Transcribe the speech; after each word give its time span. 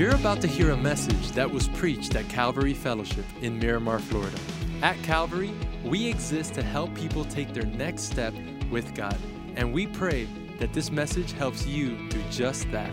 You're 0.00 0.14
about 0.14 0.40
to 0.40 0.46
hear 0.46 0.70
a 0.70 0.76
message 0.78 1.32
that 1.32 1.50
was 1.50 1.68
preached 1.68 2.14
at 2.14 2.26
Calvary 2.30 2.72
Fellowship 2.72 3.26
in 3.42 3.58
Miramar, 3.58 3.98
Florida. 3.98 4.38
At 4.80 4.96
Calvary, 5.02 5.52
we 5.84 6.06
exist 6.06 6.54
to 6.54 6.62
help 6.62 6.94
people 6.94 7.26
take 7.26 7.52
their 7.52 7.66
next 7.66 8.04
step 8.04 8.32
with 8.70 8.94
God, 8.94 9.18
and 9.56 9.74
we 9.74 9.86
pray 9.86 10.26
that 10.58 10.72
this 10.72 10.90
message 10.90 11.32
helps 11.32 11.66
you 11.66 12.08
do 12.08 12.22
just 12.30 12.70
that. 12.72 12.90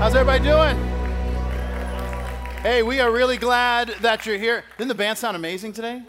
How's 0.00 0.16
everybody 0.16 0.42
doing? 0.42 0.76
Hey, 2.62 2.82
we 2.82 2.98
are 2.98 3.12
really 3.12 3.36
glad 3.36 3.90
that 4.00 4.26
you're 4.26 4.38
here. 4.38 4.64
Didn't 4.76 4.88
the 4.88 4.94
band 4.96 5.18
sound 5.18 5.36
amazing 5.36 5.72
today? 5.72 6.02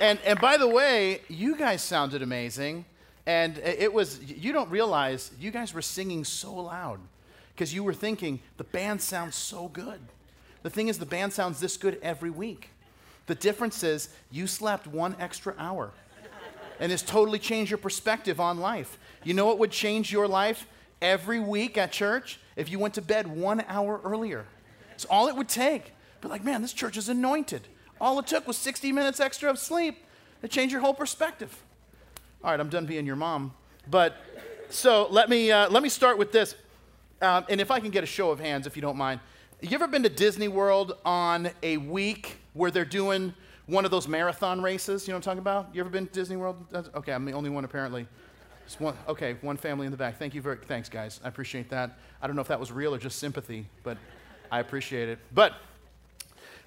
And, 0.00 0.18
and 0.24 0.40
by 0.40 0.56
the 0.56 0.68
way, 0.68 1.22
you 1.28 1.56
guys 1.56 1.82
sounded 1.82 2.22
amazing. 2.22 2.84
And 3.26 3.58
it 3.58 3.92
was, 3.92 4.22
you 4.22 4.52
don't 4.52 4.70
realize, 4.70 5.32
you 5.40 5.50
guys 5.50 5.74
were 5.74 5.82
singing 5.82 6.24
so 6.24 6.54
loud 6.54 7.00
because 7.54 7.74
you 7.74 7.82
were 7.82 7.94
thinking, 7.94 8.40
the 8.56 8.64
band 8.64 9.00
sounds 9.02 9.34
so 9.34 9.68
good. 9.68 9.98
The 10.62 10.70
thing 10.70 10.88
is, 10.88 10.98
the 10.98 11.06
band 11.06 11.32
sounds 11.32 11.58
this 11.58 11.76
good 11.76 11.98
every 12.02 12.30
week. 12.30 12.70
The 13.26 13.34
difference 13.34 13.82
is, 13.82 14.10
you 14.30 14.46
slept 14.46 14.86
one 14.86 15.16
extra 15.18 15.54
hour. 15.58 15.90
And 16.78 16.92
it's 16.92 17.02
totally 17.02 17.38
changed 17.38 17.70
your 17.70 17.78
perspective 17.78 18.38
on 18.38 18.58
life. 18.58 18.98
You 19.24 19.34
know 19.34 19.46
what 19.46 19.58
would 19.58 19.72
change 19.72 20.12
your 20.12 20.28
life 20.28 20.66
every 21.02 21.40
week 21.40 21.76
at 21.78 21.90
church? 21.90 22.38
If 22.54 22.70
you 22.70 22.78
went 22.78 22.94
to 22.94 23.02
bed 23.02 23.26
one 23.26 23.64
hour 23.66 24.00
earlier. 24.04 24.44
It's 24.94 25.06
all 25.06 25.26
it 25.26 25.34
would 25.34 25.48
take. 25.48 25.92
But 26.20 26.30
like, 26.30 26.44
man, 26.44 26.62
this 26.62 26.72
church 26.72 26.96
is 26.96 27.08
anointed. 27.08 27.62
All 28.00 28.18
it 28.18 28.26
took 28.26 28.46
was 28.46 28.56
60 28.56 28.92
minutes 28.92 29.20
extra 29.20 29.50
of 29.50 29.58
sleep 29.58 30.04
to 30.42 30.48
change 30.48 30.72
your 30.72 30.80
whole 30.80 30.94
perspective. 30.94 31.62
All 32.44 32.50
right, 32.50 32.60
I'm 32.60 32.68
done 32.68 32.86
being 32.86 33.06
your 33.06 33.16
mom. 33.16 33.54
But 33.88 34.16
so 34.68 35.08
let 35.10 35.28
me, 35.28 35.50
uh, 35.50 35.70
let 35.70 35.82
me 35.82 35.88
start 35.88 36.18
with 36.18 36.32
this. 36.32 36.54
Um, 37.22 37.44
and 37.48 37.60
if 37.60 37.70
I 37.70 37.80
can 37.80 37.90
get 37.90 38.04
a 38.04 38.06
show 38.06 38.30
of 38.30 38.40
hands, 38.40 38.66
if 38.66 38.76
you 38.76 38.82
don't 38.82 38.96
mind. 38.96 39.20
You 39.62 39.70
ever 39.74 39.88
been 39.88 40.02
to 40.02 40.10
Disney 40.10 40.48
World 40.48 40.98
on 41.04 41.50
a 41.62 41.78
week 41.78 42.36
where 42.52 42.70
they're 42.70 42.84
doing 42.84 43.32
one 43.64 43.86
of 43.86 43.90
those 43.90 44.06
marathon 44.06 44.60
races? 44.60 45.06
You 45.06 45.12
know 45.12 45.16
what 45.16 45.26
I'm 45.26 45.30
talking 45.30 45.38
about? 45.38 45.74
You 45.74 45.80
ever 45.80 45.88
been 45.88 46.06
to 46.06 46.12
Disney 46.12 46.36
World? 46.36 46.62
Okay, 46.94 47.12
I'm 47.12 47.24
the 47.24 47.32
only 47.32 47.48
one 47.48 47.64
apparently. 47.64 48.06
One, 48.78 48.94
okay, 49.08 49.36
one 49.40 49.56
family 49.56 49.86
in 49.86 49.92
the 49.92 49.96
back. 49.96 50.18
Thank 50.18 50.34
you 50.34 50.42
very 50.42 50.58
thanks, 50.66 50.88
guys. 50.88 51.20
I 51.24 51.28
appreciate 51.28 51.70
that. 51.70 51.98
I 52.20 52.26
don't 52.26 52.36
know 52.36 52.42
if 52.42 52.48
that 52.48 52.60
was 52.60 52.70
real 52.70 52.94
or 52.94 52.98
just 52.98 53.18
sympathy, 53.18 53.66
but 53.82 53.96
I 54.50 54.60
appreciate 54.60 55.08
it. 55.08 55.20
But 55.32 55.54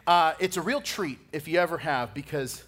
uh, 0.08 0.34
it's 0.40 0.58
a 0.58 0.62
real 0.62 0.82
treat 0.82 1.20
if 1.32 1.48
you 1.48 1.60
ever 1.60 1.78
have 1.78 2.14
because 2.14 2.64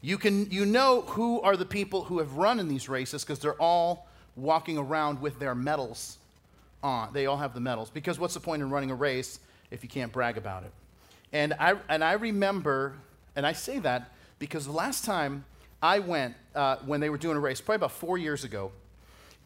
you 0.00 0.18
can 0.18 0.50
you 0.50 0.66
know 0.66 1.02
who 1.02 1.40
are 1.40 1.56
the 1.56 1.64
people 1.64 2.04
who 2.04 2.18
have 2.18 2.34
run 2.34 2.58
in 2.60 2.68
these 2.68 2.88
races 2.88 3.24
because 3.24 3.38
they're 3.38 3.60
all 3.60 4.08
walking 4.36 4.78
around 4.78 5.20
with 5.20 5.38
their 5.38 5.54
medals 5.54 6.18
on. 6.82 7.12
They 7.12 7.26
all 7.26 7.36
have 7.36 7.54
the 7.54 7.60
medals 7.60 7.90
because 7.90 8.18
what's 8.18 8.34
the 8.34 8.40
point 8.40 8.62
in 8.62 8.70
running 8.70 8.90
a 8.90 8.94
race 8.94 9.38
if 9.70 9.82
you 9.82 9.88
can't 9.88 10.12
brag 10.12 10.36
about 10.36 10.64
it? 10.64 10.72
And 11.32 11.54
I 11.58 11.74
and 11.88 12.04
I 12.04 12.12
remember, 12.12 12.94
and 13.36 13.46
I 13.46 13.52
say 13.52 13.78
that 13.80 14.10
because 14.38 14.66
the 14.66 14.72
last 14.72 15.04
time 15.04 15.44
I 15.82 16.00
went 16.00 16.34
uh, 16.54 16.76
when 16.84 17.00
they 17.00 17.10
were 17.10 17.18
doing 17.18 17.36
a 17.36 17.40
race, 17.40 17.60
probably 17.60 17.76
about 17.76 17.92
four 17.92 18.18
years 18.18 18.44
ago, 18.44 18.72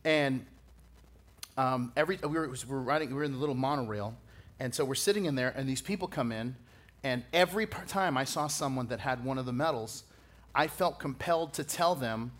and 0.04 0.44
um, 1.56 1.92
every 1.96 2.18
we 2.22 2.28
were, 2.28 2.48
we 2.48 2.56
were 2.68 2.80
riding, 2.80 3.08
we 3.10 3.14
were 3.14 3.24
in 3.24 3.32
the 3.32 3.38
little 3.38 3.54
monorail, 3.54 4.14
and 4.58 4.74
so 4.74 4.84
we're 4.84 4.94
sitting 4.94 5.26
in 5.26 5.34
there, 5.34 5.52
and 5.56 5.68
these 5.68 5.82
people 5.82 6.08
come 6.08 6.32
in, 6.32 6.56
and 7.02 7.22
every 7.32 7.66
time 7.66 8.16
I 8.16 8.24
saw 8.24 8.46
someone 8.46 8.88
that 8.88 9.00
had 9.00 9.24
one 9.24 9.38
of 9.38 9.46
the 9.46 9.52
medals, 9.52 10.04
I 10.54 10.66
felt 10.66 10.98
compelled 10.98 11.52
to 11.54 11.64
tell 11.64 11.94
them 11.94 12.32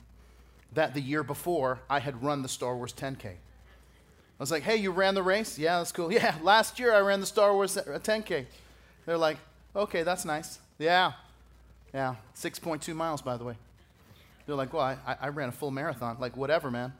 that 0.72 0.94
the 0.94 1.00
year 1.00 1.22
before 1.22 1.80
I 1.88 2.00
had 2.00 2.22
run 2.22 2.42
the 2.42 2.48
Star 2.48 2.76
Wars 2.76 2.92
10K. 2.92 3.26
I 3.26 4.42
was 4.42 4.50
like, 4.50 4.62
hey, 4.62 4.76
you 4.76 4.90
ran 4.90 5.14
the 5.14 5.22
race? 5.22 5.58
Yeah, 5.58 5.78
that's 5.78 5.92
cool. 5.92 6.12
Yeah, 6.12 6.34
last 6.42 6.78
year 6.78 6.92
I 6.94 7.00
ran 7.00 7.20
the 7.20 7.26
Star 7.26 7.54
Wars 7.54 7.76
10K. 7.76 8.46
They're 9.06 9.18
like, 9.18 9.38
okay, 9.74 10.02
that's 10.02 10.24
nice. 10.24 10.58
Yeah, 10.78 11.12
yeah, 11.94 12.16
6.2 12.34 12.94
miles, 12.94 13.22
by 13.22 13.36
the 13.36 13.44
way. 13.44 13.54
They're 14.46 14.54
like, 14.54 14.72
well, 14.72 14.82
I, 14.82 15.16
I 15.20 15.28
ran 15.28 15.48
a 15.48 15.52
full 15.52 15.70
marathon. 15.70 16.16
Like, 16.20 16.36
whatever, 16.36 16.70
man. 16.70 16.92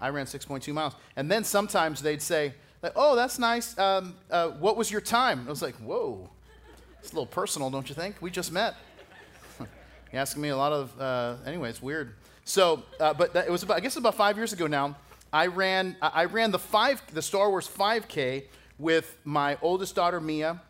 I 0.00 0.08
ran 0.08 0.26
6.2 0.26 0.72
miles. 0.72 0.94
And 1.16 1.30
then 1.30 1.44
sometimes 1.44 2.02
they'd 2.02 2.22
say, 2.22 2.54
like, 2.82 2.92
oh, 2.96 3.16
that's 3.16 3.38
nice. 3.38 3.76
Um, 3.78 4.14
uh, 4.30 4.48
what 4.50 4.76
was 4.76 4.90
your 4.90 5.00
time? 5.00 5.44
I 5.46 5.50
was 5.50 5.62
like, 5.62 5.76
whoa, 5.76 6.28
it's 7.02 7.10
a 7.10 7.14
little 7.16 7.26
personal, 7.26 7.68
don't 7.68 7.88
you 7.88 7.96
think? 7.96 8.14
We 8.20 8.30
just 8.30 8.52
met. 8.52 8.76
You're 9.58 10.20
asking 10.20 10.40
me 10.40 10.50
a 10.50 10.56
lot 10.56 10.72
of, 10.72 11.00
uh, 11.00 11.34
anyway, 11.44 11.68
it's 11.68 11.82
weird. 11.82 12.14
So, 12.44 12.84
uh, 13.00 13.12
but 13.12 13.32
that, 13.32 13.48
it 13.48 13.50
was 13.50 13.64
about, 13.64 13.76
I 13.76 13.80
guess 13.80 13.96
about 13.96 14.14
five 14.14 14.36
years 14.36 14.52
ago 14.52 14.68
now. 14.68 14.96
I 15.32 15.46
ran, 15.46 15.96
I 16.00 16.26
ran 16.26 16.52
the 16.52 16.60
five, 16.60 17.02
the 17.12 17.22
Star 17.22 17.50
Wars 17.50 17.66
5K 17.66 18.44
with 18.78 19.16
my 19.24 19.58
oldest 19.62 19.96
daughter 19.96 20.20
Mia, 20.20 20.60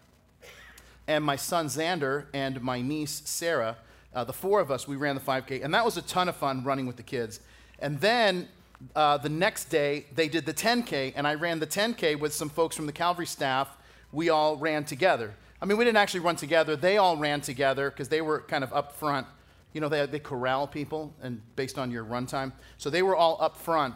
and 1.06 1.22
my 1.22 1.36
son 1.36 1.66
Xander, 1.66 2.26
and 2.32 2.62
my 2.62 2.80
niece 2.80 3.20
Sarah. 3.26 3.76
Uh, 4.14 4.24
the 4.24 4.32
four 4.32 4.60
of 4.60 4.70
us, 4.70 4.88
we 4.88 4.96
ran 4.96 5.14
the 5.14 5.20
5K, 5.20 5.62
and 5.62 5.74
that 5.74 5.84
was 5.84 5.98
a 5.98 6.02
ton 6.02 6.30
of 6.30 6.36
fun 6.36 6.64
running 6.64 6.86
with 6.86 6.96
the 6.96 7.02
kids. 7.02 7.40
And 7.78 8.00
then 8.00 8.48
uh, 8.96 9.18
the 9.18 9.28
next 9.28 9.66
day, 9.66 10.06
they 10.14 10.28
did 10.28 10.46
the 10.46 10.54
10K, 10.54 11.12
and 11.14 11.26
I 11.26 11.34
ran 11.34 11.58
the 11.58 11.66
10K 11.66 12.18
with 12.18 12.32
some 12.32 12.48
folks 12.48 12.74
from 12.74 12.86
the 12.86 12.92
Calvary 12.92 13.26
staff. 13.26 13.76
We 14.12 14.28
all 14.28 14.56
ran 14.56 14.84
together. 14.84 15.34
I 15.60 15.64
mean, 15.64 15.78
we 15.78 15.84
didn't 15.84 15.98
actually 15.98 16.20
run 16.20 16.36
together. 16.36 16.76
They 16.76 16.98
all 16.98 17.16
ran 17.16 17.40
together 17.40 17.90
because 17.90 18.08
they 18.08 18.20
were 18.20 18.40
kind 18.40 18.62
of 18.62 18.72
up 18.72 18.92
front. 18.92 19.26
You 19.72 19.80
know, 19.80 19.88
they, 19.88 20.04
they 20.06 20.18
corral 20.18 20.66
people 20.66 21.14
and 21.22 21.40
based 21.56 21.78
on 21.78 21.90
your 21.90 22.04
run 22.04 22.26
time. 22.26 22.52
So 22.78 22.90
they 22.90 23.02
were 23.02 23.16
all 23.16 23.38
up 23.40 23.56
front 23.56 23.94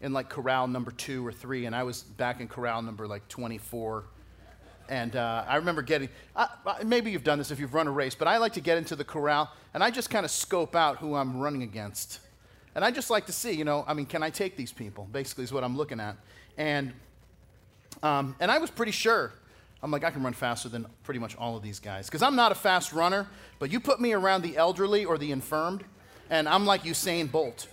in 0.00 0.12
like 0.12 0.28
corral 0.28 0.66
number 0.66 0.90
two 0.90 1.24
or 1.24 1.32
three, 1.32 1.66
and 1.66 1.76
I 1.76 1.84
was 1.84 2.02
back 2.02 2.40
in 2.40 2.48
corral 2.48 2.82
number 2.82 3.06
like 3.06 3.28
24 3.28 4.04
and 4.88 5.16
uh, 5.16 5.44
I 5.48 5.56
remember 5.56 5.80
getting, 5.80 6.08
uh, 6.36 6.48
maybe 6.84 7.10
you've 7.10 7.24
done 7.24 7.38
this 7.38 7.50
if 7.50 7.58
you've 7.58 7.72
run 7.72 7.86
a 7.86 7.90
race, 7.90 8.14
but 8.14 8.28
I 8.28 8.36
like 8.38 8.52
to 8.54 8.60
get 8.60 8.78
into 8.78 8.96
the 8.96 9.04
corral 9.04 9.50
and 9.74 9.82
I 9.82 9.90
just 9.90 10.10
kind 10.10 10.24
of 10.24 10.30
scope 10.30 10.76
out 10.76 10.98
who 10.98 11.14
I'm 11.14 11.38
running 11.38 11.62
against. 11.62 12.20
And 12.74 12.84
I 12.84 12.90
just 12.90 13.08
like 13.10 13.26
to 13.26 13.32
see, 13.32 13.52
you 13.52 13.64
know, 13.64 13.84
I 13.86 13.94
mean, 13.94 14.06
can 14.06 14.22
I 14.22 14.30
take 14.30 14.56
these 14.56 14.72
people? 14.72 15.08
Basically, 15.10 15.44
is 15.44 15.52
what 15.52 15.64
I'm 15.64 15.76
looking 15.76 16.00
at. 16.00 16.16
And, 16.58 16.92
um, 18.02 18.36
and 18.40 18.50
I 18.50 18.58
was 18.58 18.70
pretty 18.70 18.92
sure. 18.92 19.32
I'm 19.82 19.90
like, 19.90 20.04
I 20.04 20.10
can 20.10 20.22
run 20.22 20.32
faster 20.32 20.68
than 20.68 20.86
pretty 21.02 21.18
much 21.18 21.36
all 21.36 21.56
of 21.56 21.62
these 21.62 21.80
guys. 21.80 22.06
Because 22.06 22.22
I'm 22.22 22.36
not 22.36 22.52
a 22.52 22.54
fast 22.54 22.92
runner, 22.92 23.26
but 23.58 23.72
you 23.72 23.80
put 23.80 24.00
me 24.00 24.12
around 24.12 24.42
the 24.42 24.56
elderly 24.56 25.04
or 25.04 25.18
the 25.18 25.32
infirmed, 25.32 25.84
and 26.30 26.48
I'm 26.48 26.64
like 26.64 26.84
Usain 26.84 27.30
Bolt. 27.30 27.66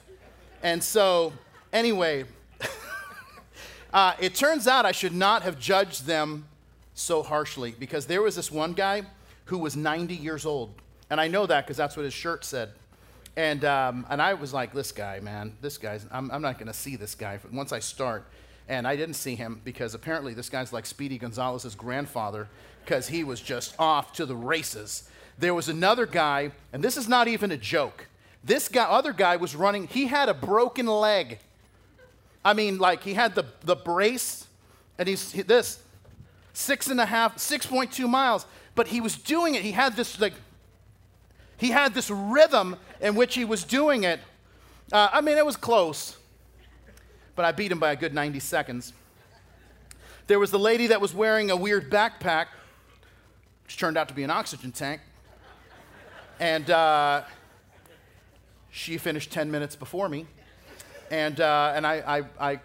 And 0.64 0.84
so, 0.84 1.34
anyway, 1.72 2.26
uh, 3.94 4.14
it 4.20 4.34
turns 4.34 4.68
out 4.68 4.86
I 4.86 4.92
should 4.92 5.14
not 5.14 5.44
have 5.44 5.60
judged 5.60 6.06
them 6.06 6.46
so 6.96 7.24
harshly 7.24 7.76
because 7.78 8.08
there 8.08 8.22
was 8.22 8.36
this 8.36 8.52
one 8.52 8.74
guy 8.74 9.04
who 9.46 9.58
was 9.58 9.76
90 9.76 10.16
years 10.16 10.46
old. 10.46 10.74
And 11.10 11.22
I 11.22 11.28
know 11.28 11.46
that 11.46 11.66
because 11.66 11.78
that's 11.78 11.96
what 11.96 12.04
his 12.04 12.14
shirt 12.14 12.44
said. 12.44 12.72
And, 13.36 13.64
um, 13.64 14.06
and 14.10 14.22
I 14.22 14.34
was 14.34 14.54
like, 14.54 14.74
this 14.74 14.92
guy, 14.92 15.20
man, 15.22 15.56
this 15.62 15.78
guy's, 15.78 16.06
I'm, 16.12 16.30
I'm 16.32 16.42
not 16.42 16.58
going 16.58 16.68
to 16.68 16.74
see 16.74 16.96
this 16.96 17.16
guy 17.16 17.40
once 17.52 17.72
I 17.72 17.80
start. 17.80 18.26
And 18.70 18.88
I 18.88 18.96
didn't 18.96 19.16
see 19.16 19.36
him 19.36 19.60
because 19.66 19.96
apparently 19.96 20.34
this 20.36 20.48
guy's 20.48 20.72
like 20.72 20.86
Speedy 20.86 21.18
Gonzalez's 21.18 21.74
grandfather 21.76 22.48
because 22.86 23.08
he 23.08 23.24
was 23.24 23.42
just 23.42 23.76
off 23.80 24.14
to 24.14 24.26
the 24.26 24.36
races. 24.36 25.10
There 25.40 25.56
was 25.56 25.70
another 25.70 26.06
guy, 26.06 26.52
and 26.72 26.84
this 26.84 26.96
is 26.96 27.10
not 27.10 27.28
even 27.28 27.52
a 27.52 27.58
joke. 27.58 28.08
This 28.44 28.70
guy, 28.70 28.84
other 28.84 29.12
guy 29.12 29.38
was 29.38 29.56
running, 29.56 29.88
he 29.88 30.06
had 30.06 30.30
a 30.30 30.34
broken 30.36 30.86
leg. 30.86 31.40
I 32.46 32.54
mean, 32.54 32.78
like 32.78 33.04
he 33.04 33.16
had 33.16 33.34
the, 33.34 33.46
the 33.64 33.76
brace, 33.76 34.48
and 35.00 35.10
he's 35.10 35.34
this, 35.34 35.82
six 36.54 36.88
and 36.88 37.02
a 37.02 37.06
half, 37.06 37.38
6.2 37.38 38.08
miles. 38.08 38.46
But 38.76 38.90
he 38.90 39.02
was 39.02 39.18
doing 39.18 39.56
it. 39.56 39.64
He 39.64 39.72
had 39.72 39.96
this 39.96 40.22
like, 40.22 40.34
he 41.58 41.72
had 41.72 41.96
this 41.96 42.10
rhythm 42.12 42.76
in 43.02 43.16
which 43.16 43.34
he 43.34 43.46
was 43.46 43.64
doing 43.64 44.04
it. 44.04 44.20
Uh, 44.92 45.10
I 45.12 45.22
mean, 45.22 45.38
it 45.38 45.46
was 45.46 45.58
close, 45.58 46.18
but 47.40 47.46
I 47.46 47.54
beat 47.54 47.72
him 47.72 47.80
by 47.80 47.94
a 47.94 47.96
good 47.96 48.14
90 48.14 48.42
seconds. 48.42 48.92
There 50.28 50.40
was 50.40 50.52
the 50.52 50.60
lady 50.60 50.88
that 50.88 51.00
was 51.00 51.14
wearing 51.14 51.52
a 51.52 51.56
weird 51.56 51.90
backpack, 51.90 52.48
which 53.64 53.78
turned 53.78 53.96
out 53.96 54.10
to 54.10 54.14
be 54.14 54.24
an 54.24 54.30
oxygen 54.30 54.74
tank. 54.74 55.00
And 56.42 56.70
uh, 56.70 57.24
she 58.72 58.98
finished 58.98 59.32
10 59.32 59.50
minutes 59.50 59.78
before 59.78 60.10
me. 60.10 60.26
And, 61.12 61.40
uh, 61.40 61.72
and 61.74 61.88
I, 61.88 62.26
I, 62.40 62.52
I, 62.52 62.60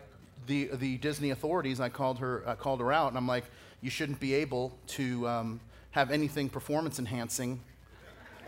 the, 0.48 0.70
the 0.72 0.96
Disney 0.96 1.30
authorities, 1.30 1.78
I 1.78 1.88
called 1.88 2.18
her, 2.18 2.42
I 2.44 2.56
called 2.56 2.80
her 2.80 2.92
out, 2.92 3.10
and 3.10 3.16
I'm 3.16 3.28
like, 3.28 3.44
you 3.80 3.90
shouldn't 3.90 4.18
be 4.18 4.34
able 4.34 4.76
to 4.88 5.28
um, 5.28 5.60
have 5.92 6.10
anything 6.10 6.48
performance 6.48 6.98
enhancing. 6.98 7.60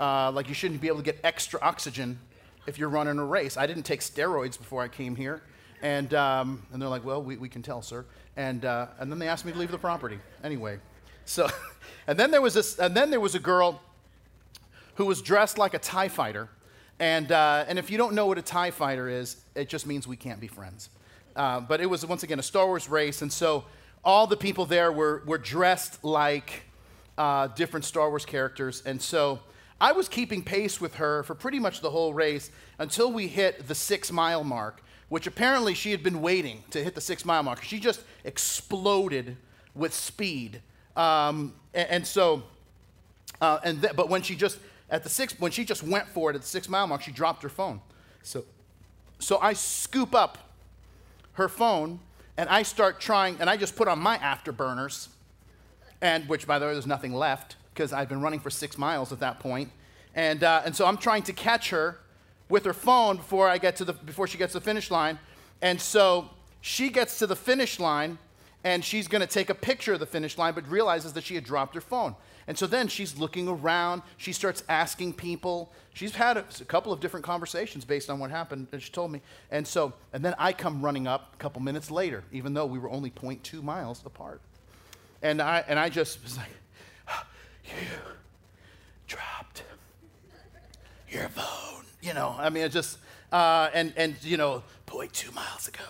Uh, 0.00 0.32
like 0.32 0.48
you 0.48 0.54
shouldn't 0.54 0.80
be 0.80 0.88
able 0.88 0.98
to 0.98 1.04
get 1.04 1.20
extra 1.22 1.60
oxygen 1.62 2.18
if 2.66 2.80
you're 2.80 2.88
running 2.88 3.20
a 3.20 3.24
race. 3.24 3.56
I 3.56 3.68
didn't 3.68 3.84
take 3.84 4.00
steroids 4.00 4.58
before 4.58 4.82
I 4.82 4.88
came 4.88 5.14
here. 5.14 5.40
And, 5.82 6.12
um, 6.14 6.62
and 6.72 6.80
they're 6.80 6.88
like, 6.88 7.04
well, 7.04 7.22
we, 7.22 7.36
we 7.36 7.48
can 7.48 7.62
tell, 7.62 7.82
sir. 7.82 8.04
And, 8.36 8.64
uh, 8.64 8.88
and 8.98 9.10
then 9.10 9.18
they 9.18 9.28
asked 9.28 9.44
me 9.44 9.52
to 9.52 9.58
leave 9.58 9.70
the 9.70 9.78
property. 9.78 10.18
Anyway, 10.42 10.78
so, 11.24 11.48
and 12.06 12.18
then 12.18 12.30
there 12.30 12.42
was 12.42 12.54
this, 12.54 12.78
and 12.78 12.96
then 12.96 13.10
there 13.10 13.20
was 13.20 13.34
a 13.34 13.40
girl 13.40 13.80
who 14.94 15.06
was 15.06 15.20
dressed 15.22 15.58
like 15.58 15.74
a 15.74 15.78
TIE 15.78 16.08
fighter. 16.08 16.48
And, 16.98 17.30
uh, 17.30 17.64
and 17.68 17.78
if 17.78 17.90
you 17.90 17.98
don't 17.98 18.14
know 18.14 18.26
what 18.26 18.38
a 18.38 18.42
TIE 18.42 18.70
fighter 18.70 19.08
is, 19.08 19.36
it 19.54 19.68
just 19.68 19.86
means 19.86 20.06
we 20.06 20.16
can't 20.16 20.40
be 20.40 20.48
friends. 20.48 20.88
Uh, 21.34 21.60
but 21.60 21.80
it 21.80 21.86
was, 21.86 22.04
once 22.06 22.22
again, 22.22 22.38
a 22.38 22.42
Star 22.42 22.66
Wars 22.66 22.88
race. 22.88 23.20
And 23.20 23.30
so 23.30 23.64
all 24.02 24.26
the 24.26 24.36
people 24.36 24.64
there 24.64 24.90
were, 24.90 25.22
were 25.26 25.36
dressed 25.36 26.02
like 26.02 26.62
uh, 27.18 27.48
different 27.48 27.84
Star 27.84 28.08
Wars 28.08 28.24
characters. 28.24 28.82
And 28.86 29.00
so 29.00 29.40
I 29.80 29.92
was 29.92 30.08
keeping 30.08 30.42
pace 30.42 30.80
with 30.80 30.94
her 30.94 31.22
for 31.24 31.34
pretty 31.34 31.58
much 31.58 31.82
the 31.82 31.90
whole 31.90 32.14
race 32.14 32.50
until 32.78 33.12
we 33.12 33.28
hit 33.28 33.68
the 33.68 33.74
six 33.74 34.10
mile 34.10 34.44
mark, 34.44 34.82
which 35.08 35.26
apparently 35.26 35.74
she 35.74 35.90
had 35.90 36.02
been 36.02 36.20
waiting 36.20 36.64
to 36.70 36.82
hit 36.82 36.94
the 36.94 37.00
six 37.00 37.24
mile 37.24 37.42
mark. 37.42 37.62
She 37.62 37.78
just 37.78 38.02
exploded 38.24 39.36
with 39.74 39.94
speed. 39.94 40.60
Um, 40.96 41.54
and, 41.74 41.88
and, 41.90 42.06
so, 42.06 42.42
uh, 43.40 43.58
and 43.62 43.80
th- 43.80 43.94
but 43.94 44.08
when 44.08 44.22
she 44.22 44.34
just, 44.34 44.58
at 44.90 45.02
the 45.02 45.08
six, 45.08 45.38
when 45.38 45.52
she 45.52 45.64
just 45.64 45.82
went 45.82 46.08
for 46.08 46.30
it 46.30 46.34
at 46.34 46.42
the 46.42 46.46
six 46.46 46.68
mile 46.68 46.86
mark, 46.86 47.02
she 47.02 47.12
dropped 47.12 47.42
her 47.42 47.48
phone. 47.48 47.80
So, 48.22 48.44
so 49.18 49.38
I 49.38 49.52
scoop 49.52 50.14
up 50.14 50.38
her 51.34 51.48
phone 51.48 52.00
and 52.36 52.48
I 52.48 52.62
start 52.62 53.00
trying, 53.00 53.36
and 53.40 53.48
I 53.48 53.56
just 53.56 53.76
put 53.76 53.88
on 53.88 53.98
my 53.98 54.18
afterburners, 54.18 55.08
and 56.02 56.28
which, 56.28 56.46
by 56.46 56.58
the 56.58 56.66
way, 56.66 56.72
there's 56.72 56.86
nothing 56.86 57.14
left 57.14 57.56
because 57.72 57.92
I've 57.92 58.08
been 58.08 58.20
running 58.20 58.40
for 58.40 58.50
six 58.50 58.76
miles 58.76 59.12
at 59.12 59.20
that 59.20 59.38
point. 59.38 59.70
And, 60.14 60.42
uh, 60.42 60.62
and 60.64 60.74
so 60.74 60.86
I'm 60.86 60.96
trying 60.96 61.22
to 61.24 61.32
catch 61.32 61.70
her 61.70 61.98
with 62.48 62.64
her 62.64 62.72
phone 62.72 63.16
before 63.16 63.48
I 63.48 63.58
get 63.58 63.76
to 63.76 63.84
the 63.84 63.92
before 63.92 64.26
she 64.26 64.38
gets 64.38 64.52
to 64.52 64.60
the 64.60 64.64
finish 64.64 64.90
line. 64.90 65.18
And 65.62 65.80
so 65.80 66.30
she 66.60 66.90
gets 66.90 67.18
to 67.18 67.26
the 67.26 67.36
finish 67.36 67.80
line 67.80 68.18
and 68.64 68.84
she's 68.84 69.08
going 69.08 69.20
to 69.20 69.26
take 69.26 69.48
a 69.50 69.54
picture 69.54 69.94
of 69.94 70.00
the 70.00 70.06
finish 70.06 70.36
line 70.38 70.54
but 70.54 70.68
realizes 70.68 71.12
that 71.14 71.24
she 71.24 71.34
had 71.34 71.44
dropped 71.44 71.74
her 71.74 71.80
phone. 71.80 72.14
And 72.48 72.56
so 72.56 72.66
then 72.66 72.86
she's 72.86 73.18
looking 73.18 73.48
around, 73.48 74.02
she 74.16 74.32
starts 74.32 74.62
asking 74.68 75.14
people. 75.14 75.72
She's 75.94 76.14
had 76.14 76.36
a, 76.36 76.44
a 76.60 76.64
couple 76.64 76.92
of 76.92 77.00
different 77.00 77.26
conversations 77.26 77.84
based 77.84 78.08
on 78.08 78.20
what 78.20 78.30
happened 78.30 78.68
and 78.72 78.80
she 78.80 78.92
told 78.92 79.10
me. 79.10 79.20
And 79.50 79.66
so 79.66 79.92
and 80.12 80.24
then 80.24 80.34
I 80.38 80.52
come 80.52 80.84
running 80.84 81.06
up 81.06 81.34
a 81.34 81.36
couple 81.38 81.62
minutes 81.62 81.90
later 81.90 82.22
even 82.32 82.54
though 82.54 82.66
we 82.66 82.78
were 82.78 82.90
only 82.90 83.10
0.2 83.10 83.62
miles 83.62 84.02
apart. 84.04 84.40
And 85.22 85.40
I 85.42 85.64
and 85.66 85.78
I 85.78 85.88
just 85.88 86.22
was 86.22 86.36
like 86.36 86.50
you 87.64 87.86
dropped 89.06 89.62
your 91.08 91.28
phone. 91.28 91.85
You 92.06 92.14
know, 92.14 92.36
I 92.38 92.50
mean, 92.50 92.62
it 92.62 92.70
just, 92.70 92.98
uh, 93.32 93.68
and, 93.74 93.92
and, 93.96 94.14
you 94.22 94.36
know, 94.36 94.62
boy, 94.86 95.08
two 95.12 95.32
miles 95.32 95.66
ago, 95.66 95.82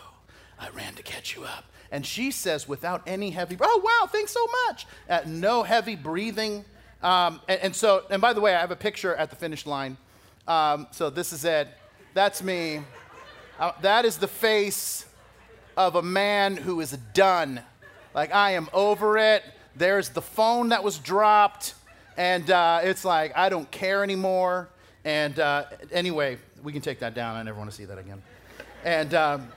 I 0.59 0.71
ran 0.71 0.95
to 0.95 1.03
catch 1.03 1.37
you 1.37 1.45
up. 1.45 1.67
And 1.93 2.07
she 2.07 2.31
says, 2.31 2.67
without 2.67 3.03
any 3.07 3.29
heavy, 3.29 3.59
oh, 3.61 3.83
wow, 3.85 4.09
thanks 4.11 4.33
so 4.33 4.41
much. 4.67 4.87
Uh, 5.11 5.21
no 5.27 5.63
heavy 5.63 5.95
breathing. 5.95 6.65
Um, 7.03 7.43
and, 7.49 7.61
and, 7.61 7.77
so, 7.77 8.05
and 8.09 8.23
by 8.23 8.33
the 8.33 8.41
way, 8.41 8.55
I 8.55 8.61
have 8.61 8.71
a 8.71 8.77
picture 8.77 9.15
at 9.15 9.29
the 9.29 9.37
finish 9.37 9.67
line. 9.67 9.99
Um, 10.49 10.87
so 10.91 11.11
this 11.11 11.35
is 11.35 11.45
it. 11.45 11.69
That's 12.15 12.43
me. 12.43 12.81
Uh, 13.61 13.73
that 13.83 14.07
is 14.07 14.17
the 14.17 14.27
face 14.27 15.05
of 15.77 15.97
a 15.97 16.03
man 16.03 16.57
who 16.57 16.81
is 16.81 16.93
done. 17.13 17.61
Like, 18.15 18.35
I 18.35 18.53
am 18.53 18.71
over 18.73 19.19
it. 19.19 19.45
There's 19.77 20.09
the 20.09 20.23
phone 20.23 20.71
that 20.71 20.83
was 20.83 20.97
dropped. 20.97 21.75
And 22.17 22.51
uh, 22.51 22.81
it's 22.85 23.05
like, 23.05 23.37
I 23.37 23.51
don't 23.51 23.71
care 23.71 24.03
anymore. 24.03 24.71
And 25.07 25.39
uh, 25.39 25.67
anyway, 25.93 26.37
we 26.65 26.73
can 26.73 26.83
take 26.83 26.99
that 26.99 27.15
down. 27.15 27.37
I 27.37 27.43
never 27.45 27.57
want 27.57 27.71
to 27.71 27.77
see 27.77 27.85
that 27.85 27.97
again. 27.97 28.21
And 28.85 29.15
um, 29.15 29.49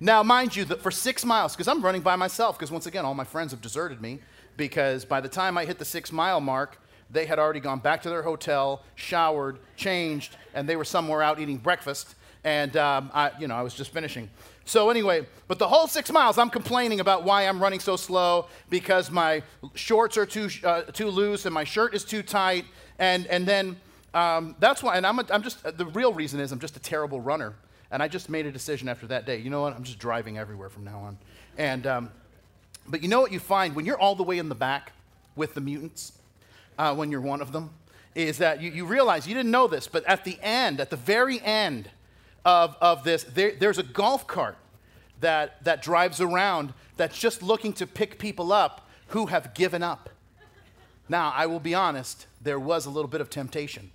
now, 0.00 0.24
mind 0.24 0.56
you, 0.56 0.64
that 0.64 0.82
for 0.82 0.90
six 0.90 1.24
miles, 1.24 1.54
because 1.54 1.68
I'm 1.68 1.80
running 1.80 2.00
by 2.00 2.16
myself, 2.16 2.58
because 2.58 2.72
once 2.72 2.86
again, 2.86 3.04
all 3.04 3.14
my 3.14 3.22
friends 3.22 3.52
have 3.52 3.60
deserted 3.60 4.02
me, 4.02 4.18
because 4.56 5.04
by 5.04 5.20
the 5.20 5.28
time 5.28 5.56
I 5.56 5.64
hit 5.64 5.78
the 5.78 5.84
six 5.84 6.10
mile 6.10 6.40
mark, 6.40 6.76
they 7.08 7.24
had 7.24 7.38
already 7.38 7.60
gone 7.60 7.78
back 7.78 8.02
to 8.02 8.08
their 8.08 8.22
hotel, 8.22 8.82
showered, 8.96 9.58
changed, 9.76 10.36
and 10.54 10.68
they 10.68 10.74
were 10.74 10.84
somewhere 10.84 11.22
out 11.22 11.38
eating 11.38 11.58
breakfast. 11.58 12.16
And 12.42 12.76
um, 12.76 13.12
I, 13.14 13.30
you 13.38 13.46
know, 13.46 13.54
I 13.54 13.62
was 13.62 13.74
just 13.74 13.92
finishing. 13.92 14.28
So 14.64 14.90
anyway, 14.90 15.24
but 15.46 15.60
the 15.60 15.68
whole 15.68 15.86
six 15.86 16.10
miles, 16.10 16.36
I'm 16.36 16.50
complaining 16.50 16.98
about 16.98 17.22
why 17.22 17.46
I'm 17.46 17.62
running 17.62 17.78
so 17.80 17.94
slow 17.94 18.48
because 18.70 19.08
my 19.08 19.44
shorts 19.74 20.16
are 20.16 20.26
too 20.26 20.48
uh, 20.64 20.82
too 20.82 21.10
loose 21.10 21.44
and 21.46 21.54
my 21.54 21.62
shirt 21.62 21.94
is 21.94 22.02
too 22.04 22.24
tight, 22.24 22.64
and 22.98 23.28
and 23.28 23.46
then 23.46 23.76
um, 24.14 24.56
that's 24.58 24.82
why, 24.82 24.96
and 24.96 25.06
I'm, 25.06 25.18
a, 25.18 25.26
I'm 25.30 25.42
just, 25.42 25.62
the 25.62 25.86
real 25.86 26.12
reason 26.12 26.40
is 26.40 26.52
I'm 26.52 26.58
just 26.58 26.76
a 26.76 26.80
terrible 26.80 27.20
runner. 27.20 27.54
And 27.92 28.02
I 28.02 28.08
just 28.08 28.28
made 28.28 28.46
a 28.46 28.52
decision 28.52 28.88
after 28.88 29.06
that 29.08 29.26
day. 29.26 29.38
You 29.38 29.50
know 29.50 29.62
what? 29.62 29.74
I'm 29.74 29.82
just 29.82 29.98
driving 29.98 30.38
everywhere 30.38 30.68
from 30.68 30.84
now 30.84 31.00
on. 31.00 31.18
And, 31.58 31.86
um, 31.86 32.10
but 32.86 33.02
you 33.02 33.08
know 33.08 33.20
what 33.20 33.32
you 33.32 33.40
find 33.40 33.74
when 33.74 33.84
you're 33.84 33.98
all 33.98 34.14
the 34.14 34.22
way 34.22 34.38
in 34.38 34.48
the 34.48 34.54
back 34.54 34.92
with 35.34 35.54
the 35.54 35.60
mutants, 35.60 36.12
uh, 36.78 36.94
when 36.94 37.10
you're 37.10 37.20
one 37.20 37.40
of 37.40 37.52
them, 37.52 37.70
is 38.14 38.38
that 38.38 38.60
you, 38.60 38.70
you 38.70 38.84
realize, 38.84 39.26
you 39.26 39.34
didn't 39.34 39.50
know 39.50 39.66
this, 39.66 39.88
but 39.88 40.04
at 40.06 40.24
the 40.24 40.38
end, 40.40 40.80
at 40.80 40.90
the 40.90 40.96
very 40.96 41.40
end 41.40 41.90
of, 42.44 42.76
of 42.80 43.02
this, 43.02 43.24
there, 43.24 43.52
there's 43.58 43.78
a 43.78 43.82
golf 43.82 44.26
cart 44.26 44.56
that, 45.20 45.62
that 45.64 45.82
drives 45.82 46.20
around 46.20 46.72
that's 46.96 47.18
just 47.18 47.42
looking 47.42 47.72
to 47.72 47.86
pick 47.86 48.18
people 48.18 48.52
up 48.52 48.88
who 49.08 49.26
have 49.26 49.52
given 49.54 49.82
up. 49.82 50.10
Now, 51.08 51.32
I 51.34 51.46
will 51.46 51.60
be 51.60 51.74
honest, 51.74 52.26
there 52.40 52.60
was 52.60 52.86
a 52.86 52.90
little 52.90 53.08
bit 53.08 53.20
of 53.20 53.30
temptation 53.30 53.90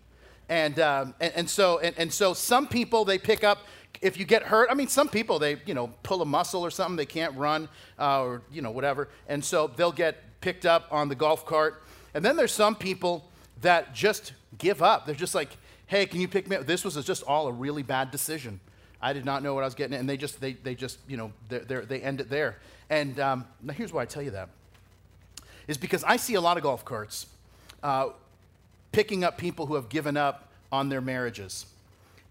and, 0.49 0.79
um, 0.79 1.15
and, 1.19 1.33
and, 1.35 1.49
so, 1.49 1.79
and, 1.79 1.95
and 1.97 2.13
so 2.13 2.33
some 2.33 2.67
people, 2.67 3.05
they 3.05 3.17
pick 3.17 3.43
up, 3.43 3.65
if 4.01 4.17
you 4.19 4.25
get 4.25 4.43
hurt, 4.43 4.69
I 4.69 4.73
mean, 4.73 4.87
some 4.87 5.09
people, 5.09 5.39
they, 5.39 5.57
you 5.65 5.73
know, 5.73 5.87
pull 6.03 6.21
a 6.21 6.25
muscle 6.25 6.63
or 6.63 6.69
something, 6.69 6.95
they 6.95 7.05
can't 7.05 7.35
run 7.35 7.69
uh, 7.97 8.23
or, 8.23 8.41
you 8.51 8.61
know, 8.61 8.71
whatever. 8.71 9.09
And 9.27 9.43
so 9.43 9.71
they'll 9.75 9.91
get 9.91 10.17
picked 10.41 10.65
up 10.65 10.87
on 10.91 11.09
the 11.09 11.15
golf 11.15 11.45
cart. 11.45 11.83
And 12.13 12.23
then 12.23 12.35
there's 12.35 12.51
some 12.51 12.75
people 12.75 13.29
that 13.61 13.93
just 13.93 14.33
give 14.57 14.83
up. 14.83 15.05
They're 15.05 15.15
just 15.15 15.33
like, 15.35 15.49
hey, 15.87 16.05
can 16.05 16.19
you 16.19 16.27
pick 16.27 16.47
me 16.47 16.55
up? 16.55 16.65
This 16.65 16.83
was 16.83 17.03
just 17.03 17.23
all 17.23 17.47
a 17.47 17.51
really 17.51 17.83
bad 17.83 18.11
decision. 18.11 18.59
I 19.01 19.13
did 19.13 19.25
not 19.25 19.43
know 19.43 19.53
what 19.53 19.63
I 19.63 19.67
was 19.67 19.75
getting, 19.75 19.97
and 19.97 20.09
they 20.09 20.17
just, 20.17 20.41
they, 20.41 20.53
they 20.53 20.73
just, 20.73 20.99
you 21.07 21.17
know, 21.17 21.31
they're, 21.49 21.85
they 21.85 22.01
end 22.01 22.21
it 22.21 22.29
there. 22.29 22.57
And 22.89 23.19
um, 23.19 23.45
now 23.61 23.73
here's 23.73 23.93
why 23.93 24.01
I 24.01 24.05
tell 24.05 24.23
you 24.23 24.31
that, 24.31 24.49
is 25.67 25.77
because 25.77 26.03
I 26.03 26.17
see 26.17 26.35
a 26.35 26.41
lot 26.41 26.57
of 26.57 26.63
golf 26.63 26.85
carts 26.85 27.27
uh, 27.83 28.09
picking 28.95 29.25
up 29.25 29.37
people 29.37 29.65
who 29.65 29.75
have 29.75 29.89
given 29.89 30.15
up 30.15 30.47
on 30.71 30.87
their 30.87 31.01
marriages. 31.01 31.65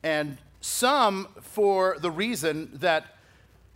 And 0.03 0.39
some 0.63 1.29
for 1.43 1.99
the 2.01 2.11
reason 2.11 2.71
that, 2.77 3.05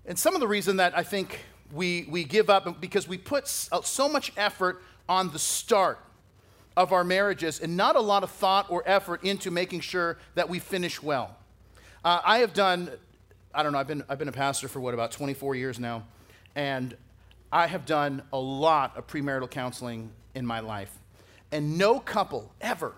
and 0.07 0.19
some 0.19 0.33
of 0.35 0.41
the 0.41 0.49
reason 0.49 0.79
that 0.79 0.97
I 0.97 1.03
think 1.03 1.39
we, 1.71 2.07
we 2.09 2.25
give 2.25 2.49
up 2.49 2.81
because 2.81 3.07
we 3.07 3.19
put 3.19 3.45
uh, 3.71 3.83
so 3.83 4.09
much 4.09 4.33
effort 4.39 4.83
on 5.07 5.31
the 5.33 5.39
start 5.39 5.99
of 6.79 6.95
our 6.95 7.05
marriages 7.05 7.61
and 7.61 7.77
not 7.77 7.95
a 7.95 8.01
lot 8.01 8.23
of 8.23 8.31
thought 8.31 8.71
or 8.71 8.83
effort 8.87 9.23
into 9.23 9.51
making 9.51 9.81
sure 9.81 10.17
that 10.35 10.49
we 10.49 10.59
finish 10.59 11.03
well. 11.03 11.37
Uh, 12.03 12.23
I 12.25 12.39
have 12.39 12.55
done, 12.55 12.91
I 13.53 13.63
don't 13.63 13.73
know, 13.73 13.81
I've 13.81 13.87
been, 13.87 14.03
I've 14.09 14.19
been 14.19 14.29
a 14.29 14.33
pastor 14.33 14.67
for 14.67 14.81
what, 14.81 14.95
about 14.95 15.13
24 15.13 15.57
years 15.57 15.79
now, 15.79 16.05
and 16.55 16.97
I 17.53 17.67
have 17.67 17.85
done 17.85 18.23
a 18.33 18.39
lot 18.39 18.97
of 18.97 19.07
premarital 19.07 19.51
counseling 19.51 20.11
in 20.35 20.47
my 20.47 20.61
life. 20.61 20.99
And 21.51 21.79
no 21.79 21.99
couple 21.99 22.53
ever 22.61 22.95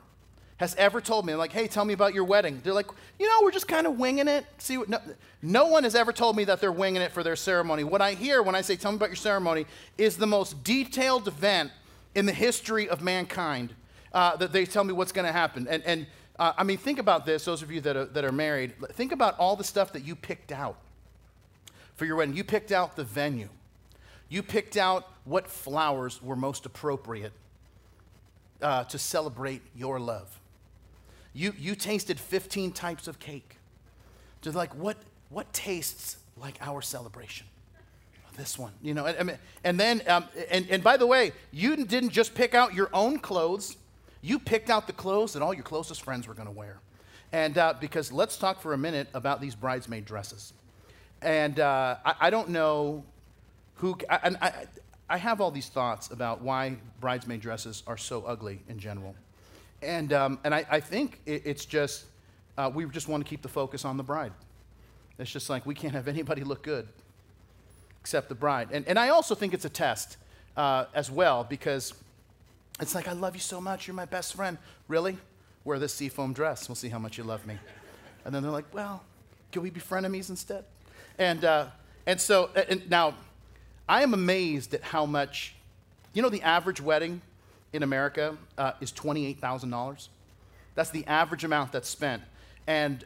has 0.60 0.74
ever 0.74 1.00
told 1.00 1.24
me, 1.24 1.34
like, 1.34 1.52
hey, 1.52 1.66
tell 1.66 1.86
me 1.86 1.94
about 1.94 2.12
your 2.12 2.24
wedding. 2.24 2.60
They're 2.62 2.74
like, 2.74 2.88
you 3.18 3.26
know, 3.26 3.38
we're 3.42 3.50
just 3.50 3.66
kind 3.66 3.86
of 3.86 3.98
winging 3.98 4.28
it. 4.28 4.44
See, 4.58 4.76
no, 4.88 4.98
no 5.40 5.66
one 5.68 5.84
has 5.84 5.94
ever 5.94 6.12
told 6.12 6.36
me 6.36 6.44
that 6.44 6.60
they're 6.60 6.70
winging 6.70 7.00
it 7.00 7.12
for 7.12 7.22
their 7.22 7.34
ceremony. 7.34 7.82
What 7.82 8.02
I 8.02 8.12
hear 8.12 8.42
when 8.42 8.54
I 8.54 8.60
say, 8.60 8.76
tell 8.76 8.92
me 8.92 8.96
about 8.96 9.08
your 9.08 9.16
ceremony, 9.16 9.64
is 9.96 10.18
the 10.18 10.26
most 10.26 10.62
detailed 10.62 11.26
event 11.26 11.72
in 12.14 12.26
the 12.26 12.32
history 12.34 12.90
of 12.90 13.00
mankind 13.00 13.74
uh, 14.12 14.36
that 14.36 14.52
they 14.52 14.66
tell 14.66 14.84
me 14.84 14.92
what's 14.92 15.12
going 15.12 15.26
to 15.26 15.32
happen. 15.32 15.66
And, 15.66 15.82
and 15.84 16.06
uh, 16.38 16.52
I 16.58 16.64
mean, 16.64 16.76
think 16.76 16.98
about 16.98 17.24
this, 17.24 17.46
those 17.46 17.62
of 17.62 17.70
you 17.70 17.80
that 17.80 17.96
are, 17.96 18.04
that 18.04 18.26
are 18.26 18.32
married. 18.32 18.74
Think 18.92 19.12
about 19.12 19.38
all 19.38 19.56
the 19.56 19.64
stuff 19.64 19.94
that 19.94 20.04
you 20.04 20.14
picked 20.14 20.52
out 20.52 20.76
for 21.94 22.04
your 22.04 22.16
wedding. 22.16 22.36
You 22.36 22.44
picked 22.44 22.70
out 22.70 22.96
the 22.96 23.04
venue, 23.04 23.48
you 24.28 24.42
picked 24.42 24.76
out 24.76 25.08
what 25.24 25.46
flowers 25.46 26.22
were 26.22 26.36
most 26.36 26.66
appropriate 26.66 27.32
uh, 28.62 28.84
to 28.84 28.98
celebrate 28.98 29.62
your 29.74 29.98
love. 29.98 30.38
You, 31.32 31.54
you 31.58 31.74
tasted 31.74 32.18
15 32.18 32.72
types 32.72 33.06
of 33.06 33.18
cake. 33.18 33.56
Just 34.40 34.56
like, 34.56 34.74
what, 34.74 34.96
what 35.28 35.52
tastes 35.52 36.16
like 36.36 36.58
our 36.60 36.82
celebration? 36.82 37.46
This 38.36 38.58
one, 38.58 38.72
you 38.80 38.94
know, 38.94 39.06
and, 39.06 39.38
and 39.64 39.78
then, 39.78 40.02
um, 40.06 40.24
and, 40.50 40.66
and 40.70 40.82
by 40.82 40.96
the 40.96 41.06
way, 41.06 41.32
you 41.52 41.76
didn't 41.84 42.10
just 42.10 42.34
pick 42.34 42.54
out 42.54 42.74
your 42.74 42.88
own 42.92 43.18
clothes, 43.18 43.76
you 44.22 44.38
picked 44.38 44.70
out 44.70 44.86
the 44.86 44.92
clothes 44.92 45.32
that 45.34 45.42
all 45.42 45.52
your 45.52 45.62
closest 45.62 46.02
friends 46.02 46.26
were 46.26 46.34
going 46.34 46.46
to 46.46 46.54
wear. 46.54 46.78
And 47.32 47.58
uh, 47.58 47.74
because 47.80 48.12
let's 48.12 48.36
talk 48.36 48.60
for 48.60 48.72
a 48.72 48.78
minute 48.78 49.08
about 49.14 49.40
these 49.40 49.54
bridesmaid 49.54 50.04
dresses. 50.04 50.52
And 51.22 51.60
uh, 51.60 51.96
I, 52.04 52.14
I, 52.20 52.30
don't 52.30 52.48
know 52.48 53.04
who, 53.74 53.96
I, 54.08 54.34
I, 54.40 54.52
I 55.10 55.16
have 55.18 55.40
all 55.40 55.50
these 55.50 55.68
thoughts 55.68 56.10
about 56.12 56.40
why 56.40 56.76
bridesmaid 57.00 57.40
dresses 57.40 57.82
are 57.88 57.98
so 57.98 58.22
ugly 58.22 58.60
in 58.68 58.78
general. 58.78 59.16
And, 59.82 60.12
um, 60.12 60.38
and 60.44 60.54
I, 60.54 60.64
I 60.70 60.78
think 60.78 61.20
it, 61.26 61.42
it's 61.44 61.64
just, 61.64 62.04
uh, 62.56 62.70
we 62.72 62.86
just 62.86 63.08
want 63.08 63.24
to 63.24 63.28
keep 63.28 63.42
the 63.42 63.48
focus 63.48 63.84
on 63.84 63.96
the 63.96 64.04
bride. 64.04 64.32
It's 65.18 65.30
just 65.30 65.50
like 65.50 65.66
we 65.66 65.74
can't 65.74 65.94
have 65.94 66.06
anybody 66.06 66.44
look 66.44 66.62
good 66.62 66.86
except 68.00 68.28
the 68.28 68.36
bride. 68.36 68.68
And, 68.70 68.86
and 68.86 68.98
I 68.98 69.08
also 69.08 69.34
think 69.34 69.52
it's 69.52 69.64
a 69.64 69.70
test 69.70 70.16
uh, 70.56 70.84
as 70.94 71.10
well 71.10 71.42
because 71.42 71.92
it's 72.80 72.94
like, 72.94 73.08
I 73.08 73.12
love 73.12 73.34
you 73.34 73.40
so 73.40 73.60
much. 73.60 73.88
You're 73.88 73.94
my 73.94 74.06
best 74.06 74.34
friend. 74.34 74.58
Really? 74.86 75.18
Wear 75.64 75.80
this 75.80 75.92
seafoam 75.92 76.32
dress. 76.32 76.68
We'll 76.68 76.76
see 76.76 76.88
how 76.88 77.00
much 77.00 77.18
you 77.18 77.24
love 77.24 77.46
me. 77.46 77.58
And 78.24 78.32
then 78.32 78.42
they're 78.42 78.52
like, 78.52 78.72
well, 78.72 79.02
can 79.50 79.62
we 79.62 79.70
be 79.70 79.80
frenemies 79.80 80.30
instead? 80.30 80.64
And, 81.18 81.44
uh, 81.44 81.66
and 82.06 82.20
so, 82.20 82.50
and 82.54 82.88
now, 82.88 83.14
I 83.90 84.04
am 84.04 84.14
amazed 84.14 84.72
at 84.72 84.84
how 84.84 85.04
much, 85.04 85.56
you 86.12 86.22
know, 86.22 86.28
the 86.28 86.42
average 86.42 86.80
wedding 86.80 87.22
in 87.72 87.82
America 87.82 88.36
uh, 88.56 88.74
is 88.80 88.92
$28,000. 88.92 90.08
That's 90.76 90.90
the 90.90 91.04
average 91.08 91.42
amount 91.42 91.72
that's 91.72 91.88
spent. 91.88 92.22
And, 92.68 93.04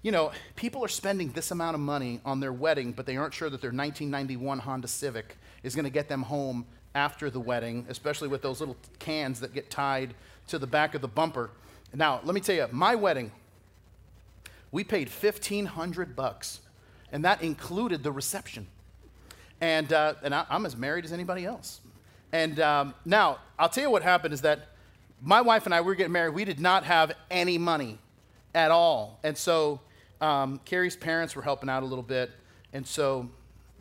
you 0.00 0.10
know, 0.10 0.32
people 0.56 0.82
are 0.82 0.88
spending 0.88 1.32
this 1.32 1.50
amount 1.50 1.74
of 1.74 1.82
money 1.82 2.22
on 2.24 2.40
their 2.40 2.50
wedding, 2.50 2.92
but 2.92 3.04
they 3.04 3.18
aren't 3.18 3.34
sure 3.34 3.50
that 3.50 3.60
their 3.60 3.72
1991 3.72 4.60
Honda 4.60 4.88
Civic 4.88 5.36
is 5.62 5.74
going 5.74 5.84
to 5.84 5.90
get 5.90 6.08
them 6.08 6.22
home 6.22 6.64
after 6.94 7.28
the 7.28 7.40
wedding, 7.40 7.84
especially 7.90 8.28
with 8.28 8.40
those 8.40 8.60
little 8.60 8.78
cans 8.98 9.38
that 9.40 9.52
get 9.52 9.68
tied 9.68 10.14
to 10.46 10.58
the 10.58 10.66
back 10.66 10.94
of 10.94 11.02
the 11.02 11.08
bumper. 11.08 11.50
Now, 11.92 12.22
let 12.24 12.34
me 12.34 12.40
tell 12.40 12.56
you, 12.56 12.68
my 12.72 12.94
wedding, 12.94 13.32
we 14.72 14.82
paid 14.82 15.10
1500 15.10 16.16
bucks, 16.16 16.60
and 17.12 17.22
that 17.26 17.42
included 17.42 18.02
the 18.02 18.12
reception. 18.12 18.66
And, 19.60 19.92
uh, 19.92 20.14
and 20.22 20.34
I, 20.34 20.46
am 20.50 20.66
as 20.66 20.76
married 20.76 21.04
as 21.04 21.12
anybody 21.12 21.44
else. 21.46 21.80
And 22.32 22.58
um, 22.60 22.94
now, 23.04 23.38
I'll 23.58 23.68
tell 23.68 23.84
you 23.84 23.90
what 23.90 24.02
happened 24.02 24.34
is 24.34 24.40
that 24.42 24.68
my 25.22 25.40
wife 25.40 25.66
and 25.66 25.74
I, 25.74 25.80
we 25.80 25.86
were 25.86 25.94
getting 25.94 26.12
married. 26.12 26.34
We 26.34 26.44
did 26.44 26.60
not 26.60 26.84
have 26.84 27.12
any 27.30 27.58
money 27.58 27.98
at 28.54 28.70
all. 28.70 29.18
And 29.22 29.36
so 29.36 29.80
um, 30.20 30.60
Carrie's 30.64 30.96
parents 30.96 31.34
were 31.34 31.42
helping 31.42 31.68
out 31.68 31.82
a 31.82 31.86
little 31.86 32.02
bit. 32.02 32.30
And 32.72 32.86
so 32.86 33.30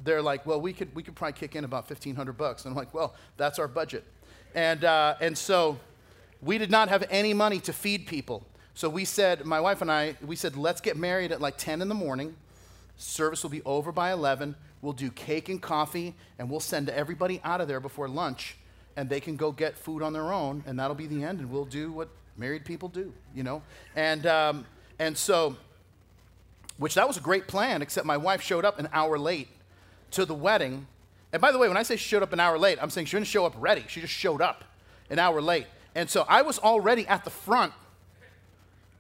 they're 0.04 0.22
like, 0.22 0.46
well, 0.46 0.62
we 0.62 0.74
could, 0.74 0.94
we 0.96 1.04
could 1.04 1.16
probably 1.16 1.34
kick 1.34 1.56
in 1.56 1.64
about 1.64 1.90
1500 1.90 2.34
bucks. 2.34 2.66
And 2.66 2.72
I'm 2.72 2.78
like, 2.78 2.94
well, 2.94 3.16
that's 3.38 3.60
our 3.60 3.68
budget. 3.68 4.04
And, 4.56 4.84
uh, 4.84 5.16
and 5.20 5.38
so 5.38 5.80
we 6.42 6.58
did 6.58 6.72
not 6.72 6.90
have 6.90 7.04
any 7.10 7.34
money 7.34 7.60
to 7.62 7.74
feed 7.74 8.06
people. 8.08 8.46
So 8.74 8.90
we 8.90 9.06
said, 9.06 9.46
my 9.46 9.60
wife 9.60 9.82
and 9.82 9.92
I, 9.92 10.16
we 10.26 10.36
said, 10.36 10.58
let's 10.58 10.82
get 10.82 10.98
married 10.98 11.32
at 11.32 11.40
like 11.40 11.58
10 11.58 11.82
in 11.82 11.90
the 11.90 11.96
morning. 11.96 12.36
Service 12.98 13.44
will 13.44 13.50
be 13.50 13.62
over 13.64 13.92
by 13.92 14.12
11. 14.12 14.56
We'll 14.82 14.94
do 14.94 15.10
cake 15.12 15.50
and 15.50 15.62
coffee, 15.62 16.16
and 16.38 16.50
we'll 16.50 16.60
send 16.60 16.90
everybody 16.90 17.42
out 17.44 17.62
of 17.62 17.68
there 17.68 17.80
before 17.80 18.08
lunch, 18.08 18.58
and 18.96 19.10
they 19.10 19.20
can 19.20 19.36
go 19.36 19.52
get 19.52 19.78
food 19.78 20.02
on 20.02 20.14
their 20.14 20.34
own, 20.34 20.64
and 20.68 20.78
that'll 20.78 20.96
be 20.96 21.08
the 21.08 21.24
end, 21.24 21.40
and 21.40 21.50
we'll 21.50 21.66
do 21.66 21.92
what 21.92 22.10
married 22.38 22.66
people 22.66 22.90
do, 22.90 23.14
you 23.34 23.44
know? 23.44 23.62
And, 23.96 24.26
um, 24.26 24.66
and 25.00 25.18
so, 25.18 25.56
which 26.78 26.96
that 26.96 27.08
was 27.08 27.18
a 27.18 27.22
great 27.22 27.48
plan, 27.48 27.82
except 27.82 28.06
my 28.06 28.18
wife 28.18 28.42
showed 28.42 28.66
up 28.66 28.80
an 28.80 28.90
hour 28.92 29.18
late 29.18 29.48
to 30.12 30.26
the 30.26 30.34
wedding. 30.34 30.88
And 31.32 31.42
by 31.42 31.52
the 31.52 31.58
way, 31.58 31.68
when 31.68 31.78
I 31.78 31.84
say 31.84 31.96
showed 31.96 32.24
up 32.24 32.34
an 32.34 32.40
hour 32.40 32.58
late, 32.58 32.78
I'm 32.82 32.90
saying 32.90 33.08
she 33.08 33.18
didn't 33.18 33.28
show 33.28 33.46
up 33.46 33.56
ready. 33.58 33.86
She 33.88 34.02
just 34.02 34.14
showed 34.14 34.42
up 34.42 34.64
an 35.10 35.20
hour 35.20 35.42
late. 35.42 35.68
And 35.96 36.10
so 36.10 36.26
I 36.28 36.42
was 36.42 36.60
already 36.60 37.08
at 37.08 37.24
the 37.24 37.30
front 37.30 37.74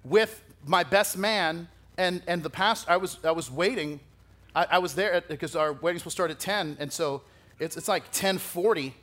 with 0.03 0.43
my 0.65 0.83
best 0.83 1.17
man 1.17 1.67
and, 1.97 2.21
and 2.27 2.43
the 2.43 2.50
pastor. 2.50 2.91
I 2.91 2.97
was, 2.97 3.17
I 3.23 3.31
was 3.31 3.51
waiting. 3.51 4.00
I, 4.55 4.65
I 4.71 4.79
was 4.79 4.95
there 4.95 5.21
because 5.27 5.55
our 5.55 5.73
wedding 5.73 6.01
will 6.03 6.12
start 6.12 6.31
at 6.31 6.39
10. 6.39 6.77
And 6.79 6.91
so 6.91 7.21
it's, 7.59 7.77
it's 7.77 7.88
like 7.88 8.03
1040. 8.03 8.93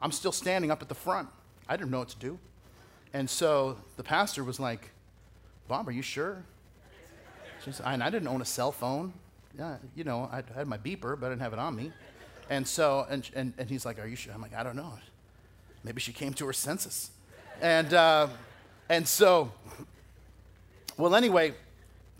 I'm 0.00 0.12
still 0.12 0.32
standing 0.32 0.70
up 0.70 0.82
at 0.82 0.88
the 0.88 0.94
front. 0.94 1.28
I 1.68 1.76
didn't 1.76 1.90
know 1.90 2.00
what 2.00 2.10
to 2.10 2.18
do. 2.18 2.38
And 3.12 3.28
so 3.28 3.76
the 3.96 4.02
pastor 4.02 4.44
was 4.44 4.60
like, 4.60 4.90
Bob, 5.68 5.88
are 5.88 5.92
you 5.92 6.02
sure? 6.02 6.42
Said, 7.60 7.84
and 7.84 8.02
I 8.02 8.10
didn't 8.10 8.28
own 8.28 8.40
a 8.40 8.44
cell 8.44 8.70
phone. 8.70 9.12
Yeah, 9.58 9.78
you 9.96 10.04
know, 10.04 10.28
I 10.30 10.42
had 10.54 10.68
my 10.68 10.78
beeper, 10.78 11.18
but 11.18 11.26
I 11.26 11.28
didn't 11.30 11.40
have 11.40 11.52
it 11.52 11.58
on 11.58 11.74
me. 11.74 11.90
And 12.50 12.66
so, 12.66 13.06
and, 13.10 13.28
and, 13.34 13.52
and 13.58 13.68
he's 13.68 13.84
like, 13.84 13.98
Are 13.98 14.06
you 14.06 14.14
sure? 14.14 14.32
I'm 14.32 14.40
like, 14.40 14.54
I 14.54 14.62
don't 14.62 14.76
know. 14.76 14.92
Maybe 15.82 16.00
she 16.00 16.12
came 16.12 16.32
to 16.34 16.46
her 16.46 16.52
senses. 16.52 17.10
And, 17.60 17.92
uh, 17.92 18.28
and 18.88 19.08
so, 19.08 19.50
well, 20.96 21.14
anyway, 21.16 21.54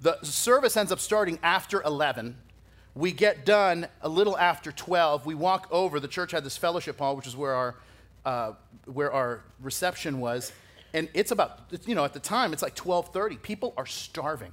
the 0.01 0.19
service 0.23 0.77
ends 0.77 0.93
up 0.93 1.01
starting 1.01 1.39
after 1.43 1.83
11. 1.83 2.37
We 2.95 3.13
get 3.13 3.45
done 3.45 3.89
a 4.01 4.09
little 4.09 4.37
after 4.39 4.73
12. 4.73 5.27
We 5.27 5.35
walk 5.35 5.69
over. 5.71 6.01
The 6.01 6.09
church 6.09 6.33
had 6.33 6.45
this 6.45 6.57
fellowship 6.57 6.99
hall, 6.99 7.17
which 7.17 7.27
is 7.27 7.37
where 7.37 7.55
our, 7.55 7.75
uh, 8.25 8.53
where 8.87 9.13
our 9.13 9.43
reception 9.61 10.21
was. 10.21 10.53
And 10.95 11.09
it's 11.13 11.31
about, 11.31 11.61
you 11.85 11.95
know, 11.95 12.05
at 12.05 12.15
the 12.15 12.21
time, 12.21 12.53
it's 12.53 12.63
like 12.63 12.79
1230. 12.79 13.37
People 13.37 13.75
are 13.77 13.87
starving. 13.87 14.53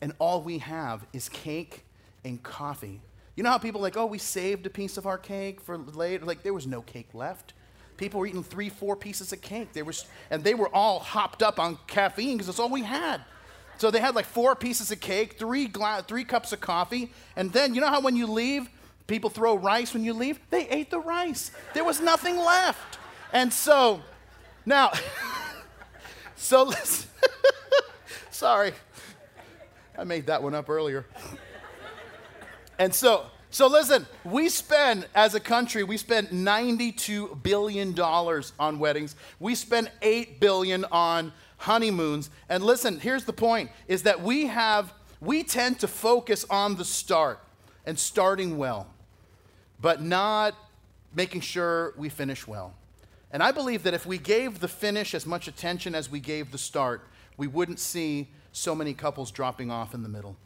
And 0.00 0.12
all 0.18 0.42
we 0.42 0.58
have 0.58 1.06
is 1.12 1.28
cake 1.28 1.84
and 2.24 2.42
coffee. 2.42 3.00
You 3.36 3.42
know 3.42 3.50
how 3.50 3.58
people 3.58 3.80
like, 3.80 3.96
oh, 3.96 4.06
we 4.06 4.18
saved 4.18 4.66
a 4.66 4.70
piece 4.70 4.96
of 4.96 5.06
our 5.06 5.18
cake 5.18 5.60
for 5.60 5.76
later? 5.78 6.24
Like, 6.24 6.42
there 6.42 6.54
was 6.54 6.66
no 6.66 6.82
cake 6.82 7.08
left. 7.14 7.52
People 7.96 8.20
were 8.20 8.26
eating 8.26 8.42
three, 8.42 8.68
four 8.68 8.96
pieces 8.96 9.32
of 9.32 9.40
cake. 9.40 9.72
They 9.72 9.82
were, 9.82 9.94
and 10.30 10.42
they 10.42 10.54
were 10.54 10.74
all 10.74 10.98
hopped 10.98 11.42
up 11.42 11.60
on 11.60 11.78
caffeine 11.86 12.36
because 12.36 12.46
that's 12.46 12.58
all 12.58 12.68
we 12.68 12.82
had. 12.82 13.20
So 13.78 13.90
they 13.90 14.00
had 14.00 14.14
like 14.14 14.26
four 14.26 14.54
pieces 14.54 14.90
of 14.90 15.00
cake, 15.00 15.38
three, 15.38 15.66
gla- 15.66 16.04
three 16.06 16.24
cups 16.24 16.52
of 16.52 16.60
coffee, 16.60 17.10
and 17.36 17.52
then 17.52 17.74
you 17.74 17.80
know 17.80 17.88
how 17.88 18.00
when 18.00 18.16
you 18.16 18.26
leave, 18.26 18.68
people 19.06 19.30
throw 19.30 19.56
rice 19.56 19.92
when 19.92 20.04
you 20.04 20.14
leave? 20.14 20.38
They 20.50 20.68
ate 20.68 20.90
the 20.90 21.00
rice. 21.00 21.50
There 21.74 21.84
was 21.84 22.00
nothing 22.00 22.36
left. 22.36 22.98
And 23.32 23.52
so, 23.52 24.00
now, 24.64 24.92
so 26.36 26.64
listen. 26.64 27.10
Sorry, 28.30 28.72
I 29.98 30.04
made 30.04 30.26
that 30.26 30.42
one 30.42 30.54
up 30.54 30.68
earlier. 30.68 31.06
And 32.78 32.94
so, 32.94 33.26
so 33.50 33.68
listen, 33.68 34.06
we 34.24 34.48
spend, 34.48 35.06
as 35.14 35.36
a 35.36 35.40
country, 35.40 35.84
we 35.84 35.96
spend 35.96 36.28
$92 36.28 37.42
billion 37.42 37.98
on 38.00 38.78
weddings. 38.80 39.14
We 39.38 39.54
spend 39.54 39.90
8 40.02 40.40
billion 40.40 40.84
on 40.86 41.32
honeymoons. 41.64 42.30
And 42.48 42.62
listen, 42.64 43.00
here's 43.00 43.24
the 43.24 43.32
point, 43.32 43.70
is 43.88 44.04
that 44.04 44.22
we 44.22 44.46
have, 44.46 44.92
we 45.20 45.42
tend 45.42 45.80
to 45.80 45.88
focus 45.88 46.46
on 46.48 46.76
the 46.76 46.84
start 46.84 47.40
and 47.84 47.98
starting 47.98 48.56
well, 48.56 48.86
but 49.80 50.02
not 50.02 50.54
making 51.14 51.40
sure 51.40 51.94
we 51.96 52.08
finish 52.08 52.46
well. 52.46 52.74
And 53.30 53.42
I 53.42 53.50
believe 53.50 53.82
that 53.82 53.94
if 53.94 54.06
we 54.06 54.18
gave 54.18 54.60
the 54.60 54.68
finish 54.68 55.14
as 55.14 55.26
much 55.26 55.48
attention 55.48 55.94
as 55.94 56.10
we 56.10 56.20
gave 56.20 56.52
the 56.52 56.58
start, 56.58 57.02
we 57.36 57.46
wouldn't 57.46 57.80
see 57.80 58.28
so 58.52 58.74
many 58.74 58.94
couples 58.94 59.30
dropping 59.30 59.70
off 59.70 59.94
in 59.94 60.02
the 60.02 60.08
middle. 60.08 60.36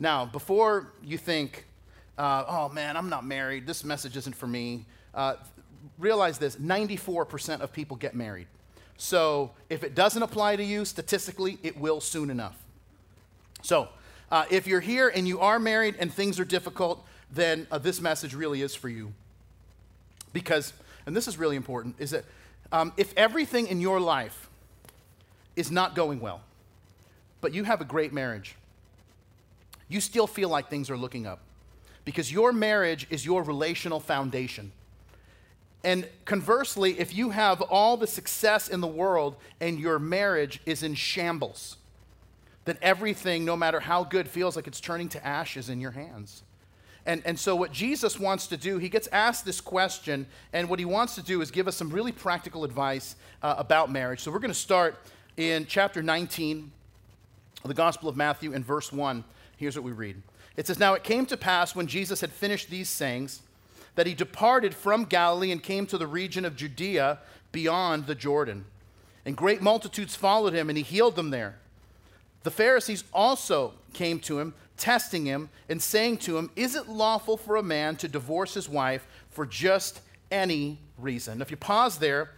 Now, 0.00 0.24
before 0.24 0.92
you 1.02 1.16
think, 1.16 1.66
uh, 2.16 2.44
oh 2.48 2.68
man, 2.70 2.96
I'm 2.96 3.08
not 3.08 3.24
married, 3.24 3.66
this 3.66 3.84
message 3.84 4.16
isn't 4.16 4.34
for 4.34 4.46
me, 4.46 4.84
uh, 5.14 5.34
realize 5.98 6.38
this 6.38 6.56
94% 6.56 7.60
of 7.60 7.72
people 7.72 7.96
get 7.96 8.14
married. 8.14 8.48
So 8.98 9.52
if 9.70 9.84
it 9.84 9.94
doesn't 9.94 10.22
apply 10.22 10.56
to 10.56 10.64
you, 10.64 10.84
statistically, 10.84 11.58
it 11.62 11.78
will 11.78 12.00
soon 12.00 12.30
enough. 12.30 12.58
So 13.62 13.88
uh, 14.30 14.44
if 14.50 14.66
you're 14.66 14.80
here 14.80 15.08
and 15.08 15.26
you 15.26 15.40
are 15.40 15.58
married 15.58 15.94
and 15.98 16.12
things 16.12 16.38
are 16.38 16.44
difficult, 16.44 17.06
then 17.32 17.66
uh, 17.70 17.78
this 17.78 18.00
message 18.00 18.34
really 18.34 18.60
is 18.60 18.74
for 18.74 18.88
you. 18.88 19.12
Because, 20.32 20.72
and 21.06 21.16
this 21.16 21.28
is 21.28 21.38
really 21.38 21.56
important, 21.56 21.94
is 21.98 22.10
that 22.10 22.24
um, 22.72 22.92
if 22.96 23.14
everything 23.16 23.68
in 23.68 23.80
your 23.80 24.00
life 24.00 24.50
is 25.56 25.70
not 25.70 25.94
going 25.94 26.20
well, 26.20 26.40
but 27.40 27.54
you 27.54 27.64
have 27.64 27.80
a 27.80 27.84
great 27.84 28.12
marriage, 28.12 28.56
you 29.88 30.00
still 30.00 30.26
feel 30.26 30.48
like 30.48 30.68
things 30.68 30.90
are 30.90 30.96
looking 30.96 31.26
up 31.26 31.40
because 32.04 32.32
your 32.32 32.52
marriage 32.52 33.06
is 33.10 33.24
your 33.24 33.42
relational 33.42 34.00
foundation. 34.00 34.72
And 35.84 36.08
conversely, 36.24 36.98
if 36.98 37.14
you 37.14 37.30
have 37.30 37.62
all 37.62 37.96
the 37.96 38.06
success 38.06 38.68
in 38.68 38.80
the 38.80 38.88
world 38.88 39.36
and 39.60 39.78
your 39.78 39.98
marriage 39.98 40.60
is 40.66 40.82
in 40.82 40.94
shambles, 40.94 41.76
then 42.64 42.76
everything, 42.82 43.44
no 43.44 43.56
matter 43.56 43.80
how 43.80 44.04
good, 44.04 44.28
feels 44.28 44.56
like 44.56 44.66
it's 44.66 44.80
turning 44.80 45.08
to 45.10 45.26
ashes 45.26 45.68
in 45.68 45.80
your 45.80 45.92
hands. 45.92 46.42
And, 47.06 47.22
and 47.24 47.38
so, 47.38 47.56
what 47.56 47.72
Jesus 47.72 48.18
wants 48.20 48.48
to 48.48 48.56
do, 48.58 48.76
he 48.76 48.90
gets 48.90 49.08
asked 49.12 49.46
this 49.46 49.60
question, 49.60 50.26
and 50.52 50.68
what 50.68 50.78
he 50.78 50.84
wants 50.84 51.14
to 51.14 51.22
do 51.22 51.40
is 51.40 51.50
give 51.50 51.66
us 51.66 51.76
some 51.76 51.88
really 51.88 52.12
practical 52.12 52.64
advice 52.64 53.16
uh, 53.42 53.54
about 53.56 53.90
marriage. 53.90 54.20
So, 54.20 54.30
we're 54.30 54.40
going 54.40 54.52
to 54.52 54.58
start 54.58 54.96
in 55.38 55.64
chapter 55.66 56.02
19 56.02 56.70
of 57.64 57.68
the 57.68 57.74
Gospel 57.74 58.08
of 58.08 58.16
Matthew 58.16 58.52
in 58.52 58.62
verse 58.62 58.92
1. 58.92 59.24
Here's 59.56 59.74
what 59.74 59.84
we 59.84 59.92
read 59.92 60.20
it 60.56 60.66
says, 60.66 60.78
Now 60.78 60.94
it 60.94 61.04
came 61.04 61.24
to 61.26 61.36
pass 61.36 61.74
when 61.74 61.86
Jesus 61.86 62.20
had 62.20 62.32
finished 62.32 62.68
these 62.68 62.90
sayings 62.90 63.42
that 63.98 64.06
he 64.06 64.14
departed 64.14 64.76
from 64.76 65.02
Galilee 65.02 65.50
and 65.50 65.60
came 65.60 65.84
to 65.84 65.98
the 65.98 66.06
region 66.06 66.44
of 66.44 66.54
Judea 66.54 67.18
beyond 67.50 68.06
the 68.06 68.14
Jordan. 68.14 68.64
And 69.24 69.36
great 69.36 69.60
multitudes 69.60 70.14
followed 70.14 70.52
him, 70.52 70.68
and 70.68 70.78
he 70.78 70.84
healed 70.84 71.16
them 71.16 71.30
there. 71.30 71.58
The 72.44 72.52
Pharisees 72.52 73.02
also 73.12 73.74
came 73.94 74.20
to 74.20 74.38
him, 74.38 74.54
testing 74.76 75.26
him, 75.26 75.48
and 75.68 75.82
saying 75.82 76.18
to 76.18 76.38
him, 76.38 76.48
Is 76.54 76.76
it 76.76 76.88
lawful 76.88 77.36
for 77.36 77.56
a 77.56 77.62
man 77.64 77.96
to 77.96 78.06
divorce 78.06 78.54
his 78.54 78.68
wife 78.68 79.04
for 79.30 79.44
just 79.44 80.00
any 80.30 80.78
reason? 80.96 81.42
If 81.42 81.50
you 81.50 81.56
pause 81.56 81.98
there 81.98 82.30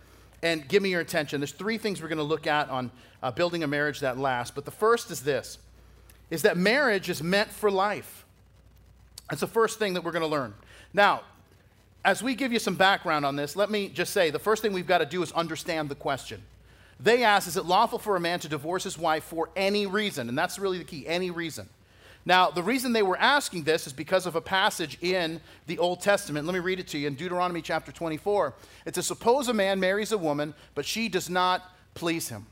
and 0.42 0.66
give 0.66 0.82
me 0.82 0.88
your 0.88 1.02
attention, 1.02 1.42
there's 1.42 1.52
three 1.52 1.76
things 1.76 2.00
we're 2.00 2.08
going 2.08 2.16
to 2.16 2.24
look 2.24 2.46
at 2.46 2.70
on 2.70 2.90
uh, 3.22 3.32
building 3.32 3.64
a 3.64 3.66
marriage 3.66 4.00
that 4.00 4.16
lasts. 4.16 4.50
But 4.50 4.64
the 4.64 4.70
first 4.70 5.10
is 5.10 5.20
this 5.20 5.58
is 6.30 6.40
that 6.40 6.56
marriage 6.56 7.10
is 7.10 7.22
meant 7.22 7.50
for 7.50 7.70
life. 7.70 8.24
That's 9.28 9.42
the 9.42 9.46
first 9.46 9.78
thing 9.78 9.92
that 9.92 10.04
we're 10.04 10.12
going 10.12 10.22
to 10.22 10.26
learn. 10.26 10.54
Now, 10.94 11.20
as 12.04 12.22
we 12.22 12.34
give 12.34 12.52
you 12.52 12.58
some 12.58 12.76
background 12.76 13.26
on 13.26 13.36
this, 13.36 13.56
let 13.56 13.70
me 13.70 13.88
just 13.88 14.12
say 14.12 14.30
the 14.30 14.38
first 14.38 14.62
thing 14.62 14.72
we've 14.72 14.86
got 14.86 14.98
to 14.98 15.06
do 15.06 15.22
is 15.22 15.32
understand 15.32 15.88
the 15.88 15.94
question. 15.94 16.42
they 16.98 17.24
ask, 17.24 17.46
Is 17.46 17.56
it 17.56 17.66
lawful 17.66 17.98
for 17.98 18.16
a 18.16 18.20
man 18.20 18.40
to 18.40 18.48
divorce 18.48 18.84
his 18.84 18.98
wife 18.98 19.24
for 19.24 19.50
any 19.54 19.86
reason? 19.86 20.28
And 20.28 20.36
that's 20.36 20.58
really 20.58 20.78
the 20.78 20.84
key 20.84 21.06
any 21.06 21.30
reason. 21.30 21.68
Now, 22.26 22.50
the 22.50 22.62
reason 22.62 22.92
they 22.92 23.02
were 23.02 23.16
asking 23.16 23.64
this 23.64 23.86
is 23.86 23.94
because 23.94 24.26
of 24.26 24.36
a 24.36 24.40
passage 24.42 24.98
in 25.00 25.40
the 25.66 25.78
Old 25.78 26.00
Testament. 26.00 26.46
Let 26.46 26.52
me 26.52 26.60
read 26.60 26.78
it 26.78 26.88
to 26.88 26.98
you 26.98 27.06
in 27.06 27.14
Deuteronomy 27.14 27.62
chapter 27.62 27.92
24. 27.92 28.54
It 28.84 28.94
says, 28.94 29.06
Suppose 29.06 29.48
a 29.48 29.54
man 29.54 29.80
marries 29.80 30.12
a 30.12 30.18
woman, 30.18 30.54
but 30.74 30.84
she 30.84 31.08
does 31.08 31.30
not 31.30 31.62
please 31.94 32.28
him. 32.28 32.46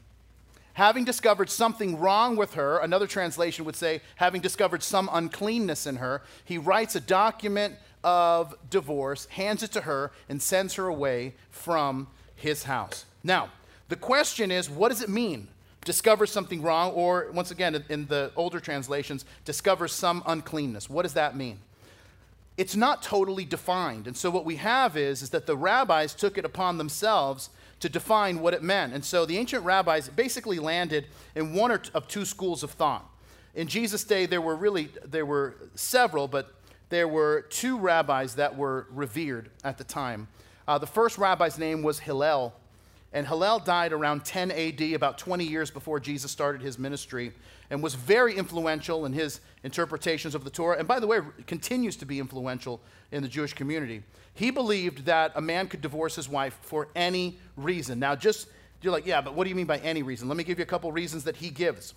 Having 0.75 1.05
discovered 1.05 1.50
something 1.50 1.99
wrong 1.99 2.37
with 2.37 2.55
her, 2.55 2.78
another 2.78 3.09
translation 3.09 3.64
would 3.64 3.75
say, 3.75 4.00
having 4.14 4.40
discovered 4.40 4.83
some 4.83 5.11
uncleanness 5.12 5.87
in 5.87 5.97
her, 5.97 6.23
he 6.45 6.57
writes 6.57 6.95
a 6.95 7.00
document 7.00 7.75
of 8.05 8.55
divorce, 8.71 9.26
hands 9.26 9.62
it 9.62 9.73
to 9.73 9.83
her, 9.83 10.12
and 10.28 10.40
sends 10.40 10.75
her 10.75 10.87
away 10.87 11.35
from 11.50 12.09
his 12.35 12.64
house. 12.64 13.05
Now, 13.25 13.50
the 13.88 13.97
question 13.97 14.50
is, 14.50 14.71
what 14.71 14.90
does 14.90 15.02
it 15.02 15.09
mean? 15.09 15.49
Discover 15.85 16.26
something 16.26 16.62
wrong, 16.62 16.93
or 16.93 17.31
once 17.33 17.50
again, 17.50 17.83
in 17.88 18.07
the 18.07 18.31
older 18.37 18.61
translations, 18.61 19.25
discover 19.45 19.88
some 19.88 20.23
uncleanness. 20.26 20.90
What 20.90 21.02
does 21.02 21.14
that 21.14 21.37
mean? 21.37 21.59
It's 22.57 22.76
not 22.76 23.02
totally 23.02 23.45
defined. 23.45 24.07
And 24.07 24.17
so 24.17 24.31
what 24.31 24.45
we 24.45 24.57
have 24.57 24.97
is, 24.97 25.23
is 25.23 25.31
that 25.31 25.47
the 25.47 25.57
rabbis 25.57 26.14
took 26.14 26.37
it 26.37 26.45
upon 26.45 26.76
themselves 26.76 27.50
to 27.81 27.88
define 27.88 28.40
what 28.40 28.55
it 28.55 28.62
meant. 28.62 28.93
And 28.93 29.05
so 29.05 29.25
the 29.25 29.38
ancient 29.38 29.64
rabbis 29.64 30.09
basically 30.09 30.59
landed 30.59 31.07
in 31.37 31.55
one 31.55 31.71
or 31.71 31.78
t- 31.78 31.90
of 31.95 32.09
two 32.09 32.25
schools 32.25 32.62
of 32.62 32.73
thought. 32.73 33.09
In 33.55 33.69
Jesus' 33.69 34.05
day, 34.05 34.26
there 34.26 34.40
were 34.40 34.57
really 34.57 34.88
there 35.05 35.25
were 35.25 35.57
several, 35.75 36.28
but 36.28 36.55
there 36.88 37.09
were 37.09 37.42
two 37.42 37.78
rabbis 37.78 38.35
that 38.37 38.57
were 38.57 38.87
revered 38.90 39.50
at 39.64 39.78
the 39.78 39.85
time. 39.85 40.28
Uh, 40.66 40.78
the 40.78 40.87
first 40.87 41.18
rabbi's 41.18 41.59
name 41.59 41.83
was 41.83 41.99
Hillel, 41.99 42.54
and 43.12 43.26
Hillel 43.26 43.59
died 43.59 43.92
around 43.92 44.25
10 44.25 44.50
AD, 44.50 44.83
about 44.92 45.18
20 45.18 45.45
years 45.45 45.71
before 45.71 45.99
Jesus 45.99 46.30
started 46.30 46.61
his 46.61 46.78
ministry, 46.78 47.33
and 47.71 47.83
was 47.83 47.95
very 47.95 48.37
influential 48.37 49.07
in 49.07 49.12
his 49.12 49.40
interpretations 49.62 50.35
of 50.35 50.45
the 50.45 50.50
Torah. 50.50 50.78
And 50.78 50.87
by 50.87 51.00
the 51.00 51.07
way, 51.07 51.21
continues 51.47 51.97
to 51.97 52.07
be 52.07 52.18
influential 52.18 52.80
in 53.12 53.23
the 53.23 53.28
Jewish 53.28 53.54
community. 53.54 54.02
He 54.35 54.50
believed 54.50 55.07
that 55.07 55.33
a 55.35 55.40
man 55.40 55.68
could 55.68 55.80
divorce 55.80 56.16
his 56.16 56.28
wife 56.28 56.59
for 56.62 56.88
any 56.95 57.38
reason. 57.57 57.99
Now, 57.99 58.14
just, 58.14 58.49
you're 58.83 58.92
like, 58.92 59.07
yeah, 59.07 59.21
but 59.21 59.35
what 59.35 59.45
do 59.45 59.50
you 59.50 59.57
mean 59.57 59.66
by 59.66 59.78
any 59.78 60.02
reason? 60.02 60.28
Let 60.28 60.37
me 60.37 60.45
give 60.45 60.59
you 60.59 60.62
a 60.62 60.66
couple 60.66 60.92
reasons 60.92 61.25
that 61.25 61.37
he 61.37 61.50
gives. 61.50 61.95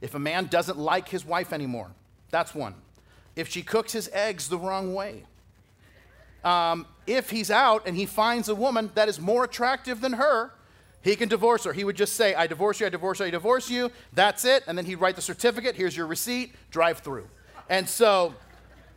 If 0.00 0.14
a 0.14 0.18
man 0.18 0.46
doesn't 0.46 0.78
like 0.78 1.08
his 1.08 1.24
wife 1.24 1.52
anymore, 1.52 1.90
that's 2.30 2.54
one. 2.54 2.74
If 3.36 3.48
she 3.48 3.62
cooks 3.62 3.92
his 3.92 4.10
eggs 4.12 4.48
the 4.48 4.58
wrong 4.58 4.94
way, 4.94 5.24
um, 6.44 6.86
if 7.06 7.30
he's 7.30 7.50
out 7.50 7.86
and 7.86 7.96
he 7.96 8.06
finds 8.06 8.48
a 8.48 8.54
woman 8.54 8.90
that 8.94 9.08
is 9.08 9.20
more 9.20 9.44
attractive 9.44 10.00
than 10.00 10.14
her, 10.14 10.52
he 11.02 11.16
can 11.16 11.28
divorce 11.28 11.64
her. 11.64 11.72
He 11.72 11.84
would 11.84 11.96
just 11.96 12.14
say, 12.14 12.34
I 12.34 12.46
divorce 12.46 12.80
you, 12.80 12.86
I 12.86 12.90
divorce 12.90 13.20
you, 13.20 13.26
I 13.26 13.30
divorce 13.30 13.70
you. 13.70 13.90
That's 14.12 14.44
it. 14.44 14.64
And 14.66 14.76
then 14.76 14.84
he'd 14.84 14.96
write 14.96 15.16
the 15.16 15.22
certificate. 15.22 15.74
Here's 15.74 15.96
your 15.96 16.06
receipt. 16.06 16.54
Drive 16.70 16.98
through. 16.98 17.26
And 17.68 17.88
so 17.88 18.34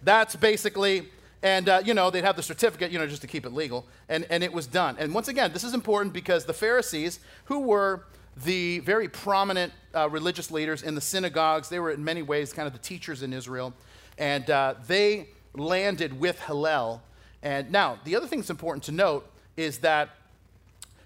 that's 0.03 0.35
basically, 0.35 1.09
and 1.41 1.69
uh, 1.69 1.81
you 1.85 1.93
know, 1.93 2.09
they'd 2.09 2.25
have 2.25 2.35
the 2.35 2.43
certificate, 2.43 2.91
you 2.91 2.99
know, 2.99 3.07
just 3.07 3.21
to 3.21 3.27
keep 3.27 3.45
it 3.45 3.53
legal. 3.53 3.85
And, 4.09 4.25
and 4.29 4.43
it 4.43 4.51
was 4.51 4.67
done. 4.67 4.97
And 4.99 5.13
once 5.13 5.29
again, 5.29 5.53
this 5.53 5.63
is 5.63 5.73
important 5.73 6.13
because 6.13 6.45
the 6.45 6.53
Pharisees, 6.53 7.19
who 7.45 7.59
were 7.59 8.05
the 8.35 8.79
very 8.79 9.07
prominent 9.07 9.71
uh, 9.95 10.09
religious 10.09 10.51
leaders 10.51 10.83
in 10.83 10.95
the 10.95 11.01
synagogues, 11.01 11.69
they 11.69 11.79
were 11.79 11.91
in 11.91 12.03
many 12.03 12.21
ways 12.21 12.51
kind 12.51 12.67
of 12.67 12.73
the 12.73 12.79
teachers 12.79 13.23
in 13.23 13.31
Israel. 13.31 13.73
And 14.17 14.49
uh, 14.49 14.75
they 14.87 15.27
landed 15.55 16.19
with 16.19 16.39
Hillel 16.41 17.01
and 17.43 17.71
now, 17.71 17.99
the 18.05 18.15
other 18.15 18.25
thing 18.25 18.39
that's 18.39 18.49
important 18.49 18.83
to 18.85 18.93
note 18.93 19.29
is 19.57 19.79
that 19.79 20.09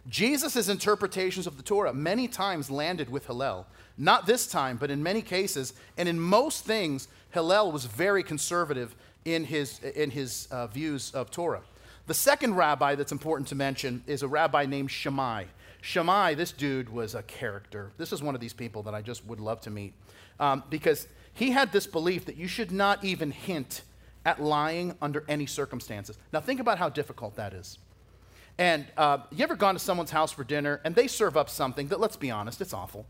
Jesus' 0.08 0.70
interpretations 0.70 1.48
of 1.48 1.58
the 1.58 1.64
Torah 1.64 1.94
many 1.94 2.28
times 2.28 2.72
landed 2.72 3.10
with 3.10 3.26
Hillel. 3.26 3.66
Not 3.98 4.28
this 4.28 4.46
time, 4.46 4.78
but 4.78 4.92
in 4.92 5.02
many 5.02 5.24
cases. 5.24 5.74
And 5.98 6.08
in 6.08 6.20
most 6.20 6.64
things, 6.64 7.08
Hillel 7.32 7.72
was 7.72 7.86
very 7.86 8.24
conservative 8.24 8.96
in 9.26 9.44
his, 9.44 9.80
in 9.80 10.12
his 10.12 10.48
uh, 10.52 10.68
views 10.68 11.12
of 11.12 11.32
Torah. 11.32 11.62
The 12.06 12.14
second 12.14 12.56
rabbi 12.56 12.96
that's 12.96 13.12
important 13.12 13.50
to 13.50 13.56
mention 13.56 14.04
is 14.06 14.22
a 14.22 14.28
rabbi 14.28 14.66
named 14.68 14.92
Shammai. 14.92 15.46
Shammai, 15.82 16.36
this 16.36 16.52
dude 16.52 16.88
was 16.88 17.16
a 17.16 17.24
character. 17.24 17.92
This 17.98 18.14
is 18.14 18.22
one 18.22 18.36
of 18.36 18.42
these 18.42 18.54
people 18.54 18.84
that 18.84 18.94
I 18.94 19.02
just 19.02 19.26
would 19.26 19.40
love 19.40 19.60
to 19.62 19.72
meet 19.72 19.94
um, 20.40 20.64
because 20.70 21.08
he 21.38 21.52
had 21.52 21.72
this 21.72 21.86
belief 21.86 22.26
that 22.26 22.36
you 22.36 22.48
should 22.48 22.72
not 22.72 23.04
even 23.04 23.30
hint 23.30 23.84
at 24.26 24.42
lying 24.42 24.96
under 25.04 25.24
any 25.28 25.46
circumstances. 25.46 26.18
Now, 26.34 26.40
think 26.40 26.60
about 26.60 26.80
how 26.80 26.90
difficult 26.90 27.36
that 27.36 27.54
is. 27.54 27.78
And 28.58 28.88
uh, 28.98 29.20
you 29.32 29.44
ever 29.44 29.56
gone 29.56 29.76
to 29.76 29.80
someone's 29.80 30.10
house 30.10 30.32
for 30.32 30.44
dinner 30.44 30.82
and 30.84 30.96
they 30.96 31.06
serve 31.06 31.38
up 31.38 31.48
something 31.48 31.90
that, 31.90 32.00
let's 32.00 32.18
be 32.18 32.32
honest, 32.32 32.60
it's 32.60 32.74
awful. 32.74 33.06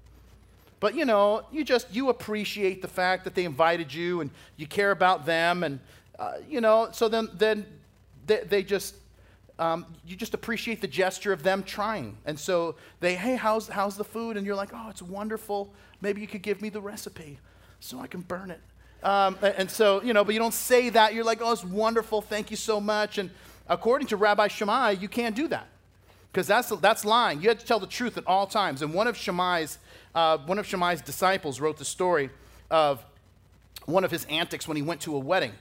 But 0.81 0.93
you 0.93 1.05
know, 1.05 1.43
you 1.53 1.63
just 1.63 1.91
you 1.95 2.09
appreciate 2.09 2.81
the 2.81 2.87
fact 2.89 3.23
that 3.23 3.33
they 3.33 3.45
invited 3.45 3.93
you 3.93 4.19
and 4.19 4.29
you 4.57 4.67
care 4.67 4.91
about 4.91 5.25
them, 5.25 5.63
and 5.63 5.79
uh, 6.19 6.33
you 6.47 6.61
know, 6.61 6.89
so 6.91 7.09
then 7.09 7.29
then 7.33 7.65
they, 8.27 8.43
they 8.43 8.61
just 8.61 8.93
um, 9.57 9.87
you 10.05 10.15
just 10.15 10.35
appreciate 10.35 10.79
the 10.81 10.87
gesture 10.87 11.33
of 11.33 11.41
them 11.41 11.63
trying. 11.63 12.15
And 12.25 12.39
so 12.39 12.75
they, 12.99 13.15
hey, 13.15 13.35
how's 13.35 13.67
how's 13.67 13.97
the 13.97 14.03
food? 14.03 14.37
And 14.37 14.45
you're 14.45 14.53
like, 14.53 14.69
oh, 14.71 14.89
it's 14.89 15.01
wonderful. 15.01 15.73
Maybe 15.99 16.21
you 16.21 16.27
could 16.27 16.43
give 16.43 16.61
me 16.61 16.69
the 16.69 16.81
recipe 16.81 17.39
so 17.79 17.99
I 17.99 18.07
can 18.07 18.21
burn 18.21 18.51
it. 18.51 18.59
Um, 19.03 19.37
and 19.41 19.69
so, 19.69 20.01
you 20.01 20.13
know, 20.13 20.23
but 20.23 20.33
you 20.33 20.39
don't 20.39 20.53
say 20.53 20.89
that. 20.89 21.13
You're 21.13 21.23
like, 21.23 21.39
oh, 21.41 21.51
it's 21.51 21.63
wonderful. 21.63 22.21
Thank 22.21 22.51
you 22.51 22.57
so 22.57 22.81
much. 22.81 23.17
And 23.17 23.29
according 23.69 24.07
to 24.07 24.17
Rabbi 24.17 24.47
Shammai, 24.47 24.91
you 24.91 25.07
can't 25.07 25.35
do 25.35 25.47
that 25.49 25.67
because 26.31 26.47
that's, 26.47 26.69
that's 26.69 27.05
lying. 27.05 27.41
You 27.41 27.49
have 27.49 27.59
to 27.59 27.65
tell 27.65 27.79
the 27.79 27.87
truth 27.87 28.17
at 28.17 28.25
all 28.27 28.47
times. 28.47 28.81
And 28.81 28.93
one 28.93 29.07
of 29.07 29.15
Shammai's, 29.15 29.77
uh, 30.15 30.39
one 30.39 30.59
of 30.59 30.65
Shammai's 30.65 31.01
disciples 31.01 31.59
wrote 31.59 31.77
the 31.77 31.85
story 31.85 32.29
of 32.69 33.03
one 33.85 34.03
of 34.03 34.11
his 34.11 34.25
antics 34.25 34.67
when 34.67 34.77
he 34.77 34.83
went 34.83 35.01
to 35.01 35.15
a 35.15 35.19
wedding. 35.19 35.53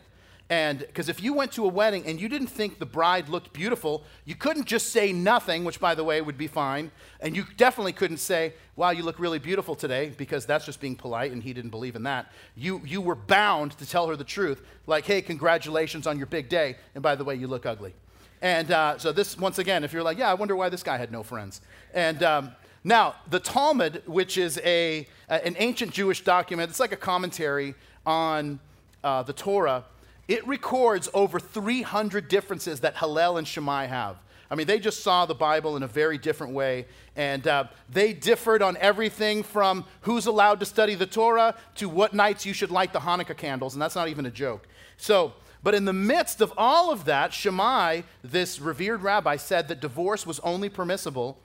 And 0.49 0.79
because 0.79 1.09
if 1.09 1.21
you 1.21 1.33
went 1.33 1.51
to 1.53 1.65
a 1.65 1.69
wedding 1.69 2.07
and 2.07 2.21
you 2.21 2.29
didn't 2.29 2.47
think 2.47 2.79
the 2.79 2.87
bride 2.87 3.29
looked 3.29 3.53
beautiful, 3.53 4.05
you 4.25 4.37
couldn't 4.37 4.67
just 4.67 4.91
say 4.91 5.13
nothing, 5.13 5.65
which 5.65 5.81
by 5.81 5.97
the 5.97 6.05
way 6.05 6.21
would 6.21 6.39
be 6.39 6.47
fine. 6.47 6.93
And 7.21 7.35
you 7.35 7.45
definitely 7.57 7.93
couldn't 7.93 8.19
say, 8.19 8.55
wow, 8.77 8.91
you 8.91 9.03
look 9.03 9.19
really 9.19 9.41
beautiful 9.41 9.75
today, 9.75 10.13
because 10.17 10.47
that's 10.47 10.65
just 10.65 10.81
being 10.81 10.95
polite 10.95 11.33
and 11.33 11.43
he 11.43 11.53
didn't 11.53 11.71
believe 11.71 11.97
in 11.97 12.05
that. 12.05 12.31
You, 12.55 12.81
you 12.85 13.01
were 13.01 13.17
bound 13.17 13.73
to 13.79 13.87
tell 13.87 14.07
her 14.07 14.15
the 14.15 14.25
truth, 14.25 14.65
like, 14.87 15.05
hey, 15.05 15.21
congratulations 15.21 16.07
on 16.07 16.17
your 16.17 16.27
big 16.27 16.49
day. 16.49 16.77
And 16.95 17.03
by 17.03 17.17
the 17.17 17.25
way, 17.25 17.35
you 17.35 17.49
look 17.49 17.67
ugly. 17.67 17.95
And 18.41 18.71
uh, 18.71 18.99
so, 18.99 19.11
this, 19.13 19.37
once 19.37 19.59
again, 19.59 19.83
if 19.83 19.93
you're 19.93 20.03
like, 20.03 20.19
yeah, 20.19 20.31
I 20.31 20.35
wonder 20.35 20.55
why 20.55 20.69
this 20.69 20.83
guy 20.83 20.99
had 20.99 21.11
no 21.11 21.23
friends. 21.25 21.61
And 21.93 22.23
um, 22.23 22.53
now, 22.85 23.17
the 23.31 23.41
Talmud, 23.41 24.03
which 24.07 24.39
is 24.39 24.61
a, 24.63 25.09
an 25.29 25.57
ancient 25.59 25.91
Jewish 25.93 26.23
document, 26.23 26.71
it's 26.71 26.79
like 26.79 26.93
a 26.93 26.97
commentary 26.97 27.75
on 28.05 28.61
uh, 29.03 29.25
the 29.25 29.33
Torah 29.33 29.85
it 30.29 30.47
records 30.47 31.09
over 31.15 31.39
300 31.39 32.29
differences 32.29 32.81
that 32.81 32.97
Hillel 32.97 33.37
and 33.37 33.47
Shammai 33.47 33.87
have. 33.87 34.17
I 34.51 34.55
mean, 34.55 34.67
they 34.67 34.79
just 34.79 35.03
saw 35.03 35.27
the 35.27 35.35
Bible 35.35 35.77
in 35.77 35.83
a 35.83 35.89
very 35.89 36.19
different 36.19 36.53
way. 36.53 36.87
And 37.17 37.47
uh, 37.47 37.65
they 37.91 38.13
differed 38.13 38.63
on 38.63 38.77
everything 38.77 39.43
from 39.43 39.85
who's 40.03 40.27
allowed 40.27 40.61
to 40.61 40.67
study 40.67 40.95
the 40.95 41.07
Torah 41.07 41.55
to 41.77 41.89
what 41.89 42.15
nights 42.15 42.47
you 42.47 42.53
should 42.53 42.71
light 42.71 42.93
the 42.93 43.01
Hanukkah 43.01 43.37
candles. 43.37 43.75
And 43.75 43.83
that's 43.83 43.97
not 43.97 44.09
even 44.09 44.27
a 44.27 44.31
joke. 44.31 44.69
So, 44.97 45.35
but 45.63 45.75
in 45.75 45.85
the 45.85 45.93
midst 45.93 46.41
of 46.41 46.53
all 46.57 46.93
of 46.93 47.07
that, 47.07 47.33
Shammai, 47.33 48.03
this 48.23 48.61
revered 48.61 49.03
rabbi, 49.03 49.37
said 49.37 49.69
that 49.69 49.81
divorce 49.81 50.25
was 50.25 50.39
only 50.41 50.69
permissible 50.69 51.39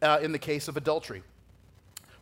uh, 0.00 0.20
in 0.22 0.32
the 0.32 0.38
case 0.38 0.68
of 0.68 0.76
adultery, 0.76 1.22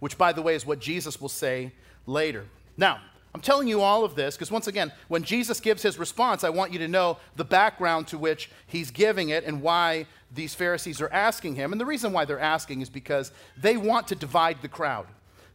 which, 0.01 0.17
by 0.17 0.33
the 0.33 0.41
way, 0.41 0.55
is 0.55 0.65
what 0.65 0.79
Jesus 0.79 1.21
will 1.21 1.29
say 1.29 1.73
later. 2.07 2.47
Now, 2.77 3.01
I'm 3.35 3.41
telling 3.41 3.67
you 3.67 3.81
all 3.81 4.05
of 4.05 4.15
this 4.15 4.37
because, 4.37 4.51
once 4.51 4.67
again, 4.67 4.93
when 5.09 5.23
Jesus 5.23 5.59
gives 5.59 5.83
his 5.83 5.99
response, 5.99 6.45
I 6.45 6.51
want 6.51 6.73
you 6.73 6.79
to 6.81 6.89
know 6.89 7.17
the 7.37 7.45
background 7.45 8.07
to 8.09 8.19
which 8.19 8.51
he's 8.67 8.91
giving 8.91 9.31
it 9.31 9.45
and 9.45 9.63
why 9.63 10.07
these 10.35 10.55
Pharisees 10.55 11.01
are 11.01 11.13
asking 11.13 11.55
him. 11.55 11.73
And 11.73 11.81
the 11.81 11.87
reason 11.87 12.13
why 12.13 12.27
they're 12.27 12.39
asking 12.39 12.83
is 12.83 12.91
because 12.91 13.33
they 13.57 13.77
want 13.77 14.09
to 14.09 14.15
divide 14.15 14.61
the 14.61 14.69
crowd. 14.69 15.07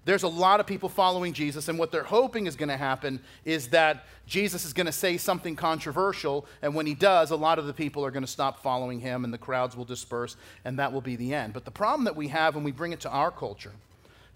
There's 0.06 0.24
a 0.24 0.30
lot 0.30 0.62
of 0.62 0.66
people 0.66 0.88
following 0.88 1.34
Jesus, 1.34 1.68
and 1.68 1.78
what 1.78 1.92
they're 1.92 2.02
hoping 2.02 2.48
is 2.48 2.56
going 2.56 2.70
to 2.70 2.78
happen 2.78 3.20
is 3.44 3.68
that 3.70 4.06
Jesus 4.26 4.64
is 4.64 4.72
going 4.72 4.86
to 4.86 4.92
say 4.94 5.18
something 5.18 5.54
controversial, 5.54 6.46
and 6.62 6.74
when 6.74 6.86
he 6.86 6.94
does, 6.94 7.30
a 7.30 7.36
lot 7.36 7.60
of 7.60 7.68
the 7.68 7.74
people 7.74 8.06
are 8.06 8.12
going 8.12 8.24
to 8.24 8.32
stop 8.32 8.64
following 8.64 9.02
him, 9.02 9.26
and 9.26 9.34
the 9.34 9.38
crowds 9.38 9.76
will 9.76 9.84
disperse, 9.84 10.38
and 10.64 10.80
that 10.80 10.94
will 10.94 11.02
be 11.02 11.18
the 11.18 11.34
end. 11.34 11.52
But 11.52 11.66
the 11.66 11.72
problem 11.72 12.06
that 12.06 12.16
we 12.16 12.30
have 12.30 12.56
when 12.56 12.64
we 12.64 12.72
bring 12.72 12.94
it 12.94 13.02
to 13.02 13.10
our 13.10 13.32
culture 13.32 13.74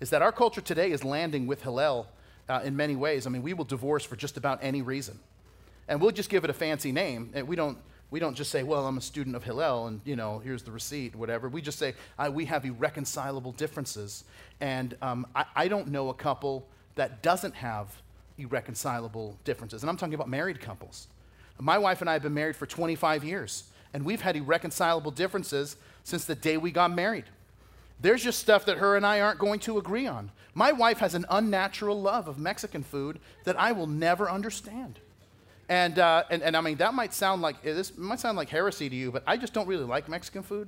is 0.01 0.09
that 0.09 0.21
our 0.21 0.33
culture 0.33 0.59
today 0.59 0.91
is 0.91 1.05
landing 1.05 1.47
with 1.47 1.63
Hillel 1.63 2.07
uh, 2.51 2.59
in 2.63 2.75
many 2.75 2.95
ways. 2.95 3.25
I 3.25 3.29
mean, 3.29 3.41
we 3.41 3.53
will 3.53 3.65
divorce 3.65 4.03
for 4.03 4.17
just 4.17 4.35
about 4.35 4.59
any 4.61 4.81
reason. 4.81 5.17
And 5.87 6.01
we'll 6.01 6.11
just 6.11 6.29
give 6.29 6.43
it 6.43 6.49
a 6.49 6.53
fancy 6.53 6.91
name. 6.91 7.31
And 7.33 7.47
we 7.47 7.55
don't, 7.55 7.77
we 8.09 8.19
don't 8.19 8.35
just 8.35 8.51
say, 8.51 8.61
well, 8.61 8.85
I'm 8.85 8.97
a 8.97 9.01
student 9.01 9.37
of 9.37 9.43
Hillel 9.43 9.87
and, 9.87 10.01
you 10.03 10.17
know, 10.17 10.39
here's 10.39 10.63
the 10.63 10.71
receipt, 10.71 11.15
whatever. 11.15 11.47
We 11.47 11.61
just 11.61 11.79
say, 11.79 11.93
we 12.31 12.45
have 12.45 12.65
irreconcilable 12.65 13.53
differences. 13.53 14.25
And 14.59 14.97
um, 15.01 15.25
I, 15.33 15.45
I 15.55 15.67
don't 15.69 15.87
know 15.87 16.09
a 16.09 16.13
couple 16.13 16.67
that 16.95 17.23
doesn't 17.23 17.55
have 17.55 18.01
irreconcilable 18.37 19.37
differences. 19.45 19.81
And 19.83 19.89
I'm 19.89 19.95
talking 19.95 20.13
about 20.13 20.29
married 20.29 20.59
couples. 20.59 21.07
My 21.57 21.77
wife 21.77 22.01
and 22.01 22.09
I 22.09 22.13
have 22.13 22.23
been 22.23 22.33
married 22.33 22.55
for 22.55 22.65
25 22.65 23.23
years, 23.23 23.65
and 23.93 24.03
we've 24.03 24.21
had 24.21 24.35
irreconcilable 24.35 25.11
differences 25.11 25.77
since 26.03 26.25
the 26.25 26.33
day 26.33 26.57
we 26.57 26.71
got 26.71 26.91
married. 26.91 27.25
There's 28.01 28.23
just 28.23 28.39
stuff 28.39 28.65
that 28.65 28.77
her 28.77 28.95
and 28.95 29.05
I 29.05 29.21
aren't 29.21 29.39
going 29.39 29.59
to 29.61 29.77
agree 29.77 30.07
on. 30.07 30.31
My 30.53 30.71
wife 30.71 30.97
has 30.99 31.13
an 31.13 31.25
unnatural 31.29 32.01
love 32.01 32.27
of 32.27 32.37
Mexican 32.37 32.83
food 32.83 33.19
that 33.43 33.59
I 33.59 33.71
will 33.71 33.87
never 33.87 34.29
understand. 34.29 34.99
And, 35.69 35.99
uh, 35.99 36.23
and, 36.29 36.41
and 36.41 36.57
I 36.57 36.61
mean, 36.61 36.77
that 36.77 36.93
might 36.93 37.13
sound 37.13 37.41
like, 37.41 37.61
this 37.61 37.97
might 37.97 38.19
sound 38.19 38.37
like 38.37 38.49
heresy 38.49 38.89
to 38.89 38.95
you, 38.95 39.11
but 39.11 39.23
I 39.25 39.37
just 39.37 39.53
don't 39.53 39.67
really 39.67 39.85
like 39.85 40.09
Mexican 40.09 40.43
food. 40.43 40.67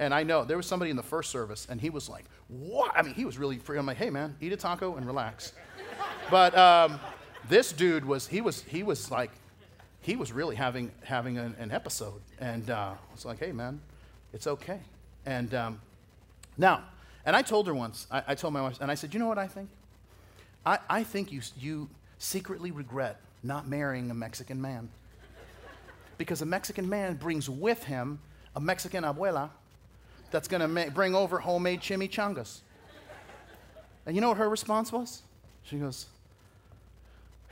And 0.00 0.14
I 0.14 0.22
know 0.22 0.44
there 0.44 0.56
was 0.56 0.66
somebody 0.66 0.90
in 0.90 0.96
the 0.96 1.02
first 1.02 1.30
service, 1.30 1.66
and 1.68 1.78
he 1.78 1.90
was 1.90 2.08
like, 2.08 2.24
"What?" 2.48 2.90
I 2.96 3.02
mean, 3.02 3.12
he 3.12 3.26
was 3.26 3.36
really 3.36 3.58
free. 3.58 3.78
I'm 3.78 3.84
like, 3.84 3.98
"Hey, 3.98 4.08
man, 4.08 4.34
eat 4.40 4.50
a 4.50 4.56
taco 4.56 4.96
and 4.96 5.06
relax." 5.06 5.52
but 6.30 6.56
um, 6.56 6.98
this 7.50 7.70
dude 7.70 8.06
was 8.06 8.26
he 8.26 8.40
was 8.40 8.62
he 8.62 8.82
was 8.82 9.10
like, 9.10 9.30
he 10.00 10.16
was 10.16 10.32
really 10.32 10.56
having 10.56 10.90
having 11.04 11.36
an, 11.36 11.54
an 11.58 11.70
episode, 11.70 12.22
and 12.38 12.70
uh, 12.70 12.94
it's 13.12 13.26
like, 13.26 13.38
"Hey, 13.40 13.52
man, 13.52 13.78
it's 14.32 14.46
okay." 14.46 14.80
And 15.26 15.54
um, 15.54 15.80
now, 16.60 16.84
and 17.24 17.34
I 17.34 17.42
told 17.42 17.66
her 17.66 17.74
once, 17.74 18.06
I, 18.10 18.22
I, 18.28 18.34
told 18.34 18.52
my 18.52 18.60
wife, 18.60 18.78
and 18.80 18.90
I 18.90 18.94
said, 18.94 19.14
"You 19.14 19.20
know 19.20 19.26
what 19.26 19.38
I 19.38 19.46
think? 19.46 19.70
I, 20.64 20.78
I 20.88 21.02
think 21.02 21.32
you 21.32 21.40
you 21.58 21.88
secretly 22.18 22.70
regret 22.70 23.18
not 23.42 23.66
marrying 23.66 24.10
a 24.10 24.14
Mexican 24.14 24.60
man." 24.60 24.90
Because 26.18 26.42
a 26.42 26.46
Mexican 26.46 26.86
man 26.86 27.14
brings 27.14 27.48
with 27.48 27.84
him 27.84 28.18
a 28.54 28.60
Mexican 28.60 29.04
abuela 29.04 29.48
that's 30.30 30.48
going 30.48 30.60
to 30.60 30.68
ma- 30.68 30.90
bring 30.90 31.14
over 31.14 31.38
homemade 31.38 31.80
chimichangas. 31.80 32.58
And 34.04 34.14
you 34.14 34.20
know 34.20 34.28
what 34.28 34.36
her 34.36 34.50
response 34.50 34.92
was? 34.92 35.22
She 35.62 35.76
goes, 35.76 36.06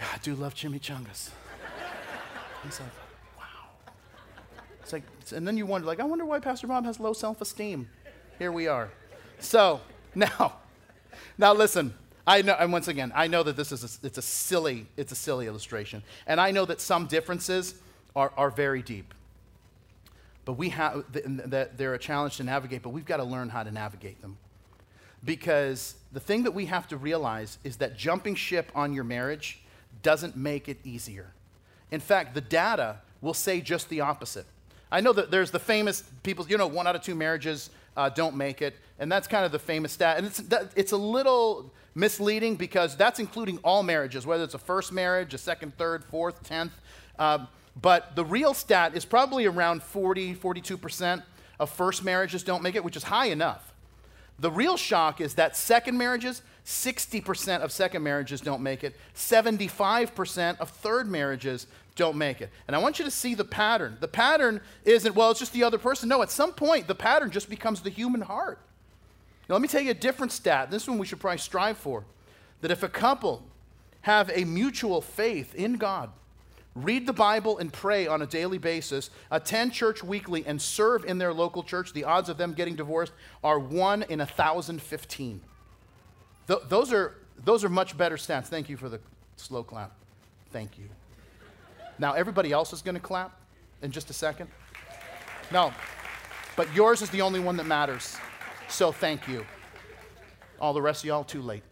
I 0.01 0.19
do 0.23 0.35
love 0.35 0.55
chimichangas. 0.55 1.31
He's 2.63 2.81
like, 2.81 2.91
wow. 3.39 3.95
It's 4.83 4.93
like, 4.93 5.05
and 5.35 5.49
then 5.49 5.57
you 5.57 5.65
wonder, 5.65 5.87
like, 5.87 6.01
I 6.01 6.05
wonder 6.05 6.27
why 6.27 6.39
Pastor 6.39 6.67
Bob 6.67 6.85
has 6.85 7.01
low 7.01 7.15
self 7.15 7.41
esteem. 7.41 7.89
Here 8.39 8.53
we 8.53 8.69
are. 8.69 8.89
So, 9.41 9.81
now, 10.15 10.55
now 11.37 11.53
listen. 11.53 11.95
I 12.27 12.43
know, 12.43 12.55
and 12.59 12.71
once 12.71 12.89
again, 12.89 13.11
I 13.15 13.27
know 13.27 13.43
that 13.43 13.57
this 13.57 13.73
is 13.73 14.01
a, 14.03 14.07
it's 14.07 14.19
a 14.19 14.23
silly, 14.23 14.87
it's 14.99 15.13
a 15.13 15.15
silly 15.15 15.47
illustration, 15.47 16.03
and 16.27 16.39
I 16.39 16.51
know 16.51 16.67
that 16.67 16.79
some 16.81 17.07
differences 17.07 17.75
are, 18.15 18.33
are 18.37 18.51
very 18.51 18.83
deep. 18.83 19.15
But 20.45 20.53
we 20.53 20.69
have, 20.69 21.05
that 21.51 21.79
they're 21.79 21.95
a 21.95 21.99
challenge 21.99 22.37
to 22.37 22.45
navigate, 22.45 22.83
but 22.83 22.91
we've 22.91 23.07
got 23.07 23.17
to 23.17 23.25
learn 23.25 23.49
how 23.49 23.63
to 23.63 23.71
navigate 23.71 24.21
them. 24.21 24.37
Because 25.25 25.95
the 26.13 26.21
thing 26.21 26.43
that 26.43 26.53
we 26.53 26.67
have 26.67 26.87
to 26.89 26.99
realize 26.99 27.59
is 27.65 27.79
that 27.79 27.97
jumping 27.97 28.35
ship 28.35 28.71
on 28.75 28.93
your 28.93 29.05
marriage 29.05 29.61
doesn't 30.03 30.37
make 30.37 30.69
it 30.69 30.79
easier. 30.85 31.33
In 31.91 32.01
fact, 32.01 32.35
the 32.35 32.41
data 32.43 32.99
will 33.21 33.35
say 33.35 33.63
just 33.63 33.89
the 33.89 34.03
opposite. 34.03 34.47
I 34.93 35.01
know 35.01 35.13
that 35.15 35.31
there's 35.31 35.51
the 35.51 35.59
famous 35.59 36.03
people, 36.23 36.47
you 36.47 36.57
know, 36.57 36.67
one 36.67 36.87
out 36.87 36.95
of 36.95 37.03
two 37.03 37.15
marriages 37.15 37.71
uh, 37.99 38.09
don't 38.09 38.37
make 38.37 38.63
it, 38.63 38.77
and 39.01 39.11
that's 39.11 39.27
kind 39.27 39.45
of 39.45 39.51
the 39.51 39.59
famous 39.59 39.93
stat. 39.93 40.19
And 40.19 40.27
it's, 40.27 40.39
that, 40.39 40.71
it's 40.77 40.93
a 40.93 40.97
little 40.97 41.73
misleading 41.97 42.55
because 42.55 42.97
that's 42.97 43.19
including 43.19 43.59
all 43.59 43.83
marriages, 43.83 44.25
whether 44.25 44.45
it's 44.45 44.55
a 44.55 44.59
first 44.59 44.93
marriage, 44.93 45.35
a 45.35 45.39
second, 45.39 45.77
third, 45.77 46.05
fourth, 46.05 46.45
tenth. 46.45 46.73
Uh, 47.19 47.47
but 47.83 48.15
the 48.15 48.25
real 48.25 48.55
stat 48.55 48.95
is 48.95 49.05
probably 49.05 49.47
around 49.47 49.83
40, 49.83 50.37
42% 50.37 51.25
of 51.59 51.71
first 51.71 52.05
marriages 52.05 52.45
don't 52.45 52.63
make 52.63 52.77
it, 52.77 52.85
which 52.85 52.97
is 52.97 53.03
high 53.03 53.27
enough. 53.27 53.75
The 54.39 54.51
real 54.51 54.77
shock 54.77 55.21
is 55.21 55.35
that 55.35 55.57
second 55.57 55.99
marriages, 55.99 56.43
60% 56.65 57.61
of 57.61 57.73
second 57.73 58.03
marriages 58.03 58.41
don't 58.41 58.63
make 58.63 58.85
it, 58.85 58.95
75% 59.15 60.61
of 60.61 60.71
third 60.71 61.09
marriages 61.09 61.67
don't 61.97 62.17
make 62.17 62.41
it. 62.41 62.51
And 62.67 62.77
I 62.77 62.79
want 62.79 62.99
you 62.99 63.05
to 63.05 63.11
see 63.11 63.35
the 63.35 63.45
pattern. 63.45 63.97
The 64.01 64.09
pattern 64.09 64.61
isn't, 64.85 65.15
well, 65.15 65.31
it's 65.31 65.41
just 65.41 65.53
the 65.53 65.65
other 65.65 65.79
person. 65.79 66.09
No, 66.09 66.23
at 66.23 66.31
some 66.31 66.53
point, 66.53 66.87
the 66.87 66.95
pattern 66.95 67.31
just 67.31 67.51
becomes 67.51 67.81
the 67.81 67.91
human 67.91 68.21
heart. 68.21 68.61
Now, 69.49 69.55
let 69.55 69.63
me 69.63 69.69
tell 69.69 69.81
you 69.81 69.91
a 69.91 69.95
different 69.95 70.31
stat. 70.31 70.71
This 70.71 70.87
one 70.87 70.99
we 70.99 71.07
should 71.07 71.21
probably 71.21 71.39
strive 71.39 71.79
for. 71.79 72.05
That 72.61 72.71
if 72.71 72.83
a 72.83 72.89
couple 72.89 73.43
have 74.03 74.31
a 74.33 74.45
mutual 74.45 75.01
faith 75.01 75.55
in 75.55 75.75
God, 75.75 76.11
read 76.75 77.07
the 77.07 77.13
Bible 77.13 77.59
and 77.59 77.73
pray 77.73 78.07
on 78.07 78.23
a 78.23 78.27
daily 78.27 78.59
basis, 78.59 79.11
attend 79.31 79.73
church 79.73 80.03
weekly, 80.03 80.45
and 80.47 80.61
serve 80.61 81.05
in 81.05 81.19
their 81.19 81.33
local 81.33 81.63
church, 81.63 81.93
the 81.93 82.05
odds 82.05 82.29
of 82.29 82.39
them 82.39 82.53
getting 82.53 82.77
divorced 82.77 83.13
are 83.43 83.59
1 83.59 84.05
in 84.05 84.19
1,015. 84.19 85.41
Th- 86.47 86.61
those, 86.69 86.93
are, 86.93 87.17
those 87.45 87.65
are 87.65 87.69
much 87.69 87.97
better 87.97 88.17
stats. 88.17 88.47
Thank 88.47 88.69
you 88.69 88.77
for 88.77 88.89
the 88.89 89.01
slow 89.37 89.63
clap. 89.63 89.93
Thank 90.51 90.79
you. 90.79 90.85
Now, 91.99 92.13
everybody 92.13 92.53
else 92.53 92.73
is 92.73 92.81
going 92.81 92.95
to 92.95 93.01
clap 93.01 93.39
in 93.83 93.91
just 93.91 94.09
a 94.11 94.13
second. 94.13 94.49
No, 95.51 95.73
but 96.57 96.73
yours 96.75 97.03
is 97.03 97.11
the 97.11 97.23
only 97.23 97.41
one 97.41 97.57
that 97.57 97.67
matters. 97.67 98.17
So 98.69 98.93
thank 98.93 99.27
you. 99.27 99.47
All 100.61 100.73
the 100.73 100.83
rest 100.83 101.05
of 101.05 101.09
y'all, 101.09 101.25
too 101.25 101.43
late. 101.43 101.63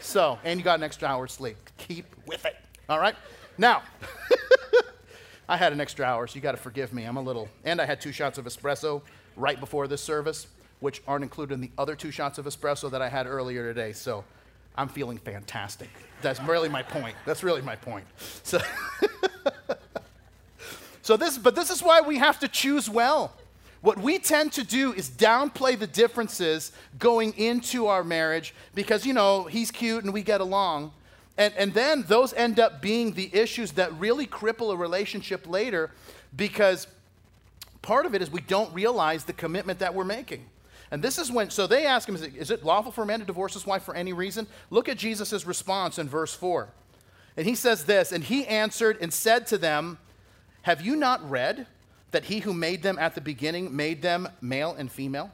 So, 0.00 0.38
and 0.44 0.58
you 0.58 0.64
got 0.64 0.78
an 0.78 0.84
extra 0.84 1.08
hour 1.08 1.26
sleep. 1.26 1.56
Keep 1.76 2.06
with 2.26 2.44
it. 2.46 2.56
All 2.88 2.98
right? 2.98 3.16
Now, 3.58 3.82
I 5.48 5.56
had 5.56 5.72
an 5.72 5.80
extra 5.80 6.04
hour, 6.04 6.26
so 6.26 6.34
you 6.34 6.40
got 6.42 6.52
to 6.52 6.58
forgive 6.58 6.92
me. 6.92 7.04
I'm 7.04 7.16
a 7.16 7.22
little, 7.22 7.48
and 7.64 7.80
I 7.80 7.86
had 7.86 8.00
two 8.00 8.12
shots 8.12 8.36
of 8.36 8.44
espresso 8.44 9.00
right 9.36 9.58
before 9.58 9.88
this 9.88 10.02
service, 10.02 10.46
which 10.80 11.02
aren't 11.08 11.22
included 11.22 11.54
in 11.54 11.60
the 11.60 11.70
other 11.78 11.96
two 11.96 12.10
shots 12.10 12.38
of 12.38 12.44
espresso 12.44 12.90
that 12.90 13.00
I 13.00 13.08
had 13.08 13.26
earlier 13.26 13.72
today. 13.72 13.92
So 13.92 14.24
I'm 14.76 14.88
feeling 14.88 15.16
fantastic. 15.16 15.88
That's 16.20 16.40
really 16.42 16.68
my 16.68 16.82
point. 16.82 17.16
That's 17.24 17.42
really 17.42 17.62
my 17.62 17.76
point. 17.76 18.04
So, 18.42 18.60
so 21.02 21.16
this, 21.16 21.38
but 21.38 21.54
this 21.54 21.70
is 21.70 21.82
why 21.82 22.02
we 22.02 22.18
have 22.18 22.38
to 22.40 22.48
choose 22.48 22.90
well. 22.90 23.32
What 23.80 23.98
we 23.98 24.18
tend 24.18 24.52
to 24.52 24.64
do 24.64 24.92
is 24.92 25.08
downplay 25.08 25.78
the 25.78 25.86
differences 25.86 26.72
going 26.98 27.32
into 27.38 27.86
our 27.86 28.04
marriage 28.04 28.54
because, 28.74 29.06
you 29.06 29.14
know, 29.14 29.44
he's 29.44 29.70
cute 29.70 30.04
and 30.04 30.12
we 30.12 30.22
get 30.22 30.40
along. 30.40 30.92
And, 31.38 31.54
and 31.56 31.72
then 31.72 32.02
those 32.02 32.34
end 32.34 32.58
up 32.58 32.82
being 32.82 33.12
the 33.12 33.30
issues 33.32 33.72
that 33.72 33.94
really 33.94 34.26
cripple 34.26 34.74
a 34.74 34.76
relationship 34.76 35.48
later 35.48 35.92
because 36.36 36.88
part 37.80 38.06
of 38.06 38.14
it 38.14 38.20
is 38.20 38.30
we 38.30 38.40
don't 38.40 38.74
realize 38.74 39.24
the 39.24 39.32
commitment 39.32 39.78
that 39.78 39.94
we're 39.94 40.04
making. 40.04 40.44
And 40.90 41.00
this 41.00 41.16
is 41.16 41.30
when, 41.30 41.50
so 41.50 41.68
they 41.68 41.86
ask 41.86 42.08
him, 42.08 42.16
is 42.16 42.22
it, 42.22 42.34
is 42.34 42.50
it 42.50 42.64
lawful 42.64 42.90
for 42.90 43.02
a 43.02 43.06
man 43.06 43.20
to 43.20 43.24
divorce 43.24 43.54
his 43.54 43.66
wife 43.66 43.84
for 43.84 43.94
any 43.94 44.12
reason? 44.12 44.48
Look 44.70 44.88
at 44.88 44.98
Jesus' 44.98 45.46
response 45.46 45.98
in 45.98 46.08
verse 46.08 46.34
4. 46.34 46.70
And 47.36 47.46
he 47.46 47.54
says 47.54 47.84
this, 47.84 48.10
and 48.10 48.24
he 48.24 48.44
answered 48.46 48.98
and 49.00 49.12
said 49.12 49.46
to 49.48 49.58
them, 49.58 49.98
Have 50.62 50.80
you 50.80 50.96
not 50.96 51.28
read 51.30 51.68
that 52.10 52.24
he 52.24 52.40
who 52.40 52.52
made 52.52 52.82
them 52.82 52.98
at 52.98 53.14
the 53.14 53.20
beginning 53.20 53.76
made 53.76 54.02
them 54.02 54.28
male 54.40 54.74
and 54.76 54.90
female? 54.90 55.30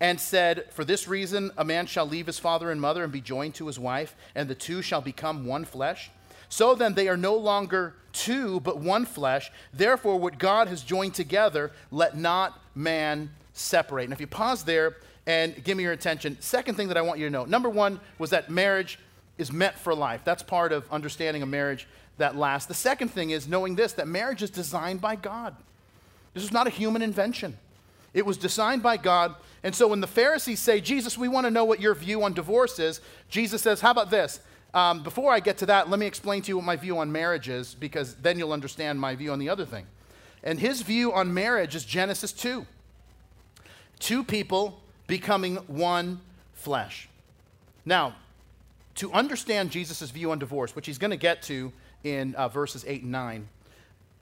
And 0.00 0.20
said, 0.20 0.66
For 0.72 0.84
this 0.84 1.08
reason, 1.08 1.50
a 1.56 1.64
man 1.64 1.86
shall 1.86 2.06
leave 2.06 2.26
his 2.26 2.38
father 2.38 2.70
and 2.70 2.80
mother 2.80 3.04
and 3.04 3.12
be 3.12 3.20
joined 3.20 3.54
to 3.56 3.66
his 3.66 3.78
wife, 3.78 4.14
and 4.34 4.48
the 4.48 4.54
two 4.54 4.82
shall 4.82 5.00
become 5.00 5.46
one 5.46 5.64
flesh. 5.64 6.10
So 6.48 6.74
then, 6.74 6.94
they 6.94 7.08
are 7.08 7.16
no 7.16 7.34
longer 7.34 7.94
two, 8.12 8.60
but 8.60 8.78
one 8.78 9.04
flesh. 9.04 9.50
Therefore, 9.72 10.18
what 10.18 10.38
God 10.38 10.68
has 10.68 10.82
joined 10.82 11.14
together, 11.14 11.72
let 11.90 12.16
not 12.16 12.60
man 12.74 13.30
separate. 13.52 14.04
And 14.04 14.12
if 14.12 14.20
you 14.20 14.26
pause 14.26 14.64
there 14.64 14.96
and 15.26 15.62
give 15.64 15.76
me 15.76 15.82
your 15.82 15.92
attention, 15.92 16.36
second 16.40 16.76
thing 16.76 16.88
that 16.88 16.96
I 16.96 17.02
want 17.02 17.18
you 17.18 17.26
to 17.26 17.30
know 17.30 17.44
number 17.44 17.68
one 17.68 18.00
was 18.18 18.30
that 18.30 18.50
marriage 18.50 18.98
is 19.38 19.50
meant 19.50 19.74
for 19.76 19.94
life. 19.94 20.20
That's 20.24 20.42
part 20.42 20.72
of 20.72 20.90
understanding 20.92 21.42
a 21.42 21.46
marriage 21.46 21.88
that 22.18 22.36
lasts. 22.36 22.68
The 22.68 22.74
second 22.74 23.08
thing 23.08 23.30
is 23.30 23.48
knowing 23.48 23.74
this 23.74 23.92
that 23.94 24.06
marriage 24.06 24.42
is 24.42 24.50
designed 24.50 25.00
by 25.00 25.16
God. 25.16 25.56
This 26.34 26.44
is 26.44 26.52
not 26.52 26.66
a 26.66 26.70
human 26.70 27.02
invention. 27.02 27.56
It 28.12 28.24
was 28.24 28.36
designed 28.36 28.82
by 28.82 28.96
God. 28.96 29.34
And 29.64 29.74
so 29.74 29.88
when 29.88 30.00
the 30.00 30.06
Pharisees 30.06 30.60
say, 30.60 30.80
Jesus, 30.80 31.18
we 31.18 31.26
want 31.26 31.46
to 31.46 31.50
know 31.50 31.64
what 31.64 31.80
your 31.80 31.94
view 31.94 32.22
on 32.22 32.34
divorce 32.34 32.78
is, 32.78 33.00
Jesus 33.30 33.62
says, 33.62 33.80
How 33.80 33.90
about 33.90 34.10
this? 34.10 34.38
Um, 34.74 35.02
before 35.02 35.32
I 35.32 35.40
get 35.40 35.58
to 35.58 35.66
that, 35.66 35.88
let 35.88 35.98
me 35.98 36.06
explain 36.06 36.42
to 36.42 36.48
you 36.48 36.56
what 36.56 36.64
my 36.64 36.76
view 36.76 36.98
on 36.98 37.10
marriage 37.10 37.48
is, 37.48 37.74
because 37.74 38.14
then 38.16 38.38
you'll 38.38 38.52
understand 38.52 39.00
my 39.00 39.14
view 39.14 39.32
on 39.32 39.38
the 39.38 39.48
other 39.48 39.64
thing. 39.64 39.86
And 40.42 40.60
his 40.60 40.82
view 40.82 41.12
on 41.12 41.32
marriage 41.32 41.74
is 41.74 41.84
Genesis 41.84 42.32
2 42.32 42.66
two 44.00 44.22
people 44.22 44.82
becoming 45.06 45.56
one 45.66 46.20
flesh. 46.52 47.08
Now, 47.86 48.16
to 48.96 49.10
understand 49.12 49.70
Jesus' 49.70 50.10
view 50.10 50.30
on 50.30 50.38
divorce, 50.38 50.76
which 50.76 50.86
he's 50.86 50.98
going 50.98 51.12
to 51.12 51.16
get 51.16 51.42
to 51.42 51.72
in 52.02 52.34
uh, 52.34 52.48
verses 52.48 52.84
8 52.86 53.02
and 53.02 53.12
9, 53.12 53.48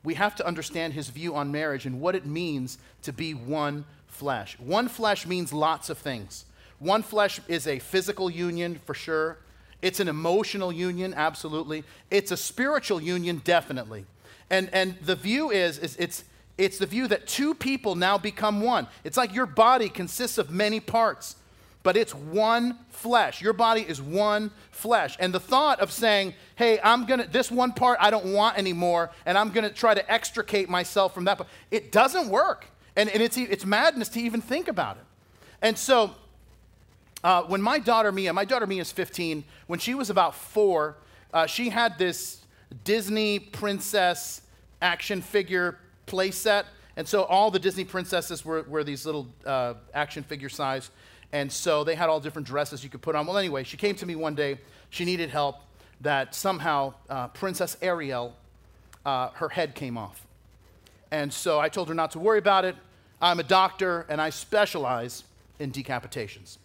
we 0.04 0.14
have 0.14 0.36
to 0.36 0.46
understand 0.46 0.92
his 0.92 1.08
view 1.08 1.34
on 1.34 1.50
marriage 1.50 1.86
and 1.86 2.00
what 2.00 2.14
it 2.14 2.26
means 2.26 2.78
to 3.02 3.12
be 3.12 3.34
one 3.34 3.84
flesh. 4.12 4.58
One 4.60 4.88
flesh 4.88 5.26
means 5.26 5.52
lots 5.52 5.90
of 5.90 5.98
things. 5.98 6.44
One 6.78 7.02
flesh 7.02 7.40
is 7.48 7.66
a 7.66 7.78
physical 7.78 8.30
union 8.30 8.80
for 8.84 8.94
sure. 8.94 9.38
It's 9.80 9.98
an 9.98 10.06
emotional 10.06 10.70
union, 10.70 11.14
absolutely. 11.14 11.82
It's 12.10 12.30
a 12.30 12.36
spiritual 12.36 13.02
union, 13.02 13.40
definitely. 13.44 14.04
And, 14.50 14.70
and 14.72 14.96
the 15.00 15.16
view 15.16 15.50
is, 15.50 15.78
is 15.78 15.96
it's, 15.96 16.24
it's 16.58 16.78
the 16.78 16.86
view 16.86 17.08
that 17.08 17.26
two 17.26 17.54
people 17.54 17.94
now 17.94 18.18
become 18.18 18.60
one. 18.60 18.86
It's 19.02 19.16
like 19.16 19.34
your 19.34 19.46
body 19.46 19.88
consists 19.88 20.38
of 20.38 20.50
many 20.50 20.78
parts 20.78 21.36
but 21.82 21.96
it's 21.96 22.14
one 22.14 22.78
flesh. 22.90 23.42
Your 23.42 23.52
body 23.52 23.82
is 23.82 24.00
one 24.00 24.50
flesh. 24.70 25.16
And 25.18 25.34
the 25.34 25.40
thought 25.40 25.80
of 25.80 25.90
saying, 25.90 26.34
hey, 26.54 26.78
I'm 26.82 27.06
going 27.06 27.20
to, 27.20 27.26
this 27.26 27.50
one 27.50 27.72
part 27.72 27.98
I 28.00 28.10
don't 28.10 28.32
want 28.32 28.58
anymore, 28.58 29.10
and 29.26 29.36
I'm 29.36 29.50
going 29.50 29.68
to 29.68 29.74
try 29.74 29.94
to 29.94 30.12
extricate 30.12 30.68
myself 30.68 31.14
from 31.14 31.24
that, 31.24 31.38
but 31.38 31.48
it 31.70 31.92
doesn't 31.92 32.28
work. 32.28 32.66
And, 32.96 33.08
and 33.08 33.22
it's, 33.22 33.36
it's 33.36 33.64
madness 33.64 34.08
to 34.10 34.20
even 34.20 34.40
think 34.40 34.68
about 34.68 34.96
it. 34.96 35.04
And 35.60 35.78
so 35.78 36.14
Uh, 37.24 37.42
when 37.44 37.62
my 37.62 37.78
daughter 37.78 38.10
Mia, 38.10 38.32
my 38.32 38.44
daughter 38.44 38.66
Mia 38.66 38.82
is 38.82 38.90
15, 38.90 39.44
when 39.68 39.78
she 39.78 39.94
was 39.94 40.10
about 40.10 40.34
four, 40.34 40.96
uh, 41.32 41.46
she 41.46 41.70
had 41.70 41.96
this 41.96 42.40
Disney 42.84 43.38
princess 43.38 44.42
action 44.80 45.22
figure 45.22 45.78
playset. 46.06 46.64
And 46.96 47.06
so 47.06 47.22
all 47.22 47.50
the 47.50 47.60
Disney 47.60 47.84
princesses 47.84 48.44
were, 48.44 48.62
were 48.64 48.82
these 48.82 49.06
little 49.06 49.28
uh, 49.46 49.74
action 49.94 50.24
figure 50.24 50.48
size. 50.48 50.90
And 51.32 51.50
so 51.50 51.84
they 51.84 51.94
had 51.94 52.08
all 52.08 52.20
different 52.20 52.48
dresses 52.48 52.82
you 52.82 52.90
could 52.90 53.02
put 53.02 53.14
on. 53.14 53.24
Well, 53.26 53.38
anyway, 53.38 53.62
she 53.62 53.76
came 53.76 53.94
to 53.96 54.06
me 54.06 54.16
one 54.16 54.34
day. 54.34 54.58
She 54.90 55.04
needed 55.04 55.30
help 55.30 55.56
that 56.00 56.34
somehow 56.34 56.94
uh, 57.08 57.28
Princess 57.28 57.76
Ariel, 57.80 58.34
uh, 59.06 59.28
her 59.34 59.48
head 59.48 59.74
came 59.76 59.96
off. 59.96 60.26
And 61.12 61.32
so 61.32 61.60
I 61.60 61.68
told 61.68 61.88
her 61.88 61.94
not 61.94 62.10
to 62.12 62.18
worry 62.18 62.38
about 62.38 62.64
it. 62.64 62.74
I'm 63.20 63.38
a 63.38 63.44
doctor 63.44 64.06
and 64.08 64.20
I 64.20 64.30
specialize 64.30 65.24
in 65.60 65.70
decapitations. 65.70 66.56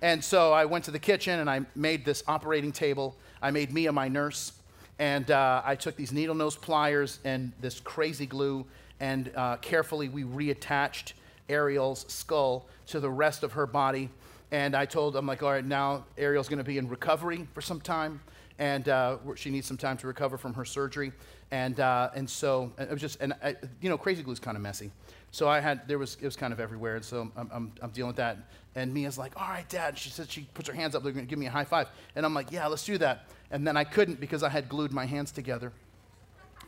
And 0.00 0.22
so 0.22 0.52
I 0.52 0.64
went 0.64 0.84
to 0.84 0.92
the 0.92 0.98
kitchen 0.98 1.40
and 1.40 1.50
I 1.50 1.62
made 1.74 2.04
this 2.04 2.22
operating 2.28 2.70
table. 2.70 3.16
I 3.42 3.50
made 3.50 3.72
Mia 3.72 3.90
my 3.90 4.06
nurse. 4.06 4.52
And 5.00 5.30
uh, 5.30 5.60
I 5.64 5.74
took 5.74 5.96
these 5.96 6.12
needle 6.12 6.36
nose 6.36 6.56
pliers 6.56 7.18
and 7.24 7.52
this 7.60 7.80
crazy 7.80 8.24
glue, 8.24 8.64
and 8.98 9.30
uh, 9.36 9.56
carefully 9.56 10.08
we 10.08 10.24
reattached 10.24 11.12
Ariel's 11.50 12.06
skull 12.08 12.66
to 12.86 13.00
the 13.00 13.10
rest 13.10 13.42
of 13.42 13.52
her 13.52 13.66
body. 13.66 14.08
And 14.52 14.74
I 14.74 14.86
told 14.86 15.12
them, 15.12 15.26
like, 15.26 15.42
all 15.42 15.50
right, 15.50 15.64
now 15.64 16.06
Ariel's 16.16 16.48
going 16.48 16.58
to 16.58 16.64
be 16.64 16.78
in 16.78 16.88
recovery 16.88 17.46
for 17.52 17.60
some 17.60 17.80
time, 17.80 18.20
and 18.58 18.88
uh, 18.88 19.18
she 19.34 19.50
needs 19.50 19.66
some 19.66 19.76
time 19.76 19.98
to 19.98 20.06
recover 20.06 20.38
from 20.38 20.54
her 20.54 20.64
surgery. 20.64 21.12
And, 21.50 21.78
uh, 21.78 22.10
and 22.14 22.28
so 22.28 22.72
it 22.78 22.90
was 22.90 23.00
just, 23.00 23.20
and 23.20 23.32
I, 23.42 23.56
you 23.80 23.88
know, 23.88 23.96
crazy 23.96 24.22
glue 24.22 24.32
is 24.32 24.40
kind 24.40 24.56
of 24.56 24.62
messy. 24.62 24.90
So 25.30 25.48
I 25.48 25.60
had, 25.60 25.86
there 25.86 25.98
was, 25.98 26.16
it 26.20 26.24
was 26.24 26.36
kind 26.36 26.52
of 26.52 26.60
everywhere. 26.60 26.96
And 26.96 27.04
so 27.04 27.30
I'm, 27.36 27.50
I'm, 27.52 27.72
I'm 27.82 27.90
dealing 27.90 28.08
with 28.08 28.16
that. 28.16 28.38
And 28.74 28.92
Mia's 28.92 29.18
like, 29.18 29.32
all 29.40 29.48
right, 29.48 29.68
dad. 29.68 29.96
She 29.96 30.10
said, 30.10 30.30
she 30.30 30.48
puts 30.54 30.68
her 30.68 30.74
hands 30.74 30.94
up, 30.94 31.02
they're 31.02 31.12
going 31.12 31.26
to 31.26 31.30
give 31.30 31.38
me 31.38 31.46
a 31.46 31.50
high 31.50 31.64
five. 31.64 31.88
And 32.14 32.26
I'm 32.26 32.34
like, 32.34 32.50
yeah, 32.50 32.66
let's 32.66 32.84
do 32.84 32.98
that. 32.98 33.28
And 33.50 33.66
then 33.66 33.76
I 33.76 33.84
couldn't 33.84 34.20
because 34.20 34.42
I 34.42 34.48
had 34.48 34.68
glued 34.68 34.92
my 34.92 35.06
hands 35.06 35.30
together. 35.30 35.72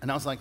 And 0.00 0.10
I 0.10 0.14
was 0.14 0.26
like, 0.26 0.38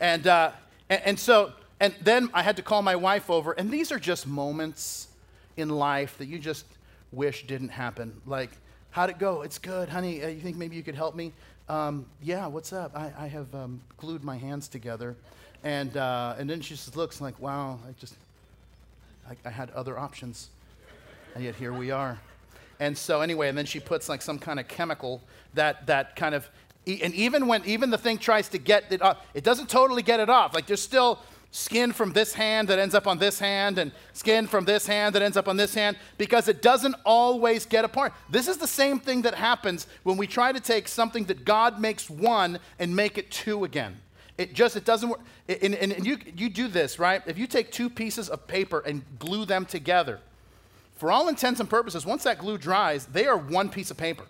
and, 0.00 0.26
uh, 0.26 0.50
and, 0.90 1.02
and 1.04 1.18
so, 1.18 1.52
and 1.80 1.94
then 2.02 2.30
I 2.34 2.42
had 2.42 2.56
to 2.56 2.62
call 2.62 2.82
my 2.82 2.96
wife 2.96 3.30
over. 3.30 3.52
And 3.52 3.70
these 3.70 3.90
are 3.90 3.98
just 3.98 4.26
moments 4.26 5.08
in 5.56 5.68
life 5.68 6.18
that 6.18 6.26
you 6.26 6.38
just 6.38 6.66
wish 7.12 7.46
didn't 7.46 7.70
happen. 7.70 8.20
Like, 8.26 8.50
how'd 8.90 9.10
it 9.10 9.18
go? 9.18 9.42
It's 9.42 9.58
good, 9.58 9.88
honey. 9.88 10.22
Uh, 10.22 10.28
you 10.28 10.40
think 10.40 10.56
maybe 10.56 10.76
you 10.76 10.82
could 10.82 10.94
help 10.94 11.14
me? 11.14 11.32
Um, 11.68 12.04
yeah, 12.22 12.46
what's 12.46 12.74
up? 12.74 12.92
I, 12.94 13.10
I 13.18 13.26
have 13.28 13.54
um, 13.54 13.80
glued 13.96 14.22
my 14.22 14.36
hands 14.36 14.68
together. 14.68 15.16
And, 15.62 15.96
uh, 15.96 16.34
and 16.38 16.48
then 16.48 16.60
she 16.60 16.74
just 16.74 16.94
looks 16.94 17.22
like, 17.22 17.40
wow, 17.40 17.78
I 17.88 17.92
just, 17.98 18.14
I, 19.28 19.34
I 19.46 19.50
had 19.50 19.70
other 19.70 19.98
options. 19.98 20.50
And 21.34 21.42
yet 21.42 21.54
here 21.54 21.72
we 21.72 21.90
are. 21.90 22.18
And 22.80 22.96
so 22.96 23.22
anyway, 23.22 23.48
and 23.48 23.56
then 23.56 23.64
she 23.64 23.80
puts 23.80 24.10
like 24.10 24.20
some 24.20 24.38
kind 24.38 24.60
of 24.60 24.68
chemical 24.68 25.22
that, 25.54 25.86
that 25.86 26.16
kind 26.16 26.34
of, 26.34 26.48
and 26.86 27.14
even 27.14 27.46
when, 27.46 27.64
even 27.64 27.88
the 27.88 27.96
thing 27.96 28.18
tries 28.18 28.50
to 28.50 28.58
get 28.58 28.92
it 28.92 29.00
off, 29.00 29.24
it 29.32 29.42
doesn't 29.42 29.70
totally 29.70 30.02
get 30.02 30.20
it 30.20 30.28
off. 30.28 30.54
Like 30.54 30.66
there's 30.66 30.82
still 30.82 31.18
skin 31.54 31.92
from 31.92 32.12
this 32.12 32.34
hand 32.34 32.66
that 32.66 32.80
ends 32.80 32.96
up 32.96 33.06
on 33.06 33.18
this 33.18 33.38
hand, 33.38 33.78
and 33.78 33.92
skin 34.12 34.48
from 34.48 34.64
this 34.64 34.88
hand 34.88 35.14
that 35.14 35.22
ends 35.22 35.36
up 35.36 35.46
on 35.46 35.56
this 35.56 35.72
hand, 35.72 35.96
because 36.18 36.48
it 36.48 36.60
doesn't 36.60 36.96
always 37.04 37.64
get 37.64 37.84
apart. 37.84 38.12
This 38.28 38.48
is 38.48 38.56
the 38.56 38.66
same 38.66 38.98
thing 38.98 39.22
that 39.22 39.36
happens 39.36 39.86
when 40.02 40.16
we 40.16 40.26
try 40.26 40.50
to 40.50 40.58
take 40.58 40.88
something 40.88 41.26
that 41.26 41.44
God 41.44 41.80
makes 41.80 42.10
one 42.10 42.58
and 42.80 42.96
make 42.96 43.18
it 43.18 43.30
two 43.30 43.62
again. 43.62 43.96
It 44.36 44.52
just, 44.52 44.74
it 44.74 44.84
doesn't 44.84 45.08
work. 45.08 45.20
And, 45.48 45.76
and, 45.76 46.04
you, 46.04 46.18
you 46.36 46.50
do 46.50 46.66
this, 46.66 46.98
right? 46.98 47.22
If 47.24 47.38
you 47.38 47.46
take 47.46 47.70
two 47.70 47.88
pieces 47.88 48.28
of 48.28 48.48
paper 48.48 48.80
and 48.84 49.04
glue 49.20 49.44
them 49.44 49.64
together, 49.64 50.18
for 50.96 51.12
all 51.12 51.28
intents 51.28 51.60
and 51.60 51.70
purposes, 51.70 52.04
once 52.04 52.24
that 52.24 52.38
glue 52.38 52.58
dries, 52.58 53.06
they 53.06 53.26
are 53.26 53.36
one 53.36 53.68
piece 53.68 53.92
of 53.92 53.96
paper. 53.96 54.24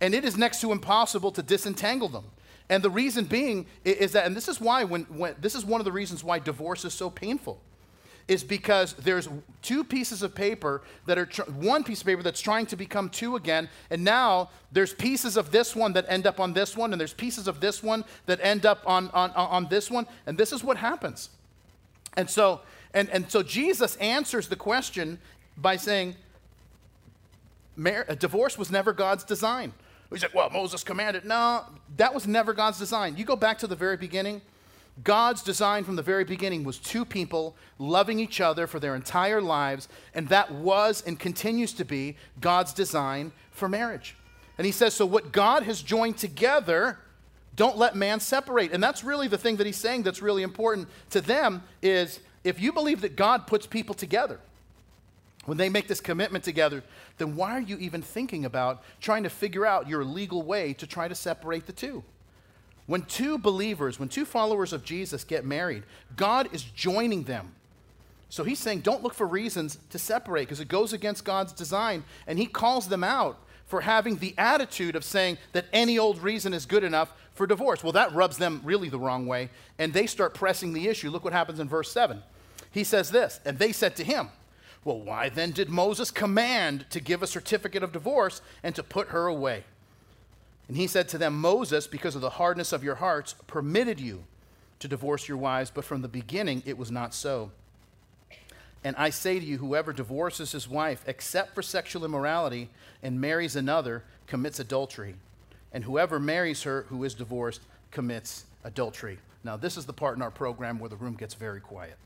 And 0.00 0.14
it 0.14 0.24
is 0.24 0.36
next 0.36 0.60
to 0.60 0.70
impossible 0.70 1.32
to 1.32 1.42
disentangle 1.42 2.08
them. 2.08 2.26
And 2.70 2.84
the 2.84 2.88
reason 2.88 3.24
being 3.24 3.66
is 3.84 4.12
that, 4.12 4.24
and 4.24 4.34
this 4.34 4.48
is 4.48 4.60
why, 4.60 4.84
when, 4.84 5.02
when 5.04 5.34
this 5.40 5.56
is 5.56 5.64
one 5.64 5.80
of 5.80 5.84
the 5.84 5.92
reasons 5.92 6.22
why 6.24 6.38
divorce 6.38 6.84
is 6.84 6.94
so 6.94 7.10
painful, 7.10 7.60
is 8.28 8.44
because 8.44 8.92
there's 8.92 9.28
two 9.60 9.82
pieces 9.82 10.22
of 10.22 10.36
paper 10.36 10.82
that 11.06 11.18
are, 11.18 11.26
tr- 11.26 11.50
one 11.50 11.82
piece 11.82 12.00
of 12.00 12.06
paper 12.06 12.22
that's 12.22 12.40
trying 12.40 12.66
to 12.66 12.76
become 12.76 13.10
two 13.10 13.34
again, 13.34 13.68
and 13.90 14.04
now 14.04 14.50
there's 14.70 14.94
pieces 14.94 15.36
of 15.36 15.50
this 15.50 15.74
one 15.74 15.92
that 15.94 16.06
end 16.08 16.28
up 16.28 16.38
on 16.38 16.52
this 16.52 16.76
one, 16.76 16.92
and 16.92 17.00
there's 17.00 17.12
pieces 17.12 17.48
of 17.48 17.58
this 17.58 17.82
one 17.82 18.04
that 18.26 18.38
end 18.40 18.64
up 18.64 18.84
on, 18.86 19.08
on, 19.08 19.32
on 19.32 19.66
this 19.68 19.90
one, 19.90 20.06
and 20.26 20.38
this 20.38 20.52
is 20.52 20.62
what 20.62 20.76
happens. 20.76 21.30
And 22.16 22.30
so, 22.30 22.60
and, 22.94 23.10
and 23.10 23.28
so 23.28 23.42
Jesus 23.42 23.96
answers 23.96 24.46
the 24.46 24.54
question 24.54 25.18
by 25.56 25.76
saying, 25.76 26.14
Mar- 27.74 28.06
divorce 28.16 28.56
was 28.56 28.70
never 28.70 28.92
God's 28.92 29.24
design. 29.24 29.72
He's 30.10 30.22
like, 30.22 30.34
well, 30.34 30.50
Moses 30.50 30.82
commanded. 30.82 31.24
No, 31.24 31.64
that 31.96 32.12
was 32.12 32.26
never 32.26 32.52
God's 32.52 32.78
design. 32.78 33.16
You 33.16 33.24
go 33.24 33.36
back 33.36 33.58
to 33.58 33.66
the 33.66 33.76
very 33.76 33.96
beginning. 33.96 34.42
God's 35.04 35.42
design 35.42 35.84
from 35.84 35.96
the 35.96 36.02
very 36.02 36.24
beginning 36.24 36.64
was 36.64 36.78
two 36.78 37.04
people 37.04 37.56
loving 37.78 38.18
each 38.18 38.40
other 38.40 38.66
for 38.66 38.80
their 38.80 38.94
entire 38.94 39.40
lives, 39.40 39.88
and 40.14 40.28
that 40.28 40.50
was 40.50 41.02
and 41.06 41.18
continues 41.18 41.72
to 41.74 41.84
be 41.84 42.16
God's 42.40 42.72
design 42.72 43.32
for 43.52 43.68
marriage. 43.68 44.16
And 44.58 44.66
he 44.66 44.72
says, 44.72 44.92
so 44.92 45.06
what 45.06 45.32
God 45.32 45.62
has 45.62 45.80
joined 45.80 46.18
together, 46.18 46.98
don't 47.56 47.78
let 47.78 47.94
man 47.94 48.20
separate. 48.20 48.72
And 48.72 48.82
that's 48.82 49.02
really 49.02 49.28
the 49.28 49.38
thing 49.38 49.56
that 49.56 49.66
he's 49.66 49.76
saying 49.76 50.02
that's 50.02 50.20
really 50.20 50.42
important 50.42 50.88
to 51.10 51.20
them 51.20 51.62
is 51.80 52.20
if 52.44 52.60
you 52.60 52.72
believe 52.72 53.00
that 53.00 53.16
God 53.16 53.46
puts 53.46 53.66
people 53.66 53.94
together, 53.94 54.38
when 55.46 55.56
they 55.56 55.68
make 55.68 55.88
this 55.88 56.00
commitment 56.00 56.44
together, 56.44 56.82
then 57.18 57.34
why 57.34 57.52
are 57.52 57.60
you 57.60 57.78
even 57.78 58.02
thinking 58.02 58.44
about 58.44 58.82
trying 59.00 59.22
to 59.22 59.30
figure 59.30 59.64
out 59.64 59.88
your 59.88 60.04
legal 60.04 60.42
way 60.42 60.74
to 60.74 60.86
try 60.86 61.08
to 61.08 61.14
separate 61.14 61.66
the 61.66 61.72
two? 61.72 62.04
When 62.86 63.02
two 63.02 63.38
believers, 63.38 63.98
when 63.98 64.08
two 64.08 64.24
followers 64.24 64.72
of 64.72 64.84
Jesus 64.84 65.24
get 65.24 65.44
married, 65.44 65.84
God 66.16 66.48
is 66.52 66.62
joining 66.62 67.22
them. 67.22 67.52
So 68.28 68.44
he's 68.44 68.58
saying, 68.58 68.80
don't 68.80 69.02
look 69.02 69.14
for 69.14 69.26
reasons 69.26 69.78
to 69.90 69.98
separate 69.98 70.42
because 70.42 70.60
it 70.60 70.68
goes 70.68 70.92
against 70.92 71.24
God's 71.24 71.52
design. 71.52 72.04
And 72.26 72.38
he 72.38 72.46
calls 72.46 72.88
them 72.88 73.02
out 73.02 73.38
for 73.66 73.80
having 73.80 74.16
the 74.16 74.34
attitude 74.36 74.96
of 74.96 75.04
saying 75.04 75.38
that 75.52 75.66
any 75.72 75.98
old 75.98 76.20
reason 76.20 76.52
is 76.52 76.66
good 76.66 76.84
enough 76.84 77.12
for 77.34 77.46
divorce. 77.46 77.82
Well, 77.82 77.92
that 77.92 78.12
rubs 78.12 78.38
them 78.38 78.60
really 78.64 78.88
the 78.88 78.98
wrong 78.98 79.26
way. 79.26 79.50
And 79.78 79.92
they 79.92 80.06
start 80.06 80.34
pressing 80.34 80.72
the 80.72 80.88
issue. 80.88 81.10
Look 81.10 81.24
what 81.24 81.32
happens 81.32 81.60
in 81.60 81.68
verse 81.68 81.90
7. 81.90 82.22
He 82.72 82.84
says 82.84 83.10
this, 83.10 83.40
and 83.44 83.58
they 83.58 83.72
said 83.72 83.96
to 83.96 84.04
him, 84.04 84.28
well, 84.84 85.00
why 85.00 85.28
then 85.28 85.50
did 85.50 85.68
Moses 85.68 86.10
command 86.10 86.86
to 86.90 87.00
give 87.00 87.22
a 87.22 87.26
certificate 87.26 87.82
of 87.82 87.92
divorce 87.92 88.40
and 88.62 88.74
to 88.74 88.82
put 88.82 89.08
her 89.08 89.26
away? 89.26 89.64
And 90.68 90.76
he 90.76 90.86
said 90.86 91.08
to 91.08 91.18
them, 91.18 91.40
Moses, 91.40 91.86
because 91.86 92.14
of 92.14 92.22
the 92.22 92.30
hardness 92.30 92.72
of 92.72 92.84
your 92.84 92.94
hearts, 92.94 93.34
permitted 93.46 94.00
you 94.00 94.24
to 94.78 94.88
divorce 94.88 95.28
your 95.28 95.36
wives, 95.36 95.70
but 95.70 95.84
from 95.84 96.00
the 96.00 96.08
beginning 96.08 96.62
it 96.64 96.78
was 96.78 96.90
not 96.90 97.12
so. 97.12 97.50
And 98.82 98.96
I 98.96 99.10
say 99.10 99.38
to 99.38 99.44
you, 99.44 99.58
whoever 99.58 99.92
divorces 99.92 100.52
his 100.52 100.68
wife, 100.68 101.04
except 101.06 101.54
for 101.54 101.60
sexual 101.60 102.04
immorality, 102.04 102.70
and 103.02 103.20
marries 103.20 103.56
another, 103.56 104.04
commits 104.26 104.58
adultery. 104.58 105.16
And 105.72 105.84
whoever 105.84 106.18
marries 106.18 106.62
her 106.62 106.86
who 106.88 107.04
is 107.04 107.14
divorced 107.14 107.60
commits 107.90 108.44
adultery. 108.64 109.18
Now, 109.44 109.56
this 109.56 109.76
is 109.76 109.84
the 109.84 109.92
part 109.92 110.16
in 110.16 110.22
our 110.22 110.30
program 110.30 110.78
where 110.78 110.88
the 110.88 110.96
room 110.96 111.14
gets 111.14 111.34
very 111.34 111.60
quiet. 111.60 111.96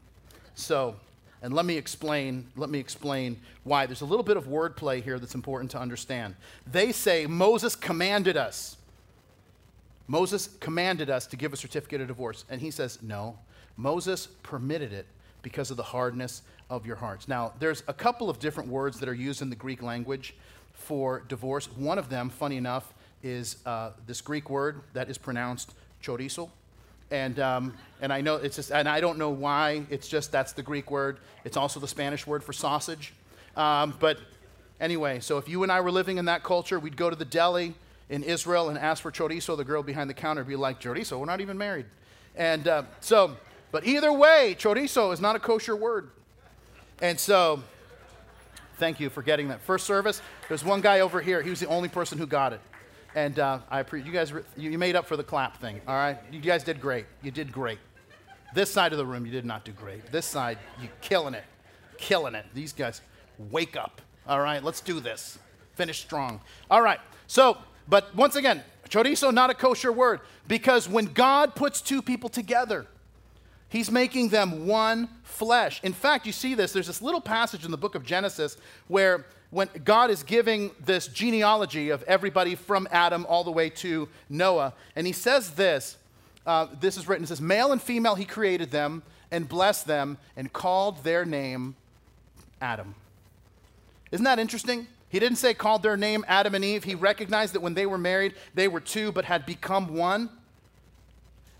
So, 0.54 0.96
and 1.44 1.52
let 1.52 1.66
me 1.66 1.76
explain, 1.76 2.46
let 2.56 2.70
me 2.70 2.78
explain 2.78 3.38
why. 3.64 3.84
There's 3.84 4.00
a 4.00 4.06
little 4.06 4.24
bit 4.24 4.38
of 4.38 4.46
wordplay 4.46 5.02
here 5.02 5.18
that's 5.18 5.34
important 5.34 5.70
to 5.72 5.78
understand. 5.78 6.36
They 6.66 6.90
say 6.90 7.26
Moses 7.26 7.76
commanded 7.76 8.38
us. 8.38 8.78
Moses 10.06 10.48
commanded 10.60 11.10
us 11.10 11.26
to 11.26 11.36
give 11.36 11.52
a 11.52 11.56
certificate 11.58 12.00
of 12.00 12.08
divorce. 12.08 12.46
And 12.48 12.62
he 12.62 12.70
says, 12.70 12.98
no, 13.02 13.38
Moses 13.76 14.26
permitted 14.42 14.94
it 14.94 15.04
because 15.42 15.70
of 15.70 15.76
the 15.76 15.82
hardness 15.82 16.40
of 16.70 16.86
your 16.86 16.96
hearts. 16.96 17.28
Now, 17.28 17.52
there's 17.58 17.82
a 17.88 17.92
couple 17.92 18.30
of 18.30 18.38
different 18.38 18.70
words 18.70 18.98
that 19.00 19.08
are 19.10 19.14
used 19.14 19.42
in 19.42 19.50
the 19.50 19.56
Greek 19.56 19.82
language 19.82 20.34
for 20.72 21.24
divorce. 21.28 21.66
One 21.66 21.98
of 21.98 22.08
them, 22.08 22.30
funny 22.30 22.56
enough, 22.56 22.94
is 23.22 23.58
uh, 23.66 23.90
this 24.06 24.22
Greek 24.22 24.48
word 24.48 24.80
that 24.94 25.10
is 25.10 25.18
pronounced 25.18 25.74
chorizo. 26.02 26.48
And, 27.10 27.38
um, 27.38 27.74
and 28.00 28.12
I 28.12 28.20
know 28.20 28.36
it's 28.36 28.56
just, 28.56 28.70
and 28.70 28.88
I 28.88 29.00
don't 29.00 29.18
know 29.18 29.30
why, 29.30 29.84
it's 29.90 30.08
just 30.08 30.32
that's 30.32 30.52
the 30.52 30.62
Greek 30.62 30.90
word. 30.90 31.18
It's 31.44 31.56
also 31.56 31.80
the 31.80 31.88
Spanish 31.88 32.26
word 32.26 32.42
for 32.42 32.52
sausage. 32.52 33.12
Um, 33.56 33.94
but 34.00 34.18
anyway, 34.80 35.20
so 35.20 35.38
if 35.38 35.48
you 35.48 35.62
and 35.62 35.70
I 35.70 35.80
were 35.80 35.92
living 35.92 36.18
in 36.18 36.24
that 36.24 36.42
culture, 36.42 36.78
we'd 36.78 36.96
go 36.96 37.10
to 37.10 37.16
the 37.16 37.24
deli 37.24 37.74
in 38.08 38.22
Israel 38.22 38.68
and 38.68 38.78
ask 38.78 39.02
for 39.02 39.12
chorizo. 39.12 39.56
The 39.56 39.64
girl 39.64 39.82
behind 39.82 40.10
the 40.10 40.14
counter 40.14 40.42
would 40.42 40.48
be 40.48 40.56
like, 40.56 40.80
chorizo, 40.80 41.18
we're 41.18 41.26
not 41.26 41.40
even 41.40 41.56
married. 41.58 41.86
And 42.36 42.66
uh, 42.66 42.82
so, 43.00 43.36
but 43.70 43.86
either 43.86 44.12
way, 44.12 44.56
chorizo 44.58 45.12
is 45.12 45.20
not 45.20 45.36
a 45.36 45.38
kosher 45.38 45.76
word. 45.76 46.10
And 47.00 47.18
so, 47.18 47.62
thank 48.78 49.00
you 49.00 49.10
for 49.10 49.22
getting 49.22 49.48
that. 49.48 49.60
First 49.60 49.86
service, 49.86 50.20
there's 50.48 50.64
one 50.64 50.80
guy 50.80 51.00
over 51.00 51.20
here. 51.20 51.42
He 51.42 51.50
was 51.50 51.60
the 51.60 51.66
only 51.66 51.88
person 51.88 52.18
who 52.18 52.26
got 52.26 52.52
it. 52.52 52.60
And 53.14 53.38
uh, 53.38 53.60
I 53.70 53.80
appreciate 53.80 54.06
you 54.06 54.12
guys. 54.12 54.32
You 54.56 54.76
made 54.78 54.96
up 54.96 55.06
for 55.06 55.16
the 55.16 55.22
clap 55.22 55.60
thing. 55.60 55.80
All 55.86 55.94
right, 55.94 56.18
you 56.32 56.40
guys 56.40 56.64
did 56.64 56.80
great. 56.80 57.06
You 57.22 57.30
did 57.30 57.52
great. 57.52 57.78
This 58.54 58.70
side 58.70 58.92
of 58.92 58.98
the 58.98 59.06
room, 59.06 59.24
you 59.26 59.32
did 59.32 59.44
not 59.44 59.64
do 59.64 59.72
great. 59.72 60.10
This 60.10 60.26
side, 60.26 60.58
you 60.80 60.88
killing 61.00 61.34
it, 61.34 61.44
killing 61.96 62.34
it. 62.34 62.46
These 62.54 62.72
guys, 62.72 63.00
wake 63.50 63.76
up. 63.76 64.00
All 64.26 64.40
right, 64.40 64.62
let's 64.62 64.80
do 64.80 65.00
this. 65.00 65.38
Finish 65.74 66.00
strong. 66.00 66.40
All 66.70 66.82
right, 66.82 67.00
so, 67.26 67.58
but 67.88 68.14
once 68.14 68.36
again, 68.36 68.62
chorizo, 68.88 69.32
not 69.32 69.50
a 69.50 69.54
kosher 69.54 69.92
word, 69.92 70.20
because 70.48 70.88
when 70.88 71.06
God 71.06 71.54
puts 71.54 71.80
two 71.80 72.02
people 72.02 72.28
together, 72.28 72.86
He's 73.68 73.90
making 73.90 74.28
them 74.28 74.68
one 74.68 75.08
flesh. 75.24 75.80
In 75.82 75.92
fact, 75.92 76.26
you 76.26 76.32
see 76.32 76.54
this, 76.54 76.72
there's 76.72 76.86
this 76.86 77.02
little 77.02 77.20
passage 77.20 77.64
in 77.64 77.72
the 77.72 77.76
book 77.76 77.96
of 77.96 78.04
Genesis 78.04 78.56
where 78.86 79.26
when 79.54 79.68
God 79.84 80.10
is 80.10 80.24
giving 80.24 80.72
this 80.84 81.06
genealogy 81.06 81.90
of 81.90 82.02
everybody 82.08 82.56
from 82.56 82.88
Adam 82.90 83.24
all 83.28 83.44
the 83.44 83.52
way 83.52 83.70
to 83.70 84.08
Noah, 84.28 84.72
and 84.96 85.06
he 85.06 85.12
says 85.12 85.52
this 85.52 85.96
uh, 86.44 86.66
this 86.80 86.96
is 86.96 87.06
written, 87.08 87.22
it 87.22 87.28
says, 87.28 87.40
Male 87.40 87.70
and 87.70 87.80
female, 87.80 88.16
he 88.16 88.24
created 88.24 88.72
them 88.72 89.02
and 89.30 89.48
blessed 89.48 89.86
them 89.86 90.18
and 90.36 90.52
called 90.52 91.04
their 91.04 91.24
name 91.24 91.76
Adam. 92.60 92.96
Isn't 94.10 94.24
that 94.24 94.40
interesting? 94.40 94.88
He 95.08 95.20
didn't 95.20 95.38
say 95.38 95.54
called 95.54 95.84
their 95.84 95.96
name 95.96 96.24
Adam 96.26 96.56
and 96.56 96.64
Eve. 96.64 96.82
He 96.82 96.96
recognized 96.96 97.54
that 97.54 97.60
when 97.60 97.74
they 97.74 97.86
were 97.86 97.96
married, 97.96 98.34
they 98.54 98.66
were 98.66 98.80
two 98.80 99.12
but 99.12 99.24
had 99.24 99.46
become 99.46 99.94
one. 99.94 100.30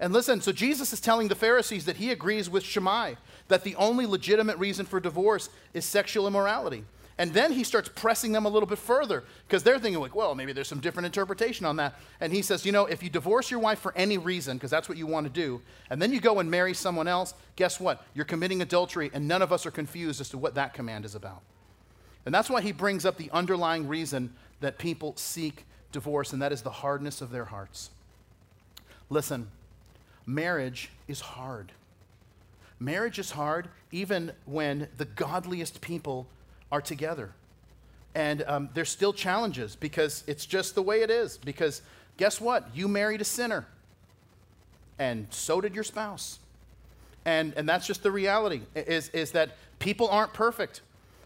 And 0.00 0.12
listen, 0.12 0.40
so 0.40 0.50
Jesus 0.50 0.92
is 0.92 1.00
telling 1.00 1.28
the 1.28 1.36
Pharisees 1.36 1.84
that 1.84 1.96
he 1.96 2.10
agrees 2.10 2.50
with 2.50 2.64
Shammai 2.64 3.14
that 3.46 3.62
the 3.62 3.76
only 3.76 4.04
legitimate 4.04 4.58
reason 4.58 4.84
for 4.84 4.98
divorce 4.98 5.48
is 5.72 5.84
sexual 5.84 6.26
immorality. 6.26 6.84
And 7.16 7.32
then 7.32 7.52
he 7.52 7.62
starts 7.62 7.88
pressing 7.88 8.32
them 8.32 8.44
a 8.44 8.48
little 8.48 8.66
bit 8.66 8.78
further 8.78 9.22
because 9.46 9.62
they're 9.62 9.78
thinking, 9.78 10.00
like, 10.00 10.16
well, 10.16 10.34
maybe 10.34 10.52
there's 10.52 10.66
some 10.66 10.80
different 10.80 11.06
interpretation 11.06 11.64
on 11.64 11.76
that. 11.76 11.94
And 12.20 12.32
he 12.32 12.42
says, 12.42 12.66
you 12.66 12.72
know, 12.72 12.86
if 12.86 13.04
you 13.04 13.10
divorce 13.10 13.52
your 13.52 13.60
wife 13.60 13.78
for 13.78 13.96
any 13.96 14.18
reason, 14.18 14.56
because 14.56 14.70
that's 14.70 14.88
what 14.88 14.98
you 14.98 15.06
want 15.06 15.26
to 15.26 15.32
do, 15.32 15.62
and 15.90 16.02
then 16.02 16.12
you 16.12 16.20
go 16.20 16.40
and 16.40 16.50
marry 16.50 16.74
someone 16.74 17.06
else, 17.06 17.34
guess 17.54 17.78
what? 17.78 18.04
You're 18.14 18.24
committing 18.24 18.62
adultery, 18.62 19.10
and 19.14 19.28
none 19.28 19.42
of 19.42 19.52
us 19.52 19.64
are 19.64 19.70
confused 19.70 20.20
as 20.20 20.28
to 20.30 20.38
what 20.38 20.56
that 20.56 20.74
command 20.74 21.04
is 21.04 21.14
about. 21.14 21.42
And 22.26 22.34
that's 22.34 22.50
why 22.50 22.62
he 22.62 22.72
brings 22.72 23.06
up 23.06 23.16
the 23.16 23.30
underlying 23.30 23.86
reason 23.86 24.34
that 24.60 24.78
people 24.78 25.14
seek 25.16 25.66
divorce, 25.92 26.32
and 26.32 26.42
that 26.42 26.50
is 26.50 26.62
the 26.62 26.70
hardness 26.70 27.20
of 27.20 27.30
their 27.30 27.44
hearts. 27.44 27.90
Listen, 29.08 29.48
marriage 30.26 30.90
is 31.06 31.20
hard. 31.20 31.70
Marriage 32.80 33.20
is 33.20 33.30
hard 33.30 33.68
even 33.92 34.32
when 34.46 34.88
the 34.96 35.04
godliest 35.04 35.80
people 35.80 36.26
are 36.74 36.80
together. 36.80 37.30
And 38.16 38.42
um, 38.48 38.68
there's 38.74 38.88
still 38.88 39.12
challenges 39.12 39.76
because 39.76 40.24
it's 40.26 40.44
just 40.44 40.74
the 40.74 40.82
way 40.82 41.02
it 41.02 41.10
is. 41.10 41.36
Because 41.36 41.82
guess 42.16 42.40
what? 42.40 42.68
You 42.74 42.88
married 42.88 43.20
a 43.20 43.24
sinner, 43.24 43.64
and 44.98 45.28
so 45.30 45.60
did 45.60 45.74
your 45.74 45.84
spouse. 45.84 46.40
And, 47.24 47.54
and 47.56 47.68
that's 47.68 47.86
just 47.86 48.02
the 48.02 48.10
reality 48.10 48.62
is, 48.74 49.08
is 49.10 49.30
that 49.32 49.56
people 49.78 50.08
aren't 50.08 50.32
perfect. 50.32 50.82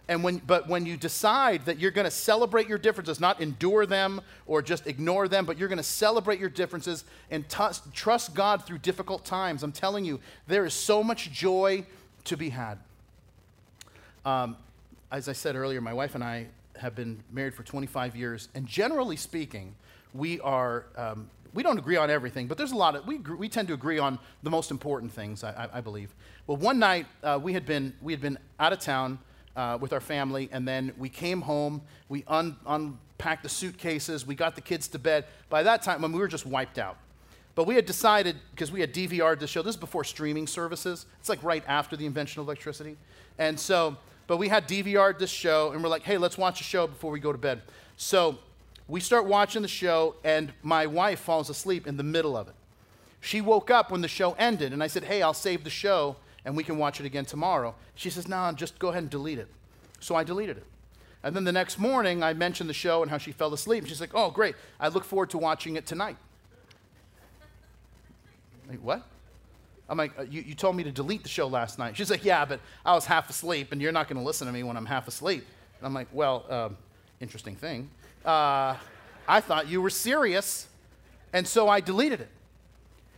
And 0.07 0.23
when, 0.23 0.39
but 0.47 0.69
when 0.69 0.85
you 0.87 0.97
decide 0.99 1.65
that 1.65 1.79
you're 1.79 1.91
going 1.91 2.05
to 2.05 2.11
celebrate 2.11 2.69
your 2.69 2.79
differences, 2.79 3.19
not 3.19 3.41
endure 3.41 3.87
them 3.87 4.21
or 4.47 4.63
just 4.63 4.87
ignore 4.87 5.29
them, 5.29 5.47
but 5.47 5.59
you're 5.59 5.69
going 5.69 5.79
to 5.79 5.83
celebrate 5.83 6.41
your 6.41 6.49
differences 6.51 7.05
and 7.31 7.49
t- 7.49 7.65
trust 7.95 8.35
God 8.35 8.65
through 8.65 8.79
difficult 8.79 9.25
times, 9.25 9.63
I'm 9.63 9.73
telling 9.73 10.05
you, 10.05 10.21
there 10.47 10.65
is 10.65 10.75
so 10.75 11.03
much 11.03 11.33
joy 11.33 11.85
to 12.25 12.37
be 12.37 12.51
had. 12.51 12.79
Um, 14.25 14.57
as 15.11 15.29
I 15.29 15.33
said 15.33 15.57
earlier, 15.57 15.81
my 15.81 15.93
wife 15.93 16.15
and 16.15 16.23
I 16.23 16.47
have 16.77 16.95
been 16.95 17.23
married 17.33 17.55
for 17.55 17.63
25 17.63 18.15
years, 18.15 18.49
and 18.55 18.67
generally 18.67 19.17
speaking, 19.17 19.75
we 20.15 20.41
are. 20.41 20.87
Um, 20.97 21.31
we 21.55 21.63
don't 21.63 21.79
agree 21.79 21.97
on 21.97 22.11
everything, 22.11 22.47
but 22.47 22.59
there's 22.59 22.73
a 22.73 22.77
lot 22.77 22.95
of 22.95 23.07
we, 23.07 23.17
we 23.17 23.49
tend 23.49 23.69
to 23.69 23.75
agree 23.75 23.99
on 23.99 24.19
the 24.43 24.51
most 24.51 24.71
important 24.71 25.11
things, 25.11 25.43
I, 25.43 25.65
I, 25.65 25.79
I 25.79 25.81
believe. 25.81 26.15
Well, 26.47 26.59
one 26.59 26.79
night 26.79 27.07
uh, 27.23 27.41
we 27.43 27.55
had 27.55 27.65
been 27.65 27.95
we 28.03 28.13
had 28.13 28.21
been 28.21 28.39
out 28.61 28.73
of 28.73 28.81
town 28.81 29.19
uh, 29.57 29.79
with 29.81 29.93
our 29.95 30.01
family, 30.01 30.51
and 30.53 30.69
then 30.69 30.93
we 30.99 31.09
came 31.09 31.41
home. 31.41 31.81
We 32.09 32.23
un, 32.29 32.57
unpacked 32.67 33.43
the 33.43 33.49
suitcases. 33.49 34.27
We 34.27 34.35
got 34.35 34.57
the 34.57 34.61
kids 34.61 34.89
to 34.89 34.99
bed. 34.99 35.25
By 35.49 35.63
that 35.63 35.83
time, 35.83 36.03
when 36.03 36.13
we 36.13 36.21
were 36.21 36.29
just 36.29 36.47
wiped 36.47 36.79
out. 36.79 36.99
But 37.55 37.67
we 37.67 37.75
had 37.75 37.87
decided 37.87 38.37
because 38.51 38.71
we 38.71 38.81
had 38.81 38.93
DVR'd 38.93 39.41
this 39.41 39.51
show. 39.51 39.63
This 39.63 39.75
is 39.75 39.81
before 39.81 40.05
streaming 40.05 40.47
services. 40.47 41.07
It's 41.19 41.31
like 41.31 41.43
right 41.43 41.65
after 41.67 41.97
the 41.97 42.05
invention 42.05 42.41
of 42.41 42.47
electricity, 42.47 42.99
and 43.39 43.59
so 43.59 43.97
but 44.29 44.37
we 44.37 44.49
had 44.49 44.69
DVR'd 44.69 45.19
this 45.19 45.31
show, 45.31 45.73
and 45.73 45.83
we're 45.83 45.89
like, 45.89 46.05
hey, 46.05 46.19
let's 46.19 46.39
watch 46.39 46.61
a 46.61 46.65
show 46.65 46.87
before 46.87 47.11
we 47.11 47.19
go 47.19 47.33
to 47.33 47.39
bed. 47.39 47.63
So 47.97 48.39
we 48.87 49.01
start 49.01 49.25
watching 49.25 49.63
the 49.63 49.69
show, 49.69 50.15
and 50.23 50.53
my 50.63 50.87
wife 50.87 51.19
falls 51.19 51.51
asleep 51.51 51.89
in 51.89 51.97
the 51.97 52.05
middle 52.05 52.37
of 52.37 52.47
it. 52.47 52.55
She 53.21 53.41
woke 53.41 53.71
up 53.71 53.91
when 53.91 54.03
the 54.03 54.09
show 54.09 54.37
ended, 54.39 54.73
and 54.73 54.83
I 54.83 54.87
said, 54.87 55.05
hey, 55.05 55.23
I'll 55.23 55.35
save 55.35 55.65
the 55.65 55.71
show, 55.71 56.17
and 56.45 56.55
we 56.55 56.63
can 56.63 56.79
watch 56.79 57.01
it 57.01 57.07
again 57.07 57.25
tomorrow. 57.25 57.75
She 57.95 58.11
says, 58.11 58.29
no, 58.29 58.37
nah, 58.37 58.53
just 58.53 58.79
go 58.79 58.89
ahead 58.89 59.03
and 59.03 59.11
delete 59.11 59.39
it. 59.39 59.49
So 59.99 60.15
I 60.15 60.25
deleted 60.25 60.59
it. 60.59 60.67
And 61.23 61.35
then 61.35 61.45
the 61.45 61.53
next 61.53 61.79
morning, 61.79 62.23
I 62.23 62.33
mentioned 62.35 62.71
the 62.71 62.75
show 62.75 63.03
and 63.03 63.11
how 63.11 63.19
she 63.19 63.33
fell 63.33 63.53
asleep. 63.53 63.87
She's 63.87 64.01
like, 64.01 64.15
oh, 64.15 64.31
great. 64.31 64.55
I 64.79 64.89
look 64.89 65.05
forward 65.05 65.31
to 65.31 65.39
watching 65.39 65.77
it 65.77 65.87
tonight. 65.87 66.17
What? 68.83 69.03
I'm 69.89 69.97
like, 69.97 70.19
uh, 70.19 70.23
you, 70.23 70.43
you 70.43 70.55
told 70.55 70.77
me 70.77 70.85
to 70.85 70.93
delete 70.93 71.23
the 71.23 71.29
show 71.29 71.47
last 71.47 71.79
night. 71.79 71.97
She's 71.97 72.11
like, 72.11 72.25
yeah, 72.25 72.45
but 72.45 72.61
I 72.85 72.95
was 72.95 73.07
half 73.07 73.31
asleep, 73.31 73.73
and 73.73 73.81
you're 73.81 73.93
not 73.93 74.09
going 74.09 74.19
to 74.19 74.25
listen 74.25 74.47
to 74.47 74.53
me 74.53 74.63
when 74.63 74.77
I'm 74.77 74.87
half 74.87 75.09
asleep. 75.09 75.45
And 75.79 75.87
I'm 75.87 75.95
like, 75.95 76.09
well, 76.13 76.45
uh, 76.49 76.69
interesting 77.21 77.57
thing. 77.57 77.89
Uh, 78.25 78.77
I 79.27 79.41
thought 79.41 79.69
you 79.69 79.81
were 79.81 79.91
serious, 79.91 80.67
and 81.33 81.47
so 81.47 81.69
I 81.69 81.81
deleted 81.81 82.21
it. 82.21 82.29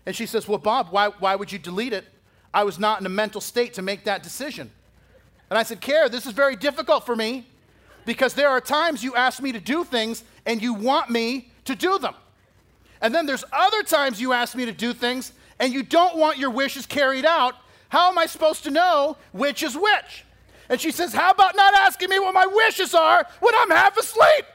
And 0.06 0.14
she 0.14 0.26
says, 0.26 0.46
well, 0.46 0.58
Bob, 0.58 0.88
why, 0.90 1.08
why 1.18 1.34
would 1.34 1.50
you 1.50 1.58
delete 1.58 1.92
it? 1.92 2.04
I 2.52 2.64
was 2.64 2.78
not 2.78 3.00
in 3.00 3.06
a 3.06 3.10
mental 3.10 3.40
state 3.40 3.74
to 3.74 3.82
make 3.82 4.04
that 4.04 4.22
decision. 4.22 4.70
And 5.48 5.58
I 5.58 5.62
said, 5.62 5.80
Care, 5.80 6.08
this 6.08 6.26
is 6.26 6.32
very 6.32 6.56
difficult 6.56 7.04
for 7.04 7.14
me 7.16 7.46
because 8.04 8.34
there 8.34 8.48
are 8.48 8.60
times 8.60 9.02
you 9.02 9.14
ask 9.16 9.42
me 9.42 9.52
to 9.52 9.60
do 9.60 9.84
things 9.84 10.24
and 10.46 10.62
you 10.62 10.74
want 10.74 11.10
me 11.10 11.50
to 11.64 11.74
do 11.74 11.98
them. 11.98 12.14
And 13.00 13.14
then 13.14 13.26
there's 13.26 13.44
other 13.52 13.82
times 13.82 14.20
you 14.20 14.32
ask 14.32 14.54
me 14.54 14.64
to 14.66 14.72
do 14.72 14.92
things 14.92 15.32
and 15.60 15.72
you 15.72 15.84
don't 15.84 16.16
want 16.16 16.38
your 16.38 16.50
wishes 16.50 16.86
carried 16.86 17.24
out, 17.26 17.54
how 17.90 18.08
am 18.08 18.18
I 18.18 18.26
supposed 18.26 18.64
to 18.64 18.70
know 18.70 19.18
which 19.30 19.62
is 19.62 19.76
which? 19.76 20.24
And 20.70 20.80
she 20.80 20.90
says, 20.90 21.12
How 21.12 21.30
about 21.30 21.54
not 21.54 21.74
asking 21.74 22.08
me 22.08 22.18
what 22.18 22.32
my 22.32 22.46
wishes 22.46 22.94
are 22.94 23.26
when 23.40 23.54
I'm 23.58 23.70
half 23.70 23.96
asleep? 23.98 24.46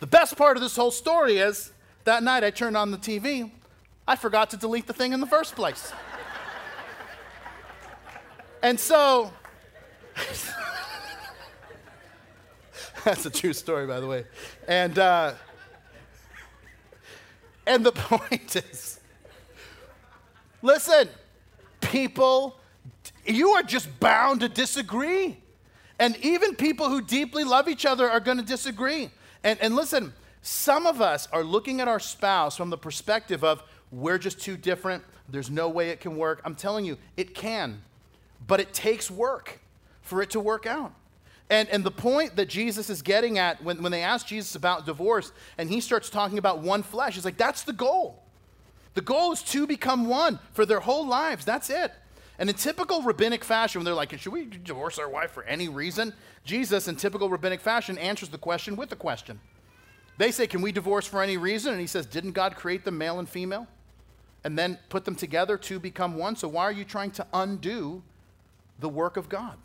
The 0.00 0.06
best 0.06 0.36
part 0.36 0.56
of 0.56 0.62
this 0.62 0.74
whole 0.74 0.90
story 0.90 1.38
is 1.38 1.70
that 2.04 2.22
night 2.22 2.42
I 2.42 2.50
turned 2.50 2.76
on 2.76 2.90
the 2.90 2.98
TV, 2.98 3.50
I 4.08 4.16
forgot 4.16 4.50
to 4.50 4.56
delete 4.56 4.86
the 4.88 4.92
thing 4.92 5.12
in 5.12 5.20
the 5.20 5.26
first 5.26 5.54
place. 5.54 5.92
and 8.62 8.80
so, 8.80 9.32
that's 13.04 13.26
a 13.26 13.30
true 13.30 13.52
story, 13.52 13.86
by 13.86 14.00
the 14.00 14.06
way. 14.08 14.24
And, 14.66 14.98
uh, 14.98 15.34
and 17.66 17.86
the 17.86 17.92
point 17.92 18.56
is, 18.56 18.98
Listen, 20.62 21.08
people, 21.80 22.56
you 23.26 23.50
are 23.50 23.62
just 23.62 24.00
bound 24.00 24.40
to 24.40 24.48
disagree. 24.48 25.36
And 25.98 26.16
even 26.18 26.56
people 26.56 26.88
who 26.88 27.02
deeply 27.02 27.44
love 27.44 27.68
each 27.68 27.84
other 27.84 28.08
are 28.08 28.20
going 28.20 28.38
to 28.38 28.44
disagree. 28.44 29.10
And, 29.44 29.60
and 29.60 29.76
listen, 29.76 30.12
some 30.40 30.86
of 30.86 31.00
us 31.00 31.28
are 31.32 31.44
looking 31.44 31.80
at 31.80 31.88
our 31.88 32.00
spouse 32.00 32.56
from 32.56 32.70
the 32.70 32.78
perspective 32.78 33.44
of, 33.44 33.62
we're 33.90 34.18
just 34.18 34.40
too 34.40 34.56
different. 34.56 35.04
There's 35.28 35.50
no 35.50 35.68
way 35.68 35.90
it 35.90 36.00
can 36.00 36.16
work. 36.16 36.40
I'm 36.44 36.54
telling 36.54 36.84
you, 36.84 36.96
it 37.16 37.34
can, 37.34 37.82
but 38.46 38.58
it 38.58 38.72
takes 38.72 39.10
work 39.10 39.60
for 40.00 40.22
it 40.22 40.30
to 40.30 40.40
work 40.40 40.66
out. 40.66 40.92
And, 41.50 41.68
and 41.68 41.84
the 41.84 41.90
point 41.90 42.36
that 42.36 42.48
Jesus 42.48 42.88
is 42.88 43.02
getting 43.02 43.38
at 43.38 43.62
when, 43.62 43.82
when 43.82 43.92
they 43.92 44.02
ask 44.02 44.26
Jesus 44.26 44.54
about 44.54 44.86
divorce 44.86 45.32
and 45.58 45.68
he 45.68 45.80
starts 45.80 46.08
talking 46.08 46.38
about 46.38 46.60
one 46.60 46.82
flesh, 46.82 47.14
he's 47.14 47.24
like, 47.24 47.36
that's 47.36 47.62
the 47.64 47.74
goal. 47.74 48.22
The 48.94 49.00
goal 49.00 49.32
is 49.32 49.42
to 49.44 49.66
become 49.66 50.08
one 50.08 50.38
for 50.52 50.66
their 50.66 50.80
whole 50.80 51.06
lives. 51.06 51.44
That's 51.44 51.70
it. 51.70 51.92
And 52.38 52.48
in 52.50 52.56
typical 52.56 53.02
rabbinic 53.02 53.44
fashion, 53.44 53.80
when 53.80 53.84
they're 53.84 53.94
like, 53.94 54.18
should 54.18 54.32
we 54.32 54.46
divorce 54.46 54.98
our 54.98 55.08
wife 55.08 55.30
for 55.30 55.44
any 55.44 55.68
reason? 55.68 56.12
Jesus, 56.44 56.88
in 56.88 56.96
typical 56.96 57.28
rabbinic 57.28 57.60
fashion, 57.60 57.96
answers 57.98 58.30
the 58.30 58.38
question 58.38 58.76
with 58.76 58.90
a 58.92 58.96
question. 58.96 59.38
They 60.18 60.30
say, 60.30 60.46
Can 60.46 60.60
we 60.60 60.72
divorce 60.72 61.06
for 61.06 61.22
any 61.22 61.36
reason? 61.36 61.72
And 61.72 61.80
he 61.80 61.86
says, 61.86 62.06
Didn't 62.06 62.32
God 62.32 62.56
create 62.56 62.84
them 62.84 62.98
male 62.98 63.18
and 63.18 63.28
female? 63.28 63.66
And 64.44 64.58
then 64.58 64.78
put 64.88 65.04
them 65.04 65.14
together 65.14 65.56
to 65.58 65.78
become 65.78 66.16
one? 66.16 66.36
So 66.36 66.48
why 66.48 66.64
are 66.64 66.72
you 66.72 66.84
trying 66.84 67.12
to 67.12 67.26
undo 67.32 68.02
the 68.78 68.88
work 68.88 69.16
of 69.16 69.28
God? 69.28 69.56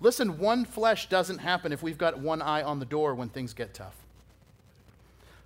Listen, 0.00 0.38
one 0.38 0.64
flesh 0.64 1.08
doesn't 1.08 1.38
happen 1.38 1.72
if 1.72 1.82
we've 1.82 1.98
got 1.98 2.18
one 2.18 2.42
eye 2.42 2.62
on 2.62 2.78
the 2.78 2.84
door 2.84 3.14
when 3.14 3.28
things 3.28 3.52
get 3.54 3.74
tough. 3.74 4.01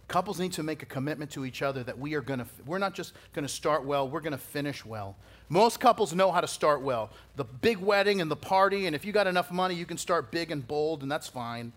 Couples 0.09 0.39
need 0.39 0.53
to 0.53 0.63
make 0.63 0.83
a 0.83 0.87
commitment 0.87 1.33
to 1.33 1.45
each 1.45 1.63
other 1.63 1.83
that 1.83 1.99
we 1.99 2.15
are 2.15 2.21
going 2.21 2.39
to, 2.39 2.47
we're 2.65 2.79
not 2.79 2.95
just 2.95 3.13
going 3.33 3.45
to 3.45 3.53
start 3.53 3.85
well, 3.85 4.09
we're 4.09 4.21
going 4.21 4.33
to 4.33 4.39
finish 4.39 4.85
well. 4.85 5.17
Most 5.49 5.81
couples 5.81 6.15
know 6.15 6.31
how 6.31 6.41
to 6.41 6.47
start 6.47 6.81
well. 6.81 7.11
The 7.35 7.45
big 7.45 7.79
wedding 7.79 8.21
and 8.21 8.31
the 8.31 8.37
party, 8.37 8.87
and 8.87 8.95
if 8.95 9.05
you 9.05 9.13
got 9.13 9.27
enough 9.27 9.51
money, 9.51 9.75
you 9.75 9.85
can 9.85 9.99
start 9.99 10.31
big 10.31 10.51
and 10.51 10.67
bold, 10.67 11.03
and 11.03 11.11
that's 11.11 11.27
fine. 11.27 11.73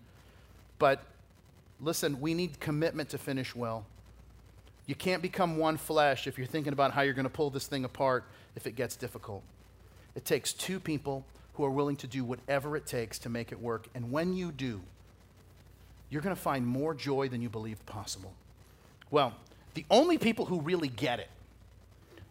But 0.78 1.02
listen, 1.80 2.20
we 2.20 2.34
need 2.34 2.60
commitment 2.60 3.08
to 3.10 3.18
finish 3.18 3.54
well. 3.54 3.84
You 4.86 4.94
can't 4.94 5.22
become 5.22 5.56
one 5.56 5.76
flesh 5.76 6.26
if 6.26 6.38
you're 6.38 6.46
thinking 6.46 6.72
about 6.72 6.92
how 6.92 7.02
you're 7.02 7.14
going 7.14 7.24
to 7.24 7.30
pull 7.30 7.50
this 7.50 7.66
thing 7.66 7.84
apart 7.84 8.24
if 8.56 8.66
it 8.66 8.76
gets 8.76 8.96
difficult. 8.96 9.42
It 10.14 10.24
takes 10.24 10.52
two 10.52 10.80
people 10.80 11.24
who 11.54 11.64
are 11.64 11.70
willing 11.70 11.96
to 11.96 12.06
do 12.06 12.24
whatever 12.24 12.76
it 12.76 12.86
takes 12.86 13.18
to 13.20 13.28
make 13.28 13.52
it 13.52 13.60
work. 13.60 13.88
And 13.94 14.10
when 14.10 14.34
you 14.34 14.50
do, 14.50 14.80
you're 16.10 16.22
going 16.22 16.34
to 16.34 16.40
find 16.40 16.66
more 16.66 16.92
joy 16.94 17.28
than 17.28 17.40
you 17.40 17.48
believed 17.48 17.86
possible. 17.86 18.32
Well, 19.10 19.32
the 19.74 19.84
only 19.90 20.18
people 20.18 20.44
who 20.44 20.60
really 20.60 20.88
get 20.88 21.20
it 21.20 21.28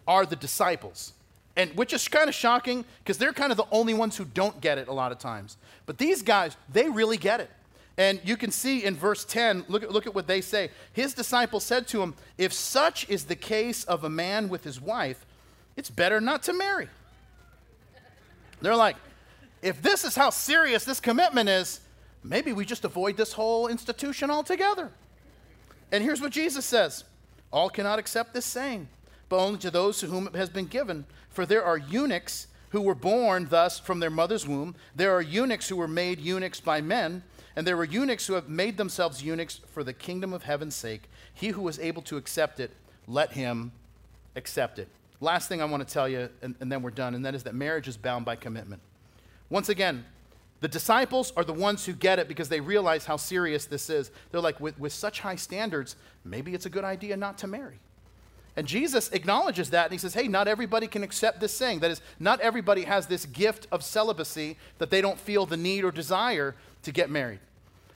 are 0.08 0.26
the 0.26 0.36
disciples. 0.36 1.14
And 1.56 1.76
which 1.76 1.94
is 1.94 2.08
kind 2.08 2.30
of 2.30 2.36
shocking 2.36 2.86
because 3.04 3.18
they're 3.18 3.34
kind 3.34 3.52
of 3.52 3.58
the 3.58 3.66
only 3.72 3.94
ones 3.94 4.16
who 4.18 4.26
don't 4.26 4.62
get 4.62 4.78
it 4.78 4.88
a 4.88 4.94
lot 4.94 5.12
of 5.12 5.20
times. 5.20 5.58
But 5.86 5.98
these 5.98 6.22
guys, 6.22 6.56
they 6.72 6.90
really 6.90 7.18
get 7.18 7.40
it. 7.40 7.50
And 7.98 8.22
you 8.24 8.38
can 8.38 8.50
see 8.50 8.86
in 8.86 8.96
verse 8.96 9.26
10, 9.26 9.66
look 9.68 9.84
at, 9.84 9.92
look 9.92 10.08
at 10.08 10.16
what 10.16 10.26
they 10.26 10.40
say. 10.40 10.70
His 10.94 11.14
disciples 11.14 11.66
said 11.66 11.86
to 11.90 12.02
him, 12.02 12.16
If 12.38 12.54
such 12.54 13.10
is 13.10 13.26
the 13.26 13.36
case 13.36 13.84
of 13.84 14.06
a 14.06 14.10
man 14.10 14.48
with 14.48 14.64
his 14.64 14.80
wife, 14.80 15.26
it's 15.76 15.90
better 15.90 16.22
not 16.22 16.44
to 16.44 16.54
marry. 16.54 16.88
They're 18.62 18.76
like, 18.76 18.96
if 19.62 19.82
this 19.82 20.06
is 20.06 20.16
how 20.16 20.30
serious 20.30 20.86
this 20.86 21.02
commitment 21.02 21.50
is, 21.50 21.82
maybe 22.24 22.52
we 22.54 22.66
just 22.66 22.86
avoid 22.86 23.18
this 23.18 23.34
whole 23.34 23.68
institution 23.68 24.30
altogether. 24.30 24.92
And 25.92 26.04
here's 26.04 26.22
what 26.22 26.32
Jesus 26.32 26.66
says 26.66 27.04
All 27.52 27.70
cannot 27.70 28.00
accept 28.00 28.34
this 28.34 28.46
saying, 28.46 28.88
but 29.28 29.38
only 29.38 29.60
to 29.60 29.72
those 29.72 30.00
to 30.00 30.08
whom 30.08 30.28
it 30.28 30.36
has 30.36 30.50
been 30.50 30.66
given. 30.66 31.06
For 31.30 31.46
there 31.46 31.64
are 31.64 31.78
eunuchs 31.78 32.48
who 32.70 32.82
were 32.82 32.96
born 32.96 33.48
thus 33.50 33.80
from 33.80 34.00
their 34.00 34.10
mother's 34.10 34.48
womb, 34.48 34.76
there 34.96 35.16
are 35.16 35.22
eunuchs 35.22 35.70
who 35.70 35.76
were 35.76 35.88
made 35.88 36.20
eunuchs 36.20 36.60
by 36.60 36.82
men, 36.82 37.24
and 37.56 37.66
there 37.66 37.78
were 37.78 37.84
eunuchs 37.86 38.28
who 38.28 38.34
have 38.34 38.48
made 38.48 38.78
themselves 38.78 39.24
eunuchs 39.24 39.60
for 39.72 39.84
the 39.84 39.94
kingdom 39.94 40.34
of 40.34 40.44
heaven's 40.44 40.76
sake. 40.76 41.04
He 41.34 41.50
who 41.50 41.68
is 41.68 41.80
able 41.80 42.02
to 42.04 42.18
accept 42.18 42.60
it, 42.60 42.72
let 43.08 43.34
him 43.34 43.72
accept 44.36 44.78
it. 44.78 44.88
Last 45.20 45.50
thing 45.50 45.62
I 45.62 45.66
want 45.66 45.86
to 45.86 45.92
tell 45.92 46.08
you, 46.08 46.30
and, 46.42 46.56
and 46.60 46.72
then 46.72 46.82
we're 46.82 46.92
done, 46.92 47.16
and 47.16 47.26
that 47.26 47.36
is 47.36 47.44
that 47.44 47.56
marriage 47.56 47.88
is 47.88 47.98
bound 47.98 48.24
by 48.24 48.36
commitment. 48.36 48.82
Once 49.50 49.68
again, 49.68 50.06
the 50.62 50.68
disciples 50.68 51.32
are 51.38 51.44
the 51.44 51.54
ones 51.54 51.86
who 51.86 51.94
get 51.94 52.20
it 52.20 52.28
because 52.28 52.50
they 52.50 52.60
realize 52.60 53.06
how 53.06 53.18
serious 53.18 53.66
this 53.66 53.90
is. 53.90 54.12
They're 54.32 54.42
like, 54.42 54.60
with, 54.60 54.78
with 54.80 54.92
such 54.92 55.22
high 55.22 55.38
standards, 55.38 55.96
maybe 56.26 56.54
it's 56.54 56.66
a 56.66 56.70
good 56.70 56.84
idea 56.84 57.16
not 57.16 57.38
to 57.40 57.48
marry. 57.48 57.80
And 58.56 58.68
Jesus 58.68 59.10
acknowledges 59.12 59.70
that 59.70 59.86
and 59.86 59.94
he 59.94 59.98
says, 59.98 60.14
hey, 60.14 60.28
not 60.28 60.48
everybody 60.48 60.88
can 60.88 61.02
accept 61.02 61.40
this 61.40 61.54
saying. 61.54 61.80
That 61.80 61.92
is, 61.92 62.02
not 62.20 62.42
everybody 62.42 62.84
has 62.84 63.08
this 63.08 63.26
gift 63.26 63.68
of 63.72 63.84
celibacy 63.84 64.58
that 64.80 64.90
they 64.90 65.00
don't 65.00 65.18
feel 65.18 65.46
the 65.46 65.56
need 65.56 65.86
or 65.86 65.92
desire 65.92 66.56
to 66.84 66.92
get 66.92 67.10
married. 67.10 67.40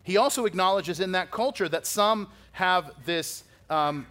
He 0.04 0.16
also 0.16 0.46
acknowledges 0.46 1.02
in 1.02 1.12
that 1.14 1.32
culture 1.32 1.68
that 1.68 1.86
some 1.86 2.30
have 2.54 2.92
this, 3.06 3.44
um, 3.70 4.06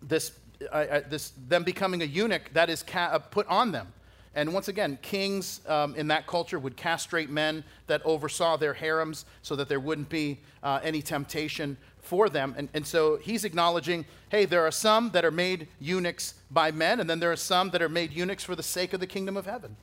this, 0.00 0.32
uh, 0.70 0.74
uh, 0.74 1.00
this, 1.08 1.32
them 1.48 1.64
becoming 1.64 2.02
a 2.02 2.04
eunuch 2.04 2.52
that 2.52 2.70
is 2.70 2.84
ca- 2.84 3.10
uh, 3.12 3.18
put 3.18 3.46
on 3.48 3.72
them. 3.72 3.88
And 4.38 4.54
once 4.54 4.68
again, 4.68 5.00
kings 5.02 5.62
um, 5.66 5.96
in 5.96 6.06
that 6.08 6.28
culture 6.28 6.60
would 6.60 6.76
castrate 6.76 7.28
men 7.28 7.64
that 7.88 8.00
oversaw 8.04 8.56
their 8.56 8.72
harems 8.72 9.24
so 9.42 9.56
that 9.56 9.68
there 9.68 9.80
wouldn't 9.80 10.08
be 10.08 10.38
uh, 10.62 10.78
any 10.84 11.02
temptation 11.02 11.76
for 11.98 12.28
them. 12.28 12.54
And, 12.56 12.68
and 12.72 12.86
so 12.86 13.16
he's 13.16 13.44
acknowledging 13.44 14.04
hey, 14.28 14.44
there 14.44 14.64
are 14.64 14.70
some 14.70 15.10
that 15.10 15.24
are 15.24 15.32
made 15.32 15.66
eunuchs 15.80 16.34
by 16.52 16.70
men, 16.70 17.00
and 17.00 17.10
then 17.10 17.18
there 17.18 17.32
are 17.32 17.36
some 17.36 17.70
that 17.70 17.82
are 17.82 17.88
made 17.88 18.12
eunuchs 18.12 18.44
for 18.44 18.54
the 18.54 18.62
sake 18.62 18.92
of 18.92 19.00
the 19.00 19.08
kingdom 19.08 19.36
of 19.36 19.44
heaven. 19.44 19.74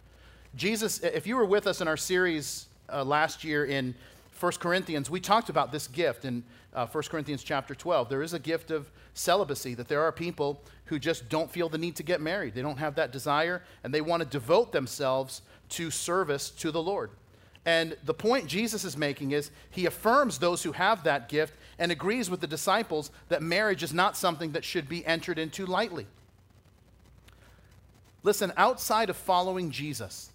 Jesus, 0.56 1.00
if 1.00 1.28
you 1.28 1.36
were 1.36 1.46
with 1.46 1.68
us 1.68 1.82
in 1.82 1.90
our 1.90 1.98
series 1.98 2.68
uh, 2.94 3.04
last 3.04 3.44
year 3.44 3.66
in 3.66 3.94
1 4.40 4.52
Corinthians, 4.54 5.10
we 5.10 5.20
talked 5.20 5.50
about 5.50 5.72
this 5.72 5.88
gift 5.88 6.26
in 6.26 6.44
uh, 6.74 6.86
1 6.86 7.04
Corinthians 7.06 7.44
chapter 7.44 7.74
12. 7.74 8.10
There 8.10 8.22
is 8.22 8.34
a 8.34 8.40
gift 8.40 8.70
of 8.70 8.92
celibacy, 9.14 9.74
that 9.76 9.88
there 9.88 10.02
are 10.02 10.12
people 10.12 10.62
who 10.86 11.00
just 11.00 11.30
don't 11.30 11.50
feel 11.50 11.70
the 11.70 11.78
need 11.78 11.96
to 11.96 12.04
get 12.04 12.20
married. 12.20 12.54
They 12.54 12.62
don't 12.62 12.78
have 12.78 12.96
that 12.96 13.12
desire, 13.12 13.64
and 13.84 13.94
they 13.94 14.02
want 14.02 14.24
to 14.24 14.28
devote 14.28 14.74
themselves 14.74 15.42
to 15.70 15.90
service 15.90 16.50
to 16.52 16.72
the 16.72 16.82
Lord. 16.82 17.12
And 17.66 17.98
the 18.04 18.14
point 18.14 18.48
Jesus 18.48 18.84
is 18.84 18.96
making 18.96 19.32
is 19.32 19.52
he 19.72 19.86
affirms 19.86 20.38
those 20.38 20.64
who 20.64 20.74
have 20.74 21.04
that 21.04 21.30
gift 21.30 21.54
and 21.80 21.92
agrees 21.92 22.30
with 22.30 22.42
the 22.42 22.48
disciples 22.48 23.12
that 23.30 23.42
marriage 23.42 23.84
is 23.84 23.94
not 23.94 24.16
something 24.16 24.52
that 24.52 24.64
should 24.64 24.88
be 24.88 25.06
entered 25.06 25.40
into 25.40 25.66
lightly. 25.66 26.06
Listen, 28.22 28.52
outside 28.58 29.10
of 29.10 29.16
following 29.16 29.72
Jesus, 29.72 30.32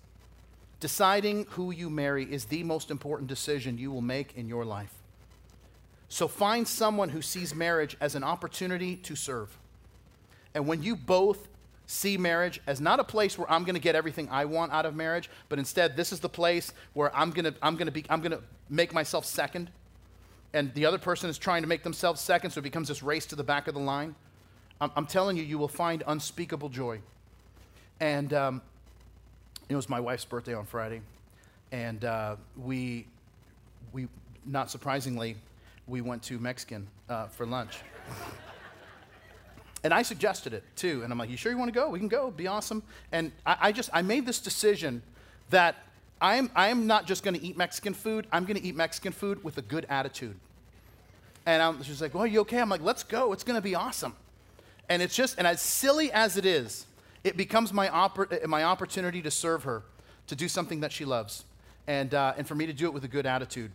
deciding 0.81 1.47
who 1.51 1.71
you 1.71 1.89
marry 1.91 2.25
is 2.25 2.47
the 2.47 2.63
most 2.63 2.91
important 2.91 3.29
decision 3.29 3.79
you 3.79 3.93
will 3.93 4.01
make 4.01 4.37
in 4.37 4.49
your 4.49 4.65
life. 4.65 4.93
So 6.09 6.27
find 6.27 6.67
someone 6.67 7.11
who 7.11 7.23
sees 7.23 7.55
marriage 7.55 7.97
as 8.01 8.15
an 8.15 8.25
opportunity 8.25 8.97
to 8.97 9.15
serve. 9.15 9.57
And 10.55 10.67
when 10.67 10.83
you 10.83 10.97
both 10.97 11.49
see 11.87 12.17
marriage 12.17 12.61
as 12.67 12.81
not 12.81 12.99
a 12.99 13.05
place 13.05 13.39
where 13.39 13.51
I'm 13.51 13.65
going 13.65 13.75
to 13.75 13.81
get 13.81 13.95
everything 13.95 14.29
I 14.31 14.45
want 14.45 14.73
out 14.73 14.87
of 14.87 14.97
marriage, 14.97 15.31
but 15.49 15.59
instead 15.59 15.97
this 15.97 16.13
is 16.13 16.21
the 16.21 16.29
place 16.29 16.73
where 16.95 17.15
I'm 17.17 17.31
going 17.31 17.45
to 17.45 17.55
I'm 17.63 17.77
going 17.77 17.87
to 17.87 17.93
be 17.93 18.05
I'm 18.09 18.21
going 18.21 18.33
to 18.33 18.43
make 18.69 18.93
myself 18.93 19.25
second 19.25 19.71
and 20.53 20.75
the 20.75 20.87
other 20.87 20.99
person 20.99 21.31
is 21.31 21.39
trying 21.39 21.63
to 21.63 21.69
make 21.69 21.83
themselves 21.83 22.21
second 22.21 22.51
so 22.51 22.59
it 22.59 22.63
becomes 22.63 22.89
this 22.89 23.03
race 23.03 23.27
to 23.27 23.37
the 23.37 23.45
back 23.45 23.69
of 23.69 23.75
the 23.75 23.81
line. 23.81 24.15
I'm, 24.81 24.91
I'm 24.97 25.07
telling 25.07 25.37
you 25.37 25.43
you 25.43 25.59
will 25.59 25.69
find 25.69 26.03
unspeakable 26.07 26.71
joy. 26.71 27.01
And 28.01 28.33
um, 28.33 28.63
it 29.71 29.77
was 29.77 29.89
my 29.89 30.01
wife's 30.01 30.27
birthday 30.27 30.53
on 30.53 30.67
Friday 30.67 31.01
and 31.73 32.05
uh, 32.05 32.37
we 32.57 33.07
we 33.93 34.09
not 34.45 34.71
surprisingly 34.71 35.37
we 35.87 36.01
went 36.01 36.23
to 36.25 36.39
Mexican 36.39 36.87
uh, 37.09 37.27
for 37.27 37.47
lunch. 37.47 37.79
and 39.85 39.93
I 39.93 40.03
suggested 40.03 40.53
it 40.53 40.63
too. 40.77 41.03
And 41.03 41.13
I'm 41.13 41.19
like, 41.19 41.31
you 41.31 41.37
sure 41.37 41.51
you 41.51 41.59
want 41.59 41.73
to 41.73 41.79
go? 41.79 41.89
We 41.89 41.99
can 41.99 42.09
go. 42.09 42.31
Be 42.31 42.47
awesome. 42.47 42.83
And 43.11 43.33
I, 43.45 43.57
I 43.61 43.73
just, 43.73 43.91
I 43.93 44.03
made 44.03 44.25
this 44.25 44.39
decision 44.39 45.03
that 45.51 45.77
I'm, 46.21 46.51
I'm 46.55 46.87
not 46.87 47.07
just 47.07 47.25
going 47.25 47.35
to 47.35 47.45
eat 47.45 47.57
Mexican 47.57 47.93
food. 47.93 48.27
I'm 48.31 48.45
going 48.45 48.57
to 48.57 48.65
eat 48.65 48.77
Mexican 48.77 49.13
food 49.13 49.43
with 49.43 49.59
a 49.59 49.63
good 49.63 49.85
attitude. 49.89 50.37
And 51.45 51.61
I'm, 51.61 51.83
she's 51.83 52.01
like, 52.01 52.15
well, 52.15 52.23
are 52.23 52.29
you 52.29 52.41
okay? 52.41 52.61
I'm 52.61 52.69
like, 52.69 52.83
let's 52.83 53.03
go. 53.03 53.33
It's 53.33 53.43
going 53.43 53.57
to 53.57 53.63
be 53.63 53.75
awesome. 53.75 54.15
And 54.89 55.03
it's 55.03 55.17
just, 55.17 55.39
and 55.39 55.47
as 55.47 55.61
silly 55.61 56.13
as 56.13 56.37
it 56.37 56.45
is, 56.45 56.87
it 57.25 57.37
becomes 57.37 57.73
my, 57.73 57.89
oppor- 57.89 58.47
my 58.47 58.65
opportunity 58.65 59.23
to 59.23 59.31
serve 59.31 59.65
her, 59.65 59.83
to 60.27 60.37
do 60.37 60.49
something 60.49 60.81
that 60.81 60.93
she 60.93 61.05
loves, 61.05 61.45
and, 61.87 62.15
uh, 62.15 62.35
and 62.37 62.47
for 62.47 62.55
me 62.55 62.67
to 62.67 62.73
do 62.73 62.87
it 62.87 62.95
with 62.95 63.05
a 63.05 63.09
good 63.09 63.27
attitude. 63.27 63.71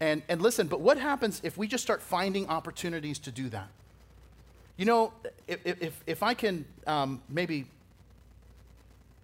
And, 0.00 0.22
and 0.28 0.40
listen, 0.40 0.66
but 0.66 0.80
what 0.80 0.98
happens 0.98 1.40
if 1.44 1.58
we 1.58 1.66
just 1.66 1.84
start 1.84 2.00
finding 2.02 2.48
opportunities 2.48 3.18
to 3.20 3.30
do 3.30 3.48
that? 3.50 3.68
You 4.76 4.86
know, 4.86 5.12
if, 5.46 5.60
if, 5.64 6.02
if 6.06 6.22
I 6.22 6.32
can 6.32 6.64
um, 6.86 7.20
maybe 7.28 7.66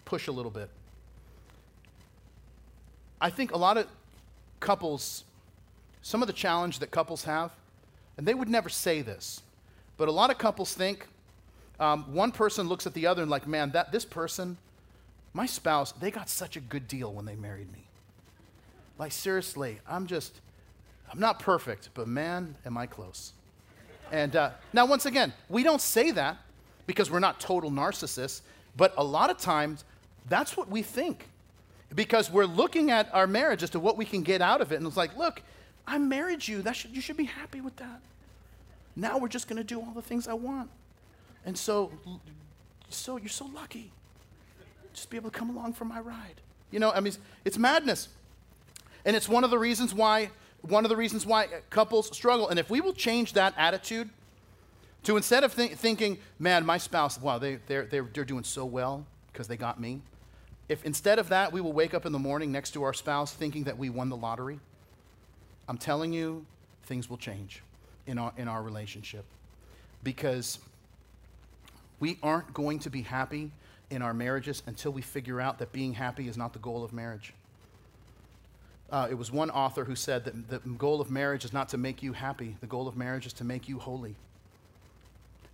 push 0.05 0.29
a 0.29 0.33
little 0.33 0.51
bit, 0.51 0.68
I 3.20 3.31
think 3.31 3.53
a 3.53 3.57
lot 3.57 3.79
of 3.79 3.87
couples, 4.61 5.24
some 6.03 6.22
of 6.22 6.27
the 6.27 6.35
challenge 6.35 6.81
that 6.81 6.91
couples 6.91 7.24
have, 7.24 7.53
and 8.18 8.27
they 8.27 8.35
would 8.35 8.49
never 8.49 8.68
say 8.68 9.01
this, 9.01 9.41
but 9.97 10.09
a 10.09 10.12
lot 10.12 10.31
of 10.31 10.37
couples 10.37 10.74
think 10.74 11.07
um, 11.79 12.12
one 12.14 12.33
person 12.33 12.68
looks 12.68 12.87
at 12.87 12.95
the 12.95 13.07
other 13.07 13.22
and 13.22 13.31
like, 13.31 13.47
man, 13.47 13.70
that 13.72 13.93
this 13.93 14.05
person, 14.05 14.57
my 15.33 15.47
spouse, 15.47 15.93
they 15.93 16.11
got 16.11 16.29
such 16.29 16.57
a 16.57 16.61
good 16.61 16.89
deal 16.89 17.12
when 17.12 17.24
they 17.24 17.37
married 17.37 17.72
me. 17.72 17.85
Like 18.99 19.12
seriously, 19.12 19.79
I'm 19.89 20.07
just, 20.07 20.41
I'm 21.12 21.20
not 21.20 21.39
perfect, 21.39 21.91
but 21.95 22.09
man, 22.09 22.57
am 22.64 22.79
I 22.79 22.87
close. 22.87 23.33
And 24.11 24.37
uh, 24.37 24.51
now, 24.72 24.87
once 24.87 25.05
again, 25.05 25.33
we 25.49 25.62
don't 25.62 25.81
say 25.81 26.12
that 26.12 26.39
because 26.87 27.11
we're 27.11 27.18
not 27.18 27.41
total 27.41 27.70
narcissists, 27.70 28.41
but 28.77 28.95
a 28.97 29.05
lot 29.05 29.31
of 29.31 29.39
times 29.39 29.85
that's 30.29 30.57
what 30.57 30.68
we 30.68 30.83
think 30.83 31.27
because 31.95 32.31
we're 32.31 32.47
looking 32.47 32.91
at 32.91 33.12
our 33.14 33.27
marriage 33.27 33.62
as 33.62 33.70
to 33.70 33.81
what 33.81 33.97
we 33.97 34.05
can 34.05 34.22
get 34.22 34.41
out 34.41 34.61
of 34.61 34.72
it. 34.72 34.77
And 34.77 34.87
it's 34.87 34.97
like, 34.97 35.16
look, 35.16 35.43
I 35.87 35.99
married 35.99 36.47
you. 36.47 36.62
That 36.62 36.77
should, 36.77 36.95
you 36.95 37.01
should 37.01 37.16
be 37.16 37.24
happy 37.24 37.61
with 37.61 37.77
that. 37.77 38.01
Now 38.95 39.18
we're 39.18 39.29
just 39.29 39.49
going 39.49 39.59
to 39.59 39.64
do 39.64 39.81
all 39.81 39.93
the 39.95 40.03
things 40.03 40.27
I 40.27 40.35
want. 40.35 40.70
And 41.47 41.57
so, 41.57 41.91
so 42.91 43.17
you're 43.17 43.29
so 43.29 43.47
lucky. 43.47 43.93
Just 44.93 45.09
be 45.09 45.17
able 45.17 45.31
to 45.31 45.39
come 45.39 45.49
along 45.49 45.73
for 45.73 45.87
my 45.87 46.01
ride. 46.01 46.41
You 46.71 46.81
know, 46.81 46.91
I 46.91 47.01
mean, 47.01 47.09
it's, 47.09 47.19
it's 47.45 47.59
madness. 47.59 48.09
And 49.07 49.17
it's 49.17 49.29
one 49.29 49.45
of 49.45 49.51
the 49.51 49.59
reasons 49.59 49.95
why 49.95 50.31
one 50.63 50.85
of 50.85 50.89
the 50.89 50.97
reasons 50.97 51.25
why 51.25 51.49
couples 51.71 52.15
struggle. 52.15 52.49
And 52.49 52.59
if 52.59 52.71
we 52.71 52.81
will 52.81 52.93
change 52.93 53.35
that 53.35 53.55
attitude 53.57 54.11
to 55.05 55.17
instead 55.17 55.45
of 55.45 55.55
th- 55.55 55.73
thinking, 55.73 56.19
man, 56.39 56.67
my 56.67 56.79
spouse, 56.79 57.21
wow, 57.21 57.39
they, 57.39 57.57
they're, 57.67 57.87
they're, 57.87 58.09
they're 58.13 58.25
doing 58.25 58.45
so 58.45 58.65
well 58.65 59.07
because 59.33 59.49
they 59.49 59.57
got 59.57 59.81
me. 59.81 60.01
If 60.69 60.85
instead 60.85 61.19
of 61.19 61.29
that, 61.29 61.53
we 61.53 61.61
will 61.61 61.73
wake 61.73 61.95
up 61.95 62.07
in 62.07 62.13
the 62.13 62.19
morning 62.19 62.51
next 62.51 62.73
to 62.73 62.83
our 62.83 62.93
spouse 62.93 63.33
thinking 63.33 63.65
that 63.65 63.79
we 63.79 63.89
won 63.89 64.09
the 64.09 64.17
lottery, 64.17 64.59
I'm 65.69 65.79
telling 65.79 66.13
you, 66.13 66.45
things 66.85 67.09
will 67.09 67.17
change 67.17 67.63
in 68.07 68.19
our, 68.19 68.33
in 68.37 68.49
our 68.49 68.63
relationship. 68.63 69.25
Because 70.03 70.59
we 72.01 72.19
aren't 72.23 72.53
going 72.53 72.79
to 72.81 72.91
be 72.91 73.03
happy 73.03 73.51
in 73.91 74.03
our 74.03 74.15
marriages 74.15 74.63
until 74.67 74.93
we 74.93 75.03
figure 75.03 75.41
out 75.41 75.59
that 75.59 75.73
being 75.73 75.95
happy 75.95 76.29
is 76.29 76.37
not 76.37 76.53
the 76.53 76.59
goal 76.59 76.85
of 76.85 76.93
marriage. 76.93 77.33
Uh, 78.91 79.09
it 79.11 79.15
was 79.15 79.33
one 79.33 79.51
author 79.51 79.85
who 79.85 79.97
said 79.97 80.25
that 80.25 80.49
the 80.49 80.59
goal 80.71 81.01
of 81.01 81.11
marriage 81.11 81.45
is 81.45 81.53
not 81.53 81.69
to 81.71 81.79
make 81.79 82.03
you 82.03 82.13
happy, 82.13 82.57
the 82.61 82.67
goal 82.67 82.87
of 82.87 82.97
marriage 82.97 83.27
is 83.27 83.33
to 83.33 83.45
make 83.45 83.69
you 83.69 83.79
holy. 83.79 84.15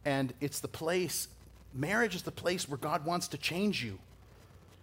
And 0.05 0.35
it's 0.41 0.61
the 0.61 0.69
place, 0.69 1.29
marriage 1.73 2.15
is 2.15 2.23
the 2.23 2.33
place 2.33 2.69
where 2.69 2.79
God 2.79 3.05
wants 3.05 3.29
to 3.29 3.39
change 3.39 3.83
you. 3.83 3.99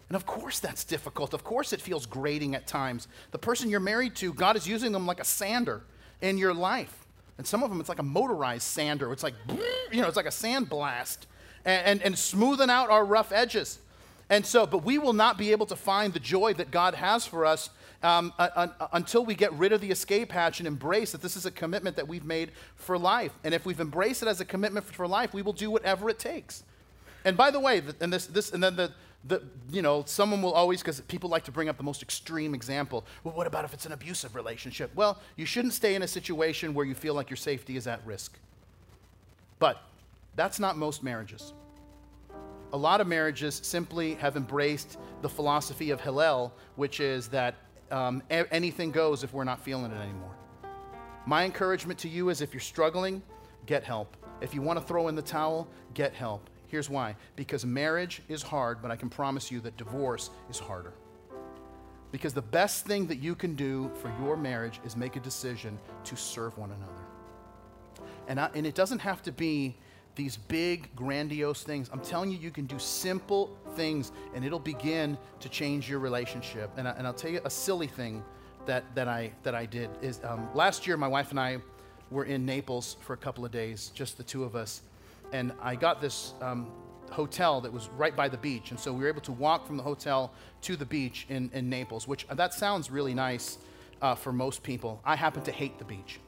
And 0.07 0.15
of 0.15 0.25
course, 0.25 0.59
that's 0.59 0.83
difficult. 0.83 1.35
Of 1.35 1.43
course, 1.43 1.71
it 1.73 1.81
feels 1.81 2.07
grating 2.07 2.55
at 2.55 2.65
times. 2.65 3.07
The 3.29 3.37
person 3.37 3.69
you're 3.69 3.79
married 3.79 4.15
to, 4.17 4.33
God 4.33 4.55
is 4.55 4.67
using 4.67 4.91
them 4.91 5.05
like 5.05 5.19
a 5.19 5.25
sander 5.25 5.83
in 6.21 6.39
your 6.39 6.53
life. 6.53 7.05
And 7.37 7.45
some 7.45 7.63
of 7.63 7.69
them, 7.69 7.79
it's 7.79 7.89
like 7.89 7.99
a 7.99 8.03
motorized 8.03 8.63
sander. 8.63 9.13
It's 9.13 9.21
like, 9.21 9.35
you 9.91 10.01
know, 10.01 10.07
it's 10.07 10.17
like 10.17 10.25
a 10.25 10.29
sandblast 10.29 11.19
and, 11.65 11.85
and, 11.85 12.01
and 12.01 12.17
smoothing 12.17 12.69
out 12.69 12.89
our 12.89 13.05
rough 13.05 13.31
edges. 13.31 13.79
And 14.29 14.45
so, 14.45 14.67
but 14.67 14.83
we 14.83 14.99
will 14.99 15.13
not 15.13 15.37
be 15.37 15.51
able 15.51 15.65
to 15.67 15.75
find 15.75 16.13
the 16.13 16.19
joy 16.19 16.53
that 16.53 16.69
God 16.69 16.93
has 16.93 17.25
for 17.25 17.45
us 17.45 17.69
um, 18.03 18.31
uh, 18.37 18.49
uh, 18.55 18.87
until 18.93 19.25
we 19.25 19.33
get 19.33 19.51
rid 19.53 19.73
of 19.73 19.81
the 19.81 19.89
escape 19.89 20.31
hatch 20.31 20.59
and 20.59 20.67
embrace 20.67 21.11
that 21.11 21.21
this 21.21 21.35
is 21.35 21.45
a 21.45 21.51
commitment 21.51 21.95
that 21.95 22.07
we've 22.07 22.23
made 22.23 22.51
for 22.75 22.97
life. 22.97 23.31
And 23.43 23.53
if 23.53 23.65
we've 23.65 23.79
embraced 23.79 24.21
it 24.21 24.27
as 24.27 24.39
a 24.39 24.45
commitment 24.45 24.85
for 24.85 25.07
life, 25.07 25.33
we 25.33 25.41
will 25.41 25.53
do 25.53 25.71
whatever 25.71 26.09
it 26.09 26.19
takes. 26.19 26.63
And 27.25 27.35
by 27.35 27.51
the 27.51 27.59
way, 27.59 27.81
and 27.99 28.13
this, 28.13 28.27
this, 28.27 28.51
and 28.51 28.63
then 28.63 28.75
the, 28.75 28.91
the, 29.27 29.43
you 29.69 29.81
know, 29.81 30.03
someone 30.05 30.41
will 30.41 30.53
always, 30.53 30.81
because 30.81 31.01
people 31.01 31.29
like 31.29 31.43
to 31.45 31.51
bring 31.51 31.67
up 31.67 31.77
the 31.77 31.83
most 31.83 32.01
extreme 32.01 32.53
example. 32.53 33.05
Well, 33.23 33.33
what 33.33 33.47
about 33.47 33.65
if 33.65 33.73
it's 33.73 33.85
an 33.85 33.91
abusive 33.91 34.35
relationship? 34.35 34.91
Well, 34.95 35.19
you 35.35 35.45
shouldn't 35.45 35.73
stay 35.73 35.95
in 35.95 36.03
a 36.03 36.07
situation 36.07 36.73
where 36.73 36.85
you 36.85 36.95
feel 36.95 37.15
like 37.15 37.29
your 37.29 37.37
safety 37.37 37.75
is 37.75 37.87
at 37.87 38.05
risk. 38.05 38.37
But 39.57 39.81
that's 40.35 40.59
not 40.59 40.77
most 40.77 41.03
marriages. 41.03 41.53
A 42.71 42.77
lot 42.77 43.01
of 43.01 43.07
marriages 43.07 43.59
simply 43.63 44.15
have 44.15 44.37
embraced 44.37 44.97
the 45.21 45.29
philosophy 45.29 45.89
of 45.89 45.99
Hillel, 45.99 46.53
which 46.75 46.99
is 46.99 47.27
that 47.29 47.55
um, 47.91 48.21
anything 48.29 48.91
goes 48.91 49.23
if 49.23 49.33
we're 49.33 49.43
not 49.43 49.59
feeling 49.59 49.91
it 49.91 49.97
anymore. 49.97 50.35
My 51.25 51.45
encouragement 51.45 51.99
to 51.99 52.09
you 52.09 52.29
is 52.29 52.41
if 52.41 52.53
you're 52.53 52.61
struggling, 52.61 53.21
get 53.65 53.83
help. 53.83 54.15
If 54.41 54.53
you 54.53 54.61
want 54.61 54.79
to 54.79 54.85
throw 54.85 55.07
in 55.07 55.15
the 55.15 55.21
towel, 55.21 55.67
get 55.93 56.13
help. 56.13 56.49
Here's 56.67 56.89
why 56.89 57.15
because 57.35 57.65
marriage 57.65 58.21
is 58.29 58.43
hard, 58.43 58.81
but 58.81 58.91
I 58.91 58.95
can 58.95 59.09
promise 59.09 59.51
you 59.51 59.59
that 59.61 59.75
divorce 59.77 60.29
is 60.49 60.59
harder. 60.59 60.93
Because 62.11 62.33
the 62.33 62.41
best 62.41 62.85
thing 62.85 63.05
that 63.07 63.17
you 63.17 63.35
can 63.35 63.55
do 63.55 63.91
for 64.01 64.11
your 64.21 64.35
marriage 64.37 64.79
is 64.83 64.95
make 64.95 65.15
a 65.15 65.19
decision 65.19 65.77
to 66.05 66.15
serve 66.15 66.57
one 66.57 66.71
another. 66.71 68.09
And, 68.27 68.39
I, 68.39 68.49
and 68.53 68.65
it 68.65 68.75
doesn't 68.75 68.99
have 68.99 69.21
to 69.23 69.31
be 69.31 69.77
these 70.19 70.35
big, 70.35 70.93
grandiose 70.95 71.63
things. 71.63 71.89
I'm 71.93 72.01
telling 72.01 72.29
you, 72.29 72.37
you 72.37 72.51
can 72.51 72.65
do 72.65 72.77
simple 72.77 73.57
things 73.75 74.11
and 74.35 74.43
it'll 74.43 74.59
begin 74.59 75.17
to 75.39 75.47
change 75.47 75.89
your 75.89 75.99
relationship. 75.99 76.69
And, 76.75 76.87
I, 76.87 76.91
and 76.91 77.07
I'll 77.07 77.13
tell 77.13 77.31
you 77.31 77.39
a 77.45 77.49
silly 77.49 77.87
thing 77.87 78.21
that, 78.65 78.83
that, 78.95 79.07
I, 79.07 79.31
that 79.43 79.55
I 79.55 79.65
did 79.65 79.89
is 80.01 80.19
um, 80.25 80.49
last 80.53 80.85
year, 80.85 80.97
my 80.97 81.07
wife 81.07 81.31
and 81.31 81.39
I 81.39 81.59
were 82.11 82.25
in 82.25 82.45
Naples 82.45 82.97
for 82.99 83.13
a 83.13 83.17
couple 83.17 83.45
of 83.45 83.51
days, 83.51 83.91
just 83.95 84.17
the 84.17 84.23
two 84.23 84.43
of 84.43 84.57
us 84.57 84.81
and 85.31 85.53
I 85.61 85.75
got 85.75 86.01
this 86.01 86.33
um, 86.41 86.67
hotel 87.11 87.61
that 87.61 87.71
was 87.71 87.89
right 87.97 88.15
by 88.15 88.29
the 88.29 88.37
beach. 88.37 88.71
And 88.71 88.79
so 88.79 88.91
we 88.91 89.03
were 89.03 89.07
able 89.07 89.21
to 89.21 89.31
walk 89.31 89.65
from 89.65 89.77
the 89.77 89.83
hotel 89.83 90.31
to 90.63 90.75
the 90.75 90.85
beach 90.85 91.25
in, 91.29 91.49
in 91.53 91.69
Naples, 91.69 92.07
which 92.07 92.25
uh, 92.29 92.35
that 92.35 92.53
sounds 92.53 92.91
really 92.91 93.13
nice 93.13 93.57
uh, 94.01 94.15
for 94.15 94.31
most 94.31 94.63
people. 94.63 95.01
I 95.05 95.15
happen 95.15 95.43
to 95.43 95.51
hate 95.51 95.77
the 95.79 95.85
beach. 95.85 96.19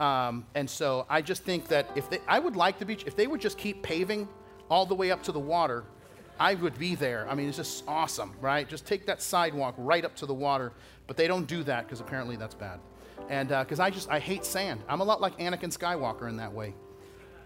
Um, 0.00 0.46
and 0.54 0.68
so 0.68 1.06
I 1.08 1.20
just 1.20 1.44
think 1.44 1.68
that 1.68 1.90
if 1.94 2.08
they, 2.10 2.18
I 2.26 2.38
would 2.38 2.56
like 2.56 2.78
the 2.78 2.86
beach, 2.86 3.04
if 3.06 3.14
they 3.14 3.26
would 3.26 3.40
just 3.40 3.58
keep 3.58 3.82
paving 3.82 4.26
all 4.70 4.86
the 4.86 4.94
way 4.94 5.10
up 5.10 5.22
to 5.24 5.32
the 5.32 5.40
water, 5.40 5.84
I 6.38 6.54
would 6.54 6.78
be 6.78 6.94
there. 6.94 7.28
I 7.28 7.34
mean, 7.34 7.48
it's 7.48 7.58
just 7.58 7.84
awesome, 7.86 8.32
right? 8.40 8.66
Just 8.66 8.86
take 8.86 9.04
that 9.06 9.20
sidewalk 9.20 9.74
right 9.76 10.04
up 10.04 10.16
to 10.16 10.26
the 10.26 10.34
water. 10.34 10.72
But 11.06 11.18
they 11.18 11.26
don't 11.26 11.46
do 11.46 11.62
that 11.64 11.84
because 11.84 12.00
apparently 12.00 12.36
that's 12.36 12.54
bad. 12.54 12.80
And 13.28 13.48
because 13.50 13.78
uh, 13.78 13.84
I 13.84 13.90
just, 13.90 14.10
I 14.10 14.20
hate 14.20 14.44
sand. 14.44 14.80
I'm 14.88 15.00
a 15.00 15.04
lot 15.04 15.20
like 15.20 15.38
Anakin 15.38 15.76
Skywalker 15.76 16.28
in 16.28 16.36
that 16.38 16.52
way. 16.52 16.72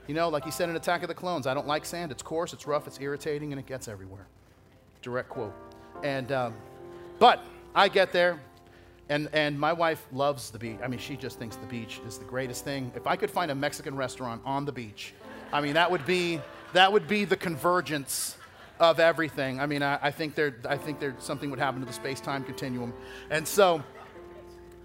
You 0.07 0.15
know, 0.15 0.29
like 0.29 0.45
he 0.45 0.51
said 0.51 0.69
in 0.69 0.77
Attack 0.77 1.03
of 1.03 1.09
the 1.09 1.15
Clones, 1.15 1.47
I 1.47 1.55
don't 1.55 1.67
like 1.67 1.85
sand. 1.85 2.13
It's 2.13 2.23
coarse, 2.23 2.53
it's 2.53 2.67
rough, 2.67 2.87
it's 2.87 3.01
irritating, 3.01 3.53
and 3.53 3.59
it 3.59 3.67
gets 3.67 3.89
everywhere. 3.89 4.27
Direct 5.03 5.29
quote. 5.29 5.55
And, 6.03 6.31
um, 6.31 6.55
but 7.19 7.41
I 7.75 7.89
get 7.89 8.13
there, 8.13 8.39
and, 9.09 9.29
and 9.33 9.59
my 9.59 9.73
wife 9.73 10.07
loves 10.13 10.51
the 10.51 10.59
beach. 10.59 10.79
I 10.83 10.89
mean, 10.89 10.99
she 10.99 11.17
just 11.17 11.39
thinks 11.39 11.57
the 11.57 11.67
beach 11.67 12.01
is 12.07 12.19
the 12.19 12.25
greatest 12.25 12.65
thing. 12.65 12.93
If 12.95 13.07
I 13.07 13.17
could 13.17 13.31
find 13.31 13.51
a 13.51 13.55
Mexican 13.55 13.97
restaurant 13.97 14.43
on 14.45 14.65
the 14.65 14.73
beach, 14.73 15.15
I 15.53 15.61
mean, 15.61 15.75
that 15.75 15.91
would 15.91 16.07
be, 16.07 16.41
that 16.73 16.93
would 16.93 17.07
be 17.07 17.25
the 17.25 17.37
convergence 17.37 18.37
of 18.81 18.99
everything. 18.99 19.61
I 19.61 19.67
mean, 19.67 19.83
I, 19.83 19.99
I 20.03 20.11
think 20.11 20.35
there, 20.35 20.57
I 20.69 20.77
think 20.77 21.01
there 21.01 21.15
something 21.19 21.51
would 21.51 21.59
happen 21.59 21.81
to 21.81 21.87
the 21.87 21.93
space-time 21.93 22.45
continuum. 22.45 22.93
And 23.31 23.47
so, 23.47 23.83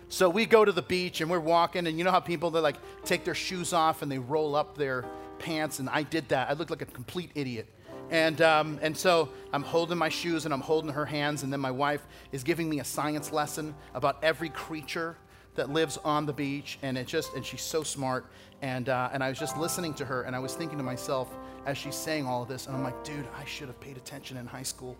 so 0.10 0.30
we 0.30 0.46
go 0.46 0.66
to 0.66 0.72
the 0.72 0.82
beach 0.82 1.22
and 1.22 1.30
we're 1.30 1.40
walking, 1.40 1.88
and 1.88 1.98
you 1.98 2.04
know 2.04 2.12
how 2.12 2.20
people 2.20 2.52
they 2.52 2.60
like 2.60 2.78
take 3.06 3.24
their 3.24 3.36
shoes 3.36 3.74
off 3.74 4.02
and 4.02 4.12
they 4.12 4.20
roll 4.20 4.56
up 4.56 4.78
their 4.78 5.06
pants, 5.40 5.80
and 5.80 5.90
I 5.90 6.04
did 6.04 6.30
that. 6.30 6.50
I 6.50 6.54
looked 6.54 6.72
like 6.72 6.82
a 6.82 6.86
complete 6.86 7.32
idiot. 7.36 7.68
And, 8.10 8.42
um, 8.42 8.80
and 8.82 8.98
so 8.98 9.30
I'm 9.54 9.64
holding 9.64 9.98
my 9.98 10.10
shoes 10.10 10.46
and 10.46 10.54
I'm 10.54 10.62
holding 10.62 10.92
her 10.92 11.06
hands, 11.06 11.44
and 11.44 11.54
then 11.54 11.60
my 11.60 11.72
wife 11.72 12.06
is 12.32 12.44
giving 12.44 12.70
me 12.70 12.80
a 12.80 12.84
science 12.84 13.32
lesson 13.32 13.76
about 13.94 14.24
every 14.24 14.50
creature 14.50 15.16
that 15.56 15.70
lives 15.70 15.98
on 16.04 16.26
the 16.26 16.34
beach, 16.34 16.80
and 16.82 16.98
it 16.98 17.06
just 17.06 17.34
and 17.34 17.46
she's 17.46 17.62
so 17.62 17.84
smart. 17.84 18.26
And 18.62 18.90
uh, 18.90 19.10
and 19.12 19.24
I 19.24 19.30
was 19.30 19.38
just 19.38 19.58
listening 19.58 19.94
to 19.96 20.06
her, 20.06 20.24
and 20.24 20.36
I 20.36 20.40
was 20.40 20.56
thinking 20.56 20.78
to 20.78 20.84
myself 20.84 21.28
as 21.66 21.78
she's 21.78 21.96
saying 21.96 22.26
all 22.26 22.42
of 22.42 22.48
this, 22.48 22.68
and 22.68 22.76
I'm 22.76 22.84
like, 22.84 23.04
dude, 23.04 23.28
I 23.38 23.46
should 23.46 23.68
have 23.68 23.80
paid 23.80 23.98
attention 23.98 24.38
in 24.38 24.48
high 24.48 24.64
school. 24.64 24.98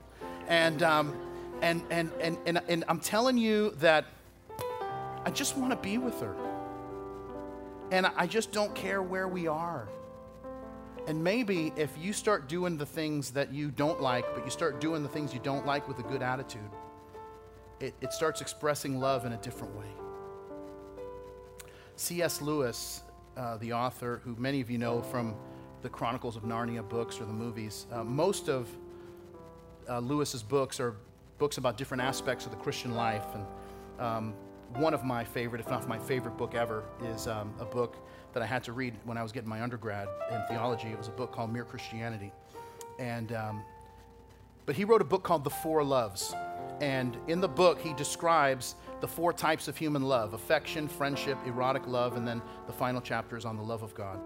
And 0.48 0.84
um, 0.84 1.16
and, 1.62 1.82
and 1.90 2.12
and 2.20 2.38
and 2.46 2.62
and 2.68 2.84
I'm 2.88 3.00
telling 3.00 3.38
you 3.38 3.72
that 3.80 4.06
I 5.26 5.32
just 5.32 5.58
want 5.58 5.72
to 5.72 5.78
be 5.78 5.98
with 5.98 6.20
her. 6.22 6.36
And 7.92 8.06
I 8.06 8.28
just 8.28 8.52
don't 8.52 8.74
care 8.76 9.02
where 9.02 9.28
we 9.28 9.48
are. 9.48 9.88
And 11.10 11.24
maybe 11.24 11.74
if 11.76 11.90
you 12.00 12.14
start 12.14 12.48
doing 12.48 12.78
the 12.78 12.86
things 12.86 13.32
that 13.32 13.52
you 13.52 13.72
don't 13.72 14.00
like, 14.00 14.26
but 14.36 14.46
you 14.46 14.52
start 14.52 14.80
doing 14.80 15.02
the 15.02 15.10
things 15.10 15.34
you 15.34 15.40
don't 15.40 15.66
like 15.66 15.88
with 15.88 15.98
a 15.98 16.04
good 16.04 16.22
attitude, 16.22 16.70
it, 17.80 17.96
it 18.00 18.14
starts 18.14 18.42
expressing 18.42 19.00
love 19.00 19.26
in 19.26 19.34
a 19.34 19.38
different 19.38 19.76
way. 19.76 19.88
C.S. 21.96 22.44
Lewis, 22.44 23.02
uh, 23.36 23.58
the 23.58 23.74
author, 23.74 24.22
who 24.24 24.36
many 24.36 24.62
of 24.62 24.70
you 24.70 24.78
know 24.78 25.02
from 25.02 25.36
the 25.82 25.90
Chronicles 25.90 26.36
of 26.36 26.44
Narnia 26.44 26.88
books 26.88 27.20
or 27.20 27.26
the 27.26 27.34
movies, 27.34 27.88
uh, 27.92 28.04
most 28.04 28.48
of 28.48 28.70
uh, 29.90 29.98
Lewis's 29.98 30.44
books 30.44 30.80
are 30.80 30.96
books 31.40 31.58
about 31.58 31.76
different 31.76 32.04
aspects 32.04 32.46
of 32.46 32.52
the 32.52 32.58
Christian 32.58 32.94
life. 32.94 33.26
And 33.34 33.46
um, 34.00 34.34
one 34.76 34.94
of 34.94 35.04
my 35.04 35.24
favorite, 35.24 35.60
if 35.60 35.70
not 35.72 35.88
my 35.88 35.98
favorite 35.98 36.38
book 36.38 36.54
ever, 36.54 36.84
is 37.04 37.26
um, 37.26 37.52
a 37.60 37.66
book 37.66 37.96
that 38.34 38.44
I 38.44 38.46
had 38.46 38.64
to 38.66 38.74
read 38.74 38.94
when 39.06 39.18
I 39.18 39.24
was 39.24 39.32
getting 39.32 39.50
my 39.50 39.62
undergrad 39.62 40.08
in 40.32 40.42
theology. 40.48 40.88
It 40.88 40.98
was 40.98 41.08
a 41.08 41.12
book 41.12 41.32
called 41.32 41.52
Mere 41.52 41.64
Christianity. 41.64 42.32
And, 43.00 43.32
um, 43.32 43.64
but 44.66 44.76
he 44.76 44.84
wrote 44.84 45.02
a 45.02 45.06
book 45.06 45.24
called 45.24 45.44
The 45.44 45.50
Four 45.50 45.84
Loves. 45.84 46.34
And 46.82 47.18
in 47.28 47.42
the 47.42 47.48
book, 47.48 47.80
he 47.80 47.94
describes 47.94 48.76
the 49.02 49.08
four 49.08 49.34
types 49.34 49.68
of 49.68 49.78
human 49.78 50.04
love 50.04 50.34
affection, 50.34 50.88
friendship, 50.88 51.38
erotic 51.46 51.86
love, 51.88 52.16
and 52.16 52.28
then 52.28 52.42
the 52.68 52.74
final 52.74 53.02
chapter 53.02 53.36
is 53.36 53.46
on 53.46 53.58
the 53.58 53.64
love 53.64 53.84
of 53.84 53.94
God. 53.94 54.20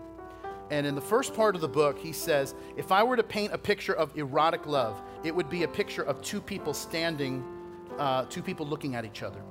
And 0.70 0.88
in 0.88 0.96
the 0.96 1.02
first 1.02 1.34
part 1.34 1.56
of 1.56 1.62
the 1.62 1.68
book, 1.68 2.00
he 2.00 2.12
says, 2.12 2.56
If 2.78 2.92
I 2.92 3.04
were 3.04 3.16
to 3.16 3.24
paint 3.24 3.54
a 3.54 3.58
picture 3.58 3.94
of 3.94 4.16
erotic 4.18 4.66
love, 4.66 5.02
it 5.24 5.34
would 5.34 5.50
be 5.50 5.64
a 5.64 5.68
picture 5.68 6.04
of 6.04 6.22
two 6.22 6.42
people 6.42 6.74
standing, 6.74 7.44
uh, 7.98 8.26
two 8.26 8.42
people 8.42 8.66
looking 8.66 8.96
at 8.96 9.06
each 9.06 9.24
other. 9.24 9.42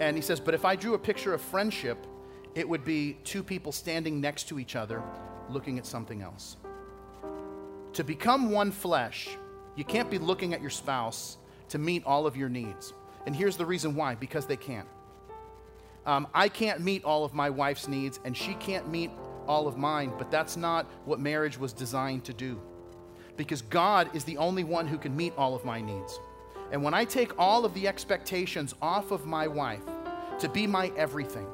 And 0.00 0.16
he 0.16 0.22
says, 0.22 0.40
But 0.40 0.54
if 0.54 0.64
I 0.64 0.76
drew 0.76 0.94
a 0.94 0.98
picture 0.98 1.32
of 1.32 1.40
friendship, 1.40 2.06
it 2.54 2.68
would 2.68 2.84
be 2.84 3.16
two 3.24 3.42
people 3.42 3.72
standing 3.72 4.20
next 4.20 4.48
to 4.48 4.58
each 4.58 4.76
other 4.76 5.02
looking 5.50 5.78
at 5.78 5.86
something 5.86 6.22
else. 6.22 6.56
To 7.94 8.04
become 8.04 8.50
one 8.50 8.70
flesh, 8.70 9.36
you 9.76 9.84
can't 9.84 10.10
be 10.10 10.18
looking 10.18 10.54
at 10.54 10.60
your 10.60 10.70
spouse 10.70 11.36
to 11.68 11.78
meet 11.78 12.04
all 12.04 12.26
of 12.26 12.36
your 12.36 12.48
needs. 12.48 12.92
And 13.26 13.34
here's 13.34 13.56
the 13.56 13.66
reason 13.66 13.94
why 13.94 14.14
because 14.14 14.46
they 14.46 14.56
can't. 14.56 14.88
Um, 16.06 16.28
I 16.34 16.48
can't 16.48 16.80
meet 16.80 17.04
all 17.04 17.24
of 17.24 17.32
my 17.32 17.48
wife's 17.48 17.88
needs, 17.88 18.20
and 18.24 18.36
she 18.36 18.54
can't 18.54 18.88
meet 18.90 19.10
all 19.46 19.66
of 19.66 19.78
mine, 19.78 20.12
but 20.18 20.30
that's 20.30 20.56
not 20.56 20.86
what 21.06 21.18
marriage 21.18 21.58
was 21.58 21.72
designed 21.72 22.24
to 22.24 22.32
do. 22.32 22.60
Because 23.36 23.62
God 23.62 24.14
is 24.14 24.24
the 24.24 24.36
only 24.36 24.64
one 24.64 24.86
who 24.86 24.98
can 24.98 25.16
meet 25.16 25.32
all 25.36 25.54
of 25.54 25.64
my 25.64 25.80
needs. 25.80 26.20
And 26.72 26.82
when 26.82 26.94
I 26.94 27.04
take 27.04 27.38
all 27.38 27.64
of 27.64 27.74
the 27.74 27.88
expectations 27.88 28.74
off 28.82 29.10
of 29.10 29.26
my 29.26 29.46
wife 29.46 29.82
to 30.40 30.48
be 30.48 30.66
my 30.66 30.92
everything, 30.96 31.46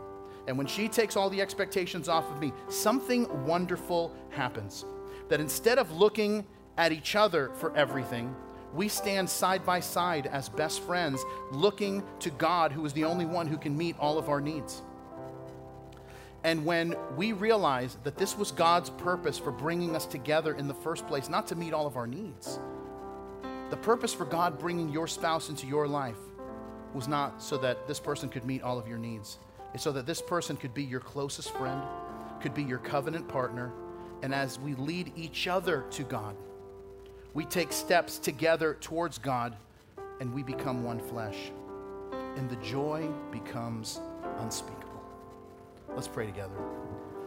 and 0.47 0.57
when 0.57 0.66
she 0.66 0.88
takes 0.88 1.16
all 1.16 1.30
the 1.30 1.41
expectations 1.41 2.09
off 2.09 2.30
of 2.30 2.41
me, 2.41 2.53
something 2.68 3.45
wonderful 3.45 4.14
happens. 4.30 4.84
That 5.28 5.41
instead 5.41 5.78
of 5.78 5.93
looking 5.93 6.45
at 6.76 6.93
each 6.93 7.14
other 7.14 7.51
for 7.55 7.74
everything, 7.76 8.34
we 8.72 8.88
stand 8.88 9.28
side 9.28 9.64
by 9.64 9.80
side 9.80 10.26
as 10.26 10.49
best 10.49 10.80
friends, 10.80 11.24
looking 11.51 12.03
to 12.20 12.30
God, 12.30 12.72
who 12.72 12.84
is 12.84 12.93
the 12.93 13.05
only 13.05 13.26
one 13.26 13.47
who 13.47 13.59
can 13.59 13.76
meet 13.76 13.97
all 13.99 14.18
of 14.18 14.28
our 14.28 14.41
needs. 14.41 14.82
And 16.43 16.64
when 16.64 16.95
we 17.16 17.32
realize 17.32 17.99
that 18.05 18.16
this 18.16 18.36
was 18.36 18.51
God's 18.51 18.91
purpose 18.91 19.38
for 19.38 19.51
bringing 19.51 19.95
us 19.95 20.07
together 20.07 20.55
in 20.55 20.68
the 20.68 20.74
first 20.74 21.07
place, 21.07 21.28
not 21.28 21.47
to 21.49 21.57
meet 21.57 21.74
all 21.74 21.86
of 21.86 21.97
our 21.97 22.07
needs, 22.07 22.59
the 23.68 23.76
purpose 23.76 24.14
for 24.14 24.24
God 24.24 24.59
bringing 24.59 24.88
your 24.88 25.07
spouse 25.07 25.49
into 25.49 25.66
your 25.66 25.86
life 25.86 26.16
was 26.95 27.07
not 27.07 27.43
so 27.43 27.57
that 27.59 27.86
this 27.86 28.01
person 28.01 28.28
could 28.28 28.45
meet 28.45 28.62
all 28.62 28.78
of 28.78 28.88
your 28.88 28.99
needs. 28.99 29.38
So 29.77 29.93
that 29.93 30.07
this 30.07 30.21
person 30.21 30.57
could 30.57 30.75
be 30.75 30.85
your 30.85 31.01
closest 31.01 31.51
friend, 31.55 31.83
could 32.41 32.55
be 32.55 32.62
your 32.62 32.79
covenant 32.79 33.29
partner, 33.29 33.73
and 34.23 34.35
as 34.35 34.59
we 34.59 34.75
lead 34.75 35.12
each 35.16 35.49
other 35.49 35.85
to 35.93 36.03
God, 36.03 36.37
we 37.33 37.45
take 37.45 37.73
steps 37.73 38.18
together 38.18 38.77
towards 38.81 39.18
God 39.18 39.57
and 40.21 40.35
we 40.35 40.43
become 40.43 40.85
one 40.85 40.99
flesh. 40.99 41.53
And 42.37 42.51
the 42.51 42.57
joy 42.57 43.09
becomes 43.31 44.01
unspeakable. 44.39 45.03
Let's 45.95 46.09
pray 46.09 46.27
together. 46.27 46.55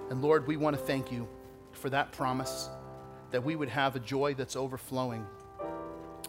And 0.09 0.21
Lord, 0.21 0.45
we 0.45 0.57
want 0.57 0.77
to 0.77 0.81
thank 0.81 1.11
you 1.11 1.27
for 1.71 1.89
that 1.89 2.11
promise 2.11 2.69
that 3.31 3.43
we 3.43 3.55
would 3.55 3.69
have 3.69 3.95
a 3.95 3.99
joy 3.99 4.35
that's 4.35 4.55
overflowing. 4.55 5.25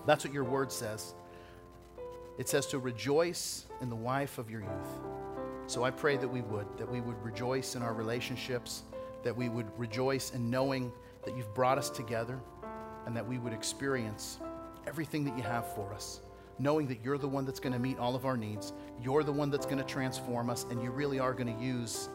That's 0.07 0.25
what 0.25 0.33
your 0.33 0.45
word 0.45 0.73
says. 0.73 1.15
It 2.39 2.49
says 2.49 2.67
to 2.69 2.79
rejoice 2.79 3.67
in 3.81 3.91
the 3.91 3.97
wife 3.97 4.39
of 4.39 4.51
your 4.51 4.61
youth. 4.61 4.71
So 5.67 5.83
I 5.83 5.91
pray 5.91 6.17
that 6.17 6.29
we 6.29 6.43
would, 6.43 6.67
that 6.79 6.91
we 6.91 7.01
would 7.01 7.23
rejoice 7.25 7.75
in 7.75 7.83
our 7.83 7.95
relationships, 7.95 8.83
that 9.23 9.35
we 9.37 9.49
would 9.49 9.67
rejoice 9.79 10.33
in 10.33 10.51
knowing 10.51 10.93
that 11.25 11.37
you've 11.37 11.53
brought 11.55 11.79
us 11.79 11.89
together, 11.89 12.39
and 13.07 13.17
that 13.17 13.27
we 13.27 13.39
would 13.39 13.53
experience 13.53 14.39
everything 14.87 15.25
that 15.25 15.37
you 15.37 15.43
have 15.43 15.75
for 15.75 15.93
us, 15.95 16.21
knowing 16.59 16.87
that 16.89 17.03
you're 17.03 17.19
the 17.19 17.29
one 17.29 17.45
that's 17.45 17.61
going 17.61 17.73
to 17.73 17.79
meet 17.79 17.99
all 17.99 18.15
of 18.15 18.27
our 18.27 18.37
needs, 18.37 18.73
you're 19.03 19.25
the 19.25 19.33
one 19.33 19.51
that's 19.51 19.67
going 19.67 19.79
to 19.79 19.85
transform 19.85 20.51
us, 20.51 20.67
and 20.71 20.83
you 20.83 20.91
really 20.91 21.19
are 21.19 21.33
going 21.33 21.55
to 21.55 21.65
use 21.65 22.09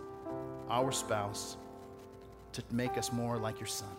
our 0.70 0.92
spouse 0.92 1.58
to 2.54 2.64
make 2.72 2.98
us 2.98 3.12
more 3.12 3.38
like 3.38 3.60
your 3.60 3.68
son. 3.68 3.90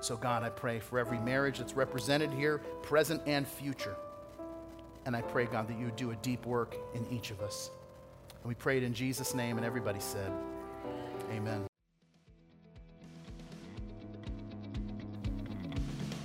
So, 0.00 0.16
God, 0.16 0.42
I 0.42 0.50
pray 0.50 0.78
for 0.78 0.98
every 0.98 1.18
marriage 1.18 1.58
that's 1.58 1.74
represented 1.74 2.32
here, 2.32 2.58
present 2.82 3.22
and 3.26 3.48
future. 3.48 3.96
And 5.06 5.16
I 5.16 5.22
pray, 5.22 5.46
God, 5.46 5.68
that 5.68 5.78
you 5.78 5.86
would 5.86 5.96
do 5.96 6.10
a 6.10 6.16
deep 6.16 6.46
work 6.46 6.76
in 6.94 7.06
each 7.10 7.30
of 7.30 7.40
us. 7.40 7.70
We 8.48 8.54
prayed 8.54 8.82
in 8.82 8.94
Jesus' 8.94 9.34
name, 9.34 9.58
and 9.58 9.66
everybody 9.66 10.00
said, 10.00 10.32
Amen. 11.30 11.66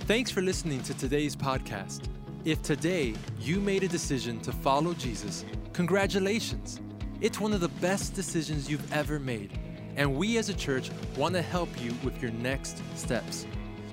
Thanks 0.06 0.30
for 0.30 0.40
listening 0.40 0.82
to 0.84 0.94
today's 0.94 1.36
podcast. 1.36 2.08
If 2.46 2.62
today 2.62 3.14
you 3.38 3.60
made 3.60 3.82
a 3.82 3.88
decision 3.88 4.40
to 4.40 4.52
follow 4.52 4.94
Jesus, 4.94 5.44
congratulations. 5.74 6.80
It's 7.20 7.40
one 7.40 7.52
of 7.52 7.60
the 7.60 7.68
best 7.68 8.14
decisions 8.14 8.70
you've 8.70 8.90
ever 8.90 9.20
made. 9.20 9.58
And 9.96 10.16
we 10.16 10.38
as 10.38 10.48
a 10.48 10.54
church 10.54 10.90
want 11.18 11.34
to 11.34 11.42
help 11.42 11.68
you 11.78 11.92
with 12.02 12.22
your 12.22 12.30
next 12.30 12.82
steps. 12.96 13.46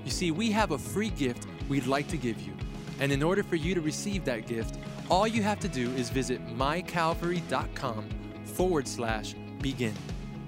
You 0.06 0.10
see, 0.10 0.30
we 0.30 0.50
have 0.52 0.70
a 0.70 0.78
free 0.78 1.10
gift 1.10 1.46
we'd 1.68 1.86
like 1.86 2.08
to 2.08 2.16
give 2.16 2.40
you. 2.40 2.54
And 2.98 3.12
in 3.12 3.22
order 3.22 3.42
for 3.42 3.56
you 3.56 3.74
to 3.74 3.82
receive 3.82 4.24
that 4.24 4.46
gift, 4.46 4.78
all 5.10 5.28
you 5.28 5.42
have 5.42 5.60
to 5.60 5.68
do 5.68 5.90
is 5.90 6.08
visit 6.08 6.40
mycalvary.com 6.56 8.21
forward 8.44 8.86
slash 8.86 9.34
begin. 9.60 9.94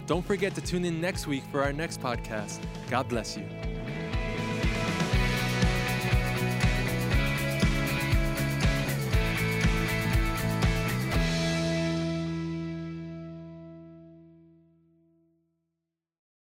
Don't 0.06 0.24
forget 0.24 0.54
to 0.54 0.60
tune 0.60 0.84
in 0.84 1.00
next 1.00 1.26
week 1.26 1.44
for 1.50 1.62
our 1.62 1.72
next 1.72 2.00
podcast. 2.00 2.60
God 2.90 3.08
bless 3.08 3.36
you. 3.36 3.46